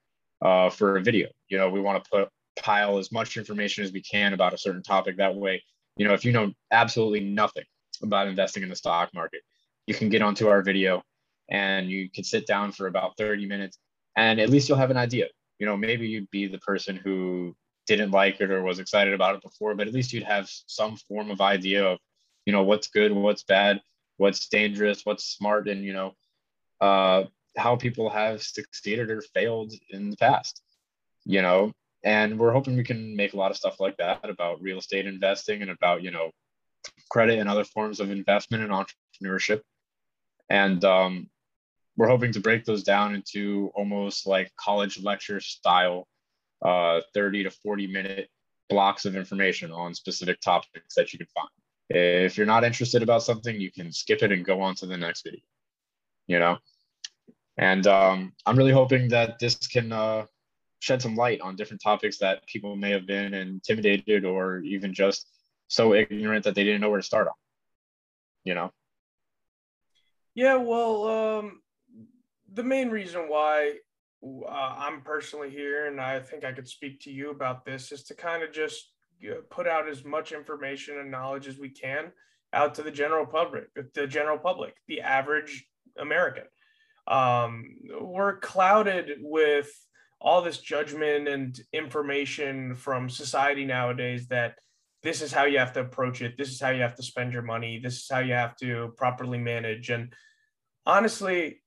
uh, 0.41 0.71
for 0.71 0.97
a 0.97 1.01
video. 1.03 1.30
You 1.47 1.59
know, 1.59 1.69
we 1.69 1.80
want 1.80 2.03
to 2.03 2.09
put 2.09 2.30
pile 2.59 2.97
as 2.97 3.11
much 3.11 3.38
information 3.38 3.84
as 3.84 3.91
we 3.91 4.01
can 4.01 4.34
about 4.34 4.55
a 4.55 4.57
certain 4.57 4.82
topic. 4.82 5.17
That 5.17 5.36
way, 5.36 5.63
you 5.95 6.07
know, 6.07 6.15
if 6.15 6.25
you 6.25 6.32
know 6.32 6.51
absolutely 6.71 7.19
nothing 7.19 7.65
about 8.01 8.28
investing 8.28 8.63
in 8.63 8.69
the 8.69 8.75
stock 8.75 9.13
market, 9.13 9.41
you 9.86 9.93
can 9.93 10.09
get 10.09 10.23
onto 10.23 10.47
our 10.47 10.63
video 10.63 11.03
and 11.47 11.88
you 11.88 12.09
can 12.09 12.23
sit 12.23 12.47
down 12.47 12.71
for 12.71 12.88
about 12.88 13.15
30 13.17 13.45
minutes 13.45 13.78
and 14.15 14.39
at 14.39 14.49
least 14.49 14.67
you'll 14.67 14.80
have 14.80 14.89
an 14.89 14.97
idea. 14.97 15.28
You 15.59 15.67
know, 15.67 15.78
maybe 15.78 16.07
you'd 16.07 16.32
be 16.32 16.47
the 16.47 16.57
person 16.57 16.95
who 16.95 17.55
didn't 17.86 18.09
like 18.09 18.41
it 18.41 18.49
or 18.49 18.63
was 18.63 18.80
excited 18.80 19.13
about 19.13 19.36
it 19.36 19.43
before, 19.43 19.75
but 19.75 19.88
at 19.88 19.93
least 19.93 20.13
you'd 20.13 20.23
have 20.23 20.49
some 20.65 20.97
form 20.97 21.30
of 21.30 21.41
idea 21.41 21.86
of, 21.86 21.99
you 22.48 22.54
know, 22.54 22.64
what's 22.64 22.88
good, 22.88 23.12
what's 23.12 23.43
bad, 23.43 23.82
what's 24.16 24.48
dangerous, 24.48 25.06
what's 25.06 25.26
smart, 25.26 25.68
and, 25.68 25.84
you 25.84 25.91
know, 25.91 26.14
uh, 26.80 27.26
how 27.58 27.76
people 27.76 28.10
have 28.10 28.41
succeeded 28.41 29.12
or 29.12 29.22
failed 29.22 29.74
in 29.89 30.10
the 30.10 30.16
past, 30.16 30.62
you 31.26 31.41
know, 31.41 31.74
and 32.06 32.39
we're 32.39 32.54
hoping 32.54 32.78
we 32.78 32.86
can 32.86 33.18
make 33.18 33.34
a 33.34 33.38
lot 33.38 33.52
of 33.52 33.58
stuff 33.58 33.82
like 33.82 33.98
that 33.98 34.30
about 34.30 34.62
real 34.62 34.78
estate 34.78 35.06
investing 35.08 35.62
and 35.62 35.72
about 35.72 36.04
you 36.04 36.12
know 36.12 36.32
credit 37.10 37.39
and 37.39 37.50
other 37.50 37.66
forms 37.66 38.00
of 38.00 38.12
investment 38.12 38.64
and 38.64 38.72
entrepreneurship. 38.72 39.62
And 40.50 40.82
um, 40.86 41.30
we're 41.98 42.08
hoping 42.08 42.32
to 42.34 42.39
break 42.39 42.64
those 42.64 42.84
down 42.84 43.14
into 43.14 43.72
almost 43.76 44.26
like 44.26 44.56
college 44.56 45.02
lecture 45.04 45.41
style 45.41 46.08
uh, 46.62 47.02
30 47.14 47.43
to 47.43 47.52
40 47.52 47.88
minute 47.88 48.30
blocks 48.70 49.06
of 49.06 49.18
information 49.18 49.72
on 49.72 49.93
specific 49.93 50.39
topics 50.39 50.95
that 50.95 51.12
you 51.12 51.20
can 51.20 51.28
find 51.36 51.50
if 51.90 52.38
you're 52.38 52.46
not 52.46 52.64
interested 52.64 53.02
about 53.02 53.24
something 53.24 53.60
you 53.60 53.72
can 53.72 53.92
skip 53.92 54.22
it 54.24 54.32
and 54.32 54.46
go 54.46 54.62
on 54.62 54.76
to 54.76 54.86
the 54.86 54.98
next 54.98 55.24
video 55.24 55.42
you 56.28 56.40
know? 56.40 56.58
And 57.58 57.88
um, 57.88 58.34
i'm 58.46 58.58
really 58.58 58.72
hoping 58.72 59.08
that 59.10 59.40
this 59.40 59.56
can 59.56 59.92
uh, 59.92 60.26
shed 60.80 61.02
some 61.02 61.16
light 61.16 61.42
on 61.42 61.56
different 61.56 61.82
topics 61.82 62.18
that 62.20 62.46
people 62.46 62.76
may 62.76 62.92
have 62.92 63.08
been 63.08 63.34
intimidated 63.34 64.26
or 64.26 64.60
even 64.60 64.94
just 64.94 65.28
so 65.68 65.94
ignorant 65.94 66.44
that 66.44 66.56
they 66.56 66.64
didn't 66.64 66.82
know 66.82 66.90
where 66.90 67.00
to 67.00 67.06
start 67.06 67.28
on 67.28 67.34
you 68.44 68.54
know? 68.54 68.72
Yeah 70.36 70.56
well 70.56 71.08
um 71.08 71.62
the 72.54 72.64
main 72.64 72.90
reason 72.90 73.22
why 73.28 73.74
uh, 74.24 74.76
i'm 74.78 75.02
personally 75.02 75.50
here 75.50 75.88
and 75.88 76.00
i 76.00 76.20
think 76.20 76.44
i 76.44 76.52
could 76.52 76.68
speak 76.68 77.00
to 77.02 77.12
you 77.12 77.30
about 77.30 77.66
this 77.66 77.92
is 77.92 78.04
to 78.04 78.16
kind 78.16 78.44
of 78.44 78.52
just 78.52 78.92
put 79.49 79.68
out 79.68 79.89
as 79.89 80.03
much 80.03 80.32
information 80.32 80.99
and 80.99 81.11
knowledge 81.11 81.47
as 81.47 81.57
we 81.57 81.70
can 81.70 82.11
out 82.53 82.76
to 82.76 82.84
the 82.84 82.91
general 82.91 83.26
public 83.26 83.65
the 83.93 84.07
general 84.07 84.38
public 84.38 84.76
the 84.88 85.01
average 85.01 85.68
american. 85.99 86.43
Um, 87.07 87.78
we're 88.01 88.39
clouded 88.39 89.20
with 89.22 89.70
all 90.20 90.41
this 90.41 90.57
judgment 90.57 91.28
and 91.28 91.57
information 91.72 92.76
from 92.76 93.09
society 93.09 93.65
nowadays 93.65 94.28
that 94.28 94.55
this 95.03 95.22
is 95.22 95.32
how 95.32 95.45
you 95.45 95.59
have 95.59 95.72
to 95.74 95.80
approach 95.82 96.22
it. 96.22 96.38
This 96.38 96.49
is 96.49 96.59
how 96.59 96.72
you 96.72 96.82
have 96.82 96.95
to 96.95 97.03
spend 97.03 97.32
your 97.32 97.43
money. 97.43 97.80
This 97.80 97.97
is 97.97 98.07
how 98.11 98.20
you 98.20 98.34
have 98.34 98.57
to 98.57 98.93
properly 98.97 99.38
manage. 99.38 99.89
And 99.89 100.11
honestly 100.86 101.61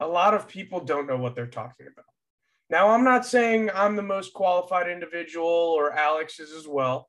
a 0.00 0.06
lot 0.06 0.34
of 0.34 0.48
people 0.48 0.80
don't 0.80 1.06
know 1.06 1.16
what 1.16 1.34
they're 1.34 1.46
talking 1.46 1.86
about 1.92 2.13
now 2.74 2.88
i'm 2.88 3.04
not 3.04 3.24
saying 3.24 3.70
i'm 3.74 3.96
the 3.96 4.02
most 4.16 4.32
qualified 4.34 4.88
individual 4.88 5.46
or 5.78 5.92
alex 5.92 6.40
is 6.40 6.52
as 6.52 6.66
well 6.66 7.08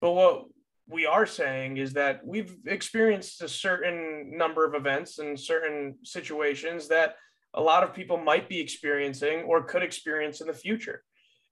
but 0.00 0.12
what 0.12 0.44
we 0.88 1.04
are 1.06 1.26
saying 1.26 1.78
is 1.78 1.92
that 1.94 2.24
we've 2.24 2.56
experienced 2.66 3.42
a 3.42 3.48
certain 3.48 4.36
number 4.36 4.64
of 4.64 4.74
events 4.74 5.18
and 5.18 5.38
certain 5.38 5.96
situations 6.04 6.88
that 6.88 7.16
a 7.54 7.60
lot 7.60 7.82
of 7.82 7.94
people 7.94 8.18
might 8.18 8.48
be 8.48 8.60
experiencing 8.60 9.40
or 9.40 9.62
could 9.64 9.82
experience 9.82 10.40
in 10.40 10.46
the 10.46 10.52
future. 10.52 11.02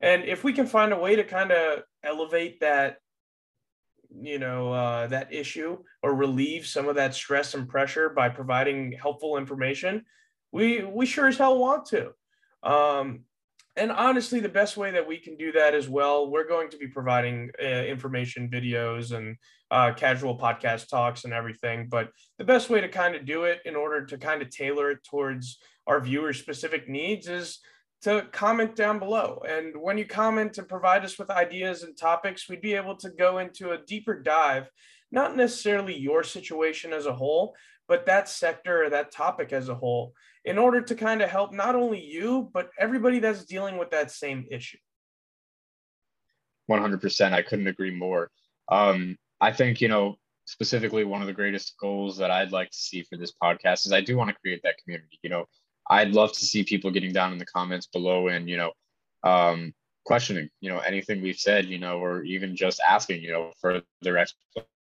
And 0.00 0.24
if 0.24 0.44
we 0.44 0.52
can 0.52 0.66
find 0.66 0.92
a 0.92 0.98
way 0.98 1.16
to 1.16 1.24
kind 1.24 1.50
of 1.50 1.82
elevate 2.04 2.60
that, 2.60 2.98
you 4.20 4.38
know, 4.38 4.72
uh, 4.72 5.06
that 5.08 5.32
issue 5.32 5.78
or 6.02 6.14
relieve 6.14 6.66
some 6.66 6.88
of 6.88 6.96
that 6.96 7.14
stress 7.14 7.54
and 7.54 7.68
pressure 7.68 8.10
by 8.10 8.28
providing 8.28 8.92
helpful 8.92 9.38
information, 9.38 10.04
we 10.52 10.84
we 10.84 11.06
sure 11.06 11.26
as 11.26 11.38
hell 11.38 11.58
want 11.58 11.86
to. 11.86 12.12
Um, 12.62 13.24
and 13.76 13.90
honestly, 13.90 14.38
the 14.38 14.48
best 14.48 14.76
way 14.76 14.92
that 14.92 15.06
we 15.06 15.18
can 15.18 15.36
do 15.36 15.50
that 15.52 15.74
as 15.74 15.88
well, 15.88 16.30
we're 16.30 16.46
going 16.46 16.70
to 16.70 16.76
be 16.76 16.86
providing 16.86 17.50
uh, 17.60 17.66
information 17.66 18.48
videos 18.48 19.12
and 19.12 19.36
uh, 19.70 19.92
casual 19.94 20.38
podcast 20.38 20.88
talks 20.88 21.24
and 21.24 21.32
everything. 21.32 21.88
But 21.88 22.10
the 22.38 22.44
best 22.44 22.70
way 22.70 22.80
to 22.80 22.88
kind 22.88 23.16
of 23.16 23.26
do 23.26 23.44
it 23.44 23.60
in 23.64 23.74
order 23.74 24.06
to 24.06 24.16
kind 24.16 24.42
of 24.42 24.50
tailor 24.50 24.92
it 24.92 25.02
towards 25.02 25.58
our 25.88 26.00
viewers' 26.00 26.38
specific 26.38 26.88
needs 26.88 27.28
is 27.28 27.58
to 28.02 28.26
comment 28.30 28.76
down 28.76 29.00
below. 29.00 29.42
And 29.48 29.74
when 29.76 29.98
you 29.98 30.06
comment 30.06 30.58
and 30.58 30.68
provide 30.68 31.04
us 31.04 31.18
with 31.18 31.30
ideas 31.30 31.82
and 31.82 31.96
topics, 31.96 32.48
we'd 32.48 32.60
be 32.60 32.74
able 32.74 32.96
to 32.98 33.10
go 33.10 33.38
into 33.38 33.72
a 33.72 33.78
deeper 33.78 34.22
dive, 34.22 34.70
not 35.10 35.36
necessarily 35.36 35.96
your 35.96 36.22
situation 36.22 36.92
as 36.92 37.06
a 37.06 37.14
whole, 37.14 37.56
but 37.88 38.06
that 38.06 38.28
sector 38.28 38.84
or 38.84 38.90
that 38.90 39.10
topic 39.10 39.52
as 39.52 39.68
a 39.68 39.74
whole, 39.74 40.12
in 40.44 40.58
order 40.58 40.80
to 40.80 40.94
kind 40.94 41.22
of 41.22 41.30
help 41.30 41.52
not 41.52 41.74
only 41.74 42.00
you, 42.00 42.50
but 42.52 42.70
everybody 42.78 43.18
that's 43.18 43.44
dealing 43.44 43.78
with 43.78 43.90
that 43.90 44.10
same 44.10 44.46
issue. 44.50 44.78
100%. 46.70 47.32
I 47.32 47.42
couldn't 47.42 47.66
agree 47.66 47.90
more. 47.90 48.30
Um, 48.70 49.16
I 49.40 49.52
think, 49.52 49.80
you 49.80 49.88
know, 49.88 50.16
specifically 50.46 51.04
one 51.04 51.20
of 51.20 51.26
the 51.26 51.32
greatest 51.32 51.74
goals 51.80 52.18
that 52.18 52.30
I'd 52.30 52.52
like 52.52 52.70
to 52.70 52.76
see 52.76 53.02
for 53.02 53.16
this 53.16 53.32
podcast 53.42 53.86
is 53.86 53.92
I 53.92 54.00
do 54.00 54.16
want 54.16 54.30
to 54.30 54.36
create 54.36 54.60
that 54.64 54.76
community. 54.82 55.18
You 55.22 55.30
know, 55.30 55.44
I'd 55.88 56.12
love 56.12 56.32
to 56.32 56.44
see 56.44 56.64
people 56.64 56.90
getting 56.90 57.12
down 57.12 57.32
in 57.32 57.38
the 57.38 57.46
comments 57.46 57.86
below 57.86 58.28
and, 58.28 58.48
you 58.48 58.56
know, 58.56 58.72
um, 59.22 59.72
questioning, 60.04 60.50
you 60.60 60.70
know, 60.70 60.78
anything 60.80 61.22
we've 61.22 61.38
said, 61.38 61.66
you 61.66 61.78
know, 61.78 61.98
or 61.98 62.22
even 62.24 62.56
just 62.56 62.80
asking, 62.86 63.22
you 63.22 63.32
know, 63.32 63.52
for 63.60 63.80
further 64.02 64.26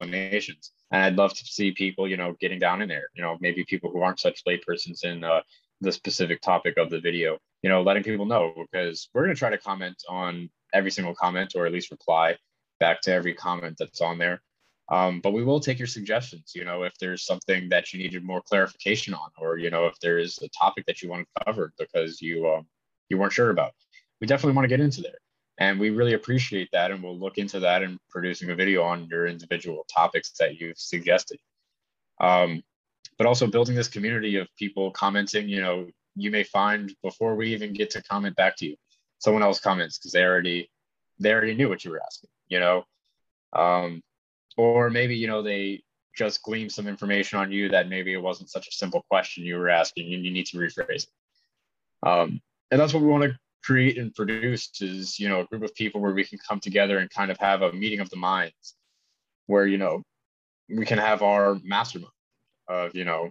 explanations. 0.01 0.73
And 0.91 1.03
I'd 1.03 1.17
love 1.17 1.35
to 1.35 1.45
see 1.45 1.73
people, 1.73 2.09
you 2.09 2.17
know, 2.17 2.37
getting 2.41 2.59
down 2.59 2.83
in 2.83 2.89
there, 2.89 3.09
you 3.15 3.23
know, 3.23 3.37
maybe 3.41 3.65
people 3.65 3.91
who 3.91 4.03
aren't 4.03 4.21
such 4.21 4.45
laypersons 4.45 5.05
in 5.05 5.25
uh, 5.25 5.41
the 5.81 5.93
specific 5.93 6.41
topic 6.41 6.77
of 6.77 6.91
the 6.91 7.01
video, 7.01 7.39
you 7.63 7.71
know, 7.71 7.83
letting 7.83 8.03
people 8.03 8.27
know 8.27 8.53
because 8.71 9.09
we're 9.13 9.25
going 9.25 9.35
to 9.35 9.39
try 9.39 9.51
to 9.51 9.59
comment 9.59 9.97
on 10.09 10.49
every 10.73 10.91
single 10.91 11.15
comment 11.15 11.53
or 11.55 11.67
at 11.67 11.73
least 11.73 11.91
reply 11.91 12.37
back 12.81 13.01
to 13.03 13.13
every 13.13 13.35
comment 13.35 13.77
that's 13.79 14.01
on 14.01 14.19
there. 14.19 14.43
Um, 14.91 15.21
but 15.21 15.33
we 15.33 15.43
will 15.43 15.61
take 15.61 15.79
your 15.79 15.89
suggestions, 15.89 16.53
you 16.55 16.65
know, 16.65 16.83
if 16.83 16.93
there's 16.99 17.25
something 17.25 17.71
that 17.71 17.93
you 17.93 17.99
needed 17.99 18.23
more 18.23 18.43
clarification 18.43 19.15
on, 19.15 19.31
or, 19.39 19.57
you 19.57 19.71
know, 19.71 19.87
if 19.87 19.99
there 20.01 20.19
is 20.19 20.39
a 20.43 20.49
topic 20.49 20.85
that 20.87 21.01
you 21.01 21.09
want 21.09 21.27
to 21.39 21.45
cover 21.47 21.73
because 21.79 22.21
you, 22.21 22.47
um, 22.47 22.67
you 23.09 23.17
weren't 23.17 23.33
sure 23.33 23.49
about, 23.49 23.73
we 24.21 24.27
definitely 24.27 24.55
want 24.55 24.65
to 24.65 24.69
get 24.69 24.81
into 24.81 25.01
there. 25.01 25.17
And 25.59 25.79
we 25.79 25.91
really 25.91 26.15
appreciate 26.15 26.69
that. 26.73 26.91
And 26.91 27.03
we'll 27.03 27.19
look 27.19 27.39
into 27.39 27.61
that 27.61 27.83
and 27.83 27.99
producing 28.11 28.51
a 28.51 28.55
video 28.55 28.83
on 28.83 29.07
your 29.09 29.27
individual 29.27 29.87
topics 29.95 30.33
that 30.41 30.59
you've 30.61 30.79
suggested. 30.79 31.39
Um, 32.21 32.63
but 33.19 33.27
also 33.27 33.47
building 33.47 33.77
this 33.77 33.89
community 33.89 34.37
of 34.37 34.49
people 34.57 34.91
commenting, 34.91 35.49
you 35.49 35.61
know, 35.61 35.87
you 36.17 36.31
may 36.31 36.43
find 36.43 36.93
before 37.03 37.37
we 37.37 37.53
even 37.53 37.73
get 37.73 37.91
to 37.91 38.03
comment 38.03 38.37
back 38.37 38.57
to 38.57 38.67
you, 38.67 38.77
someone 39.19 39.43
else 39.43 39.61
comments 39.61 39.99
because 39.99 40.13
they 40.13 40.25
already 40.25 40.71
they 41.21 41.33
already 41.33 41.55
knew 41.55 41.69
what 41.69 41.85
you 41.85 41.91
were 41.93 42.03
asking, 42.05 42.31
you 42.49 42.59
know. 42.59 42.85
Um, 43.53 44.03
or 44.57 44.91
maybe, 44.91 45.17
you 45.17 45.29
know, 45.29 45.43
they 45.43 45.83
just 46.17 46.43
gleaned 46.43 46.73
some 46.73 46.87
information 46.87 47.39
on 47.39 47.53
you 47.53 47.69
that 47.69 47.89
maybe 47.89 48.13
it 48.13 48.23
wasn't 48.23 48.51
such 48.51 48.69
a 48.69 48.73
simple 48.73 49.05
question 49.09 49.45
you 49.45 49.57
were 49.57 49.69
asking 49.69 50.13
and 50.15 50.25
you 50.25 50.31
need 50.31 50.47
to 50.47 50.57
rephrase 50.57 51.07
it. 51.07 52.09
Um, 52.09 52.41
and 52.71 52.81
that's 52.81 52.93
what 52.93 53.03
we 53.03 53.09
want 53.09 53.25
to 53.25 53.39
create 53.65 53.99
and 53.99 54.15
produce 54.15 54.71
is, 54.81 55.19
you 55.19 55.29
know, 55.29 55.41
a 55.41 55.45
group 55.47 55.63
of 55.63 55.75
people 55.75 56.01
where 56.01 56.13
we 56.13 56.25
can 56.25 56.39
come 56.39 56.61
together 56.61 56.99
and 56.99 57.11
kind 57.11 57.31
of 57.31 57.39
have 57.39 57.63
a 57.63 57.73
meeting 57.73 58.01
of 58.01 58.11
the 58.11 58.17
minds 58.17 58.75
where, 59.47 59.67
you 59.67 59.79
know, 59.79 60.03
we 60.69 60.87
can 60.87 60.99
have 60.99 61.23
our 61.23 61.59
mastermind 61.63 62.11
of 62.69 62.95
you 62.95 63.05
know 63.05 63.31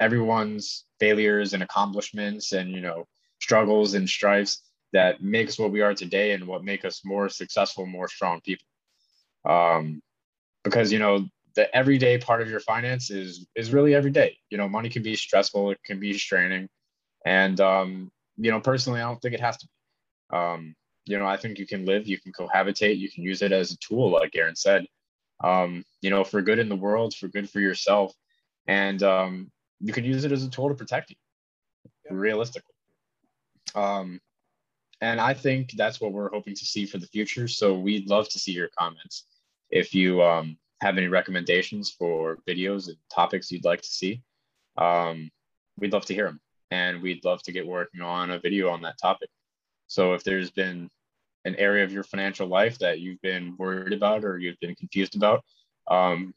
everyone's 0.00 0.84
failures 0.98 1.52
and 1.52 1.62
accomplishments 1.62 2.52
and 2.52 2.70
you 2.70 2.80
know 2.80 3.06
struggles 3.40 3.94
and 3.94 4.08
strifes 4.08 4.62
that 4.92 5.22
makes 5.22 5.58
what 5.58 5.70
we 5.70 5.80
are 5.80 5.94
today 5.94 6.32
and 6.32 6.46
what 6.46 6.64
make 6.64 6.84
us 6.84 7.02
more 7.04 7.28
successful 7.28 7.86
more 7.86 8.08
strong 8.08 8.40
people. 8.40 8.66
Um, 9.44 10.02
because 10.64 10.92
you 10.92 10.98
know 10.98 11.26
the 11.56 11.74
everyday 11.74 12.18
part 12.18 12.42
of 12.42 12.50
your 12.50 12.60
finance 12.60 13.10
is 13.10 13.46
is 13.56 13.72
really 13.72 13.94
every 13.94 14.10
day. 14.10 14.36
You 14.50 14.58
know 14.58 14.68
money 14.68 14.88
can 14.88 15.02
be 15.02 15.16
stressful 15.16 15.70
it 15.70 15.80
can 15.84 16.00
be 16.00 16.16
straining. 16.18 16.68
And 17.24 17.60
um, 17.60 18.10
you 18.40 18.50
know 18.50 18.60
personally 18.60 19.00
i 19.00 19.04
don't 19.04 19.20
think 19.20 19.34
it 19.34 19.40
has 19.40 19.56
to 19.58 19.66
be. 19.66 20.36
Um, 20.36 20.74
you 21.04 21.18
know 21.18 21.26
i 21.26 21.36
think 21.36 21.58
you 21.58 21.66
can 21.66 21.84
live 21.84 22.06
you 22.06 22.18
can 22.18 22.32
cohabitate 22.32 22.98
you 22.98 23.10
can 23.10 23.22
use 23.22 23.42
it 23.42 23.52
as 23.52 23.72
a 23.72 23.78
tool 23.78 24.10
like 24.10 24.34
aaron 24.34 24.56
said. 24.56 24.86
Um, 25.42 25.84
you 26.02 26.10
know 26.10 26.22
for 26.22 26.42
good 26.42 26.58
in 26.58 26.68
the 26.68 26.76
world 26.76 27.14
for 27.14 27.28
good 27.28 27.48
for 27.48 27.60
yourself. 27.60 28.14
And 28.66 29.02
um, 29.02 29.50
you 29.80 29.92
can 29.92 30.04
use 30.04 30.24
it 30.24 30.32
as 30.32 30.44
a 30.44 30.50
tool 30.50 30.68
to 30.68 30.74
protect 30.74 31.10
you 31.10 31.16
realistically. 32.10 32.74
Um, 33.74 34.20
and 35.00 35.18
i 35.18 35.32
think 35.32 35.72
that's 35.76 36.00
what 36.00 36.12
we're 36.12 36.30
hoping 36.30 36.54
to 36.54 36.64
see 36.64 36.84
for 36.86 36.98
the 36.98 37.06
future. 37.06 37.48
So 37.48 37.78
we'd 37.78 38.08
love 38.08 38.28
to 38.30 38.38
see 38.38 38.52
your 38.52 38.68
comments. 38.78 39.24
If 39.70 39.94
you 39.94 40.22
um, 40.22 40.58
have 40.82 40.98
any 40.98 41.08
recommendations 41.08 41.90
for 41.90 42.38
videos 42.48 42.88
and 42.88 42.96
topics 43.12 43.50
you'd 43.50 43.64
like 43.64 43.82
to 43.82 43.88
see 43.88 44.22
um, 44.76 45.30
we'd 45.78 45.92
love 45.92 46.06
to 46.06 46.14
hear 46.14 46.26
them 46.26 46.40
and 46.70 47.02
we'd 47.02 47.24
love 47.24 47.42
to 47.42 47.52
get 47.52 47.66
working 47.66 48.00
on 48.00 48.30
a 48.30 48.38
video 48.38 48.68
on 48.70 48.82
that 48.82 48.98
topic 48.98 49.28
so 49.86 50.14
if 50.14 50.24
there's 50.24 50.50
been 50.50 50.88
an 51.44 51.54
area 51.56 51.84
of 51.84 51.92
your 51.92 52.02
financial 52.02 52.46
life 52.46 52.78
that 52.78 53.00
you've 53.00 53.20
been 53.22 53.54
worried 53.58 53.92
about 53.92 54.24
or 54.24 54.38
you've 54.38 54.60
been 54.60 54.74
confused 54.74 55.16
about 55.16 55.42
um, 55.90 56.34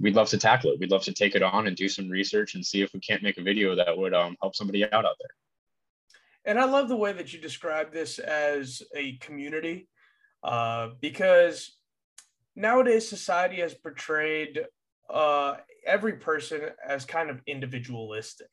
we'd 0.00 0.14
love 0.14 0.28
to 0.28 0.38
tackle 0.38 0.72
it. 0.72 0.78
We'd 0.78 0.90
love 0.90 1.04
to 1.04 1.12
take 1.12 1.34
it 1.34 1.42
on 1.42 1.66
and 1.66 1.76
do 1.76 1.88
some 1.88 2.08
research 2.08 2.54
and 2.54 2.64
see 2.64 2.82
if 2.82 2.92
we 2.92 3.00
can't 3.00 3.22
make 3.22 3.38
a 3.38 3.42
video 3.42 3.74
that 3.74 3.96
would 3.96 4.14
um, 4.14 4.36
help 4.40 4.54
somebody 4.54 4.84
out 4.84 5.04
out 5.04 5.16
there. 5.18 5.30
And 6.44 6.58
I 6.58 6.64
love 6.64 6.88
the 6.88 6.96
way 6.96 7.12
that 7.12 7.32
you 7.32 7.40
describe 7.40 7.92
this 7.92 8.18
as 8.18 8.82
a 8.94 9.16
community 9.16 9.88
uh, 10.44 10.90
because 11.00 11.76
nowadays 12.54 13.08
society 13.08 13.56
has 13.56 13.74
portrayed 13.74 14.66
uh, 15.10 15.56
every 15.84 16.14
person 16.14 16.60
as 16.86 17.04
kind 17.04 17.30
of 17.30 17.40
individualistic. 17.46 18.48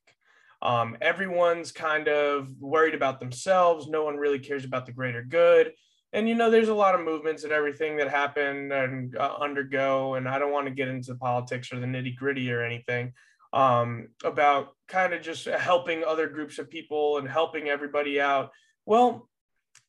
Um, 0.63 0.95
everyone's 1.01 1.73
kind 1.73 2.07
of 2.07 2.49
worried 2.61 2.95
about 2.95 3.19
themselves. 3.19 3.87
No 3.89 4.05
one 4.05 4.15
really 4.15 4.39
cares 4.39 4.63
about 4.63 4.85
the 4.85 4.93
greater 4.93 5.21
good. 5.21 5.73
And 6.13 6.29
you 6.29 6.35
know 6.35 6.49
there's 6.49 6.69
a 6.69 6.73
lot 6.73 6.95
of 6.95 7.01
movements 7.01 7.43
and 7.43 7.51
everything 7.51 7.97
that 7.97 8.09
happen 8.09 8.71
and 8.71 9.17
uh, 9.17 9.35
undergo. 9.39 10.13
And 10.13 10.27
i 10.27 10.39
don't 10.39 10.53
want 10.53 10.67
to 10.67 10.73
get 10.73 10.87
into 10.87 11.15
politics 11.15 11.73
or 11.73 11.79
the 11.79 11.85
nitty 11.85 12.15
gritty 12.15 12.51
or 12.51 12.63
anything 12.63 13.11
um, 13.51 14.07
about 14.23 14.69
kind 14.87 15.13
of 15.13 15.21
just 15.21 15.45
helping 15.45 16.03
other 16.03 16.27
groups 16.27 16.59
of 16.59 16.69
people 16.69 17.17
and 17.17 17.27
helping 17.27 17.67
everybody 17.67 18.21
out. 18.21 18.51
Well 18.85 19.27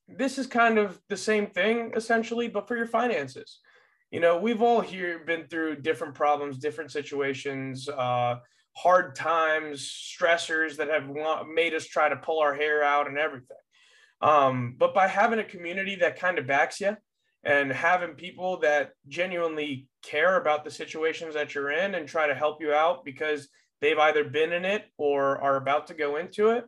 this 0.08 0.36
is 0.36 0.46
kind 0.46 0.76
of 0.78 1.00
the 1.08 1.16
same 1.16 1.46
thing 1.46 1.92
essentially 1.94 2.48
but 2.48 2.66
for 2.66 2.76
your 2.76 2.86
finances. 2.86 3.60
You 4.10 4.18
know 4.18 4.38
we've 4.38 4.62
all 4.62 4.80
here 4.80 5.20
been 5.20 5.46
through 5.46 5.82
different 5.82 6.14
problems 6.14 6.58
different 6.58 6.90
situations 6.90 7.88
uh, 7.88 8.36
hard 8.76 9.14
times 9.14 9.82
stressors 9.82 10.76
that 10.76 10.88
have 10.88 11.08
made 11.48 11.74
us 11.74 11.86
try 11.86 12.08
to 12.08 12.16
pull 12.16 12.40
our 12.40 12.54
hair 12.54 12.82
out 12.82 13.06
and 13.06 13.18
everything 13.18 13.56
um, 14.20 14.74
but 14.78 14.94
by 14.94 15.06
having 15.06 15.38
a 15.38 15.44
community 15.44 15.96
that 15.96 16.18
kind 16.18 16.38
of 16.38 16.46
backs 16.46 16.80
you 16.80 16.96
and 17.44 17.70
having 17.70 18.14
people 18.14 18.58
that 18.60 18.92
genuinely 19.06 19.86
care 20.02 20.40
about 20.40 20.64
the 20.64 20.70
situations 20.70 21.34
that 21.34 21.54
you're 21.54 21.70
in 21.70 21.94
and 21.94 22.08
try 22.08 22.26
to 22.26 22.34
help 22.34 22.60
you 22.60 22.72
out 22.72 23.04
because 23.04 23.48
they've 23.80 23.98
either 23.98 24.24
been 24.24 24.52
in 24.52 24.64
it 24.64 24.84
or 24.96 25.38
are 25.42 25.56
about 25.56 25.88
to 25.88 25.94
go 25.94 26.16
into 26.16 26.50
it, 26.50 26.64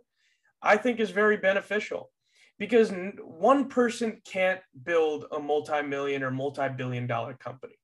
I 0.62 0.76
think 0.76 1.00
is 1.00 1.10
very 1.10 1.38
beneficial 1.38 2.10
because 2.58 2.92
one 3.22 3.68
person 3.68 4.20
can't 4.30 4.60
build 4.84 5.26
a 5.32 5.38
multi-million 5.38 6.22
or 6.22 6.30
multi-billion 6.30 7.06
dollar 7.06 7.34
company. 7.34 7.78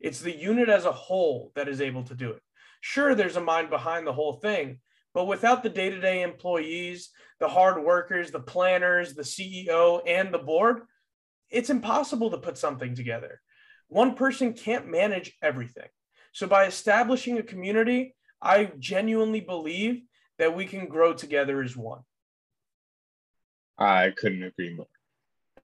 It's 0.00 0.20
the 0.20 0.36
unit 0.36 0.68
as 0.68 0.84
a 0.84 0.92
whole 0.92 1.50
that 1.54 1.68
is 1.68 1.80
able 1.80 2.04
to 2.04 2.14
do 2.14 2.30
it. 2.30 2.42
Sure, 2.86 3.14
there's 3.14 3.36
a 3.36 3.40
mind 3.40 3.70
behind 3.70 4.06
the 4.06 4.12
whole 4.12 4.34
thing, 4.34 4.78
but 5.14 5.24
without 5.24 5.62
the 5.62 5.70
day 5.70 5.88
to 5.88 5.98
day 5.98 6.20
employees, 6.20 7.08
the 7.40 7.48
hard 7.48 7.82
workers, 7.82 8.30
the 8.30 8.38
planners, 8.38 9.14
the 9.14 9.22
CEO, 9.22 10.02
and 10.06 10.34
the 10.34 10.38
board, 10.38 10.82
it's 11.48 11.70
impossible 11.70 12.30
to 12.30 12.36
put 12.36 12.58
something 12.58 12.94
together. 12.94 13.40
One 13.88 14.14
person 14.14 14.52
can't 14.52 14.86
manage 14.86 15.34
everything. 15.40 15.88
So, 16.32 16.46
by 16.46 16.66
establishing 16.66 17.38
a 17.38 17.42
community, 17.42 18.14
I 18.42 18.70
genuinely 18.78 19.40
believe 19.40 20.02
that 20.38 20.54
we 20.54 20.66
can 20.66 20.86
grow 20.86 21.14
together 21.14 21.62
as 21.62 21.74
one. 21.74 22.02
I 23.78 24.12
couldn't 24.14 24.42
agree 24.42 24.74
more. 24.74 24.88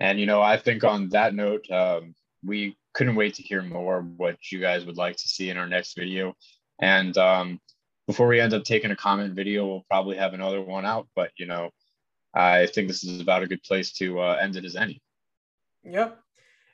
And, 0.00 0.18
you 0.18 0.24
know, 0.24 0.40
I 0.40 0.56
think 0.56 0.84
on 0.84 1.10
that 1.10 1.34
note, 1.34 1.70
um, 1.70 2.14
we 2.42 2.78
couldn't 2.94 3.16
wait 3.16 3.34
to 3.34 3.42
hear 3.42 3.60
more 3.60 4.00
what 4.00 4.38
you 4.50 4.58
guys 4.58 4.86
would 4.86 4.96
like 4.96 5.16
to 5.16 5.28
see 5.28 5.50
in 5.50 5.58
our 5.58 5.68
next 5.68 5.98
video. 5.98 6.34
And 6.80 7.16
um, 7.18 7.60
before 8.06 8.26
we 8.26 8.40
end 8.40 8.54
up 8.54 8.64
taking 8.64 8.90
a 8.90 8.96
comment 8.96 9.34
video, 9.34 9.66
we'll 9.66 9.84
probably 9.88 10.16
have 10.16 10.34
another 10.34 10.62
one 10.62 10.86
out. 10.86 11.08
But 11.14 11.30
you 11.36 11.46
know, 11.46 11.70
I 12.34 12.66
think 12.66 12.88
this 12.88 13.04
is 13.04 13.20
about 13.20 13.42
a 13.42 13.46
good 13.46 13.62
place 13.62 13.92
to 13.94 14.20
uh, 14.20 14.38
end 14.40 14.56
it 14.56 14.64
as 14.64 14.76
any. 14.76 15.00
Yep. 15.84 16.18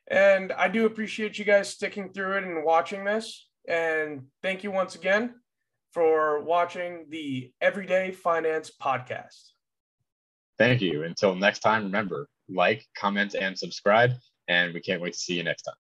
And 0.09 0.53
I 0.53 0.69
do 0.69 0.87
appreciate 0.87 1.39
you 1.39 1.45
guys 1.45 1.69
sticking 1.69 2.13
through 2.13 2.39
it 2.39 2.45
and 2.45 2.65
watching 2.65 3.05
this. 3.05 3.49
And 3.69 4.27
thank 4.43 4.63
you 4.63 4.71
once 4.71 4.95
again 4.95 5.35
for 5.93 6.43
watching 6.43 7.07
the 7.09 7.53
Everyday 7.61 8.13
Finance 8.13 8.71
Podcast. 8.81 9.51
Thank 10.59 10.81
you. 10.81 11.03
Until 11.03 11.35
next 11.35 11.61
time, 11.61 11.85
remember 11.85 12.29
like, 12.49 12.87
comment, 12.97 13.35
and 13.35 13.59
subscribe. 13.59 14.13
And 14.49 14.73
we 14.73 14.81
can't 14.81 15.03
wait 15.03 15.15
to 15.15 15.19
see 15.19 15.35
you 15.35 15.43
next 15.43 15.63
time. 15.63 15.75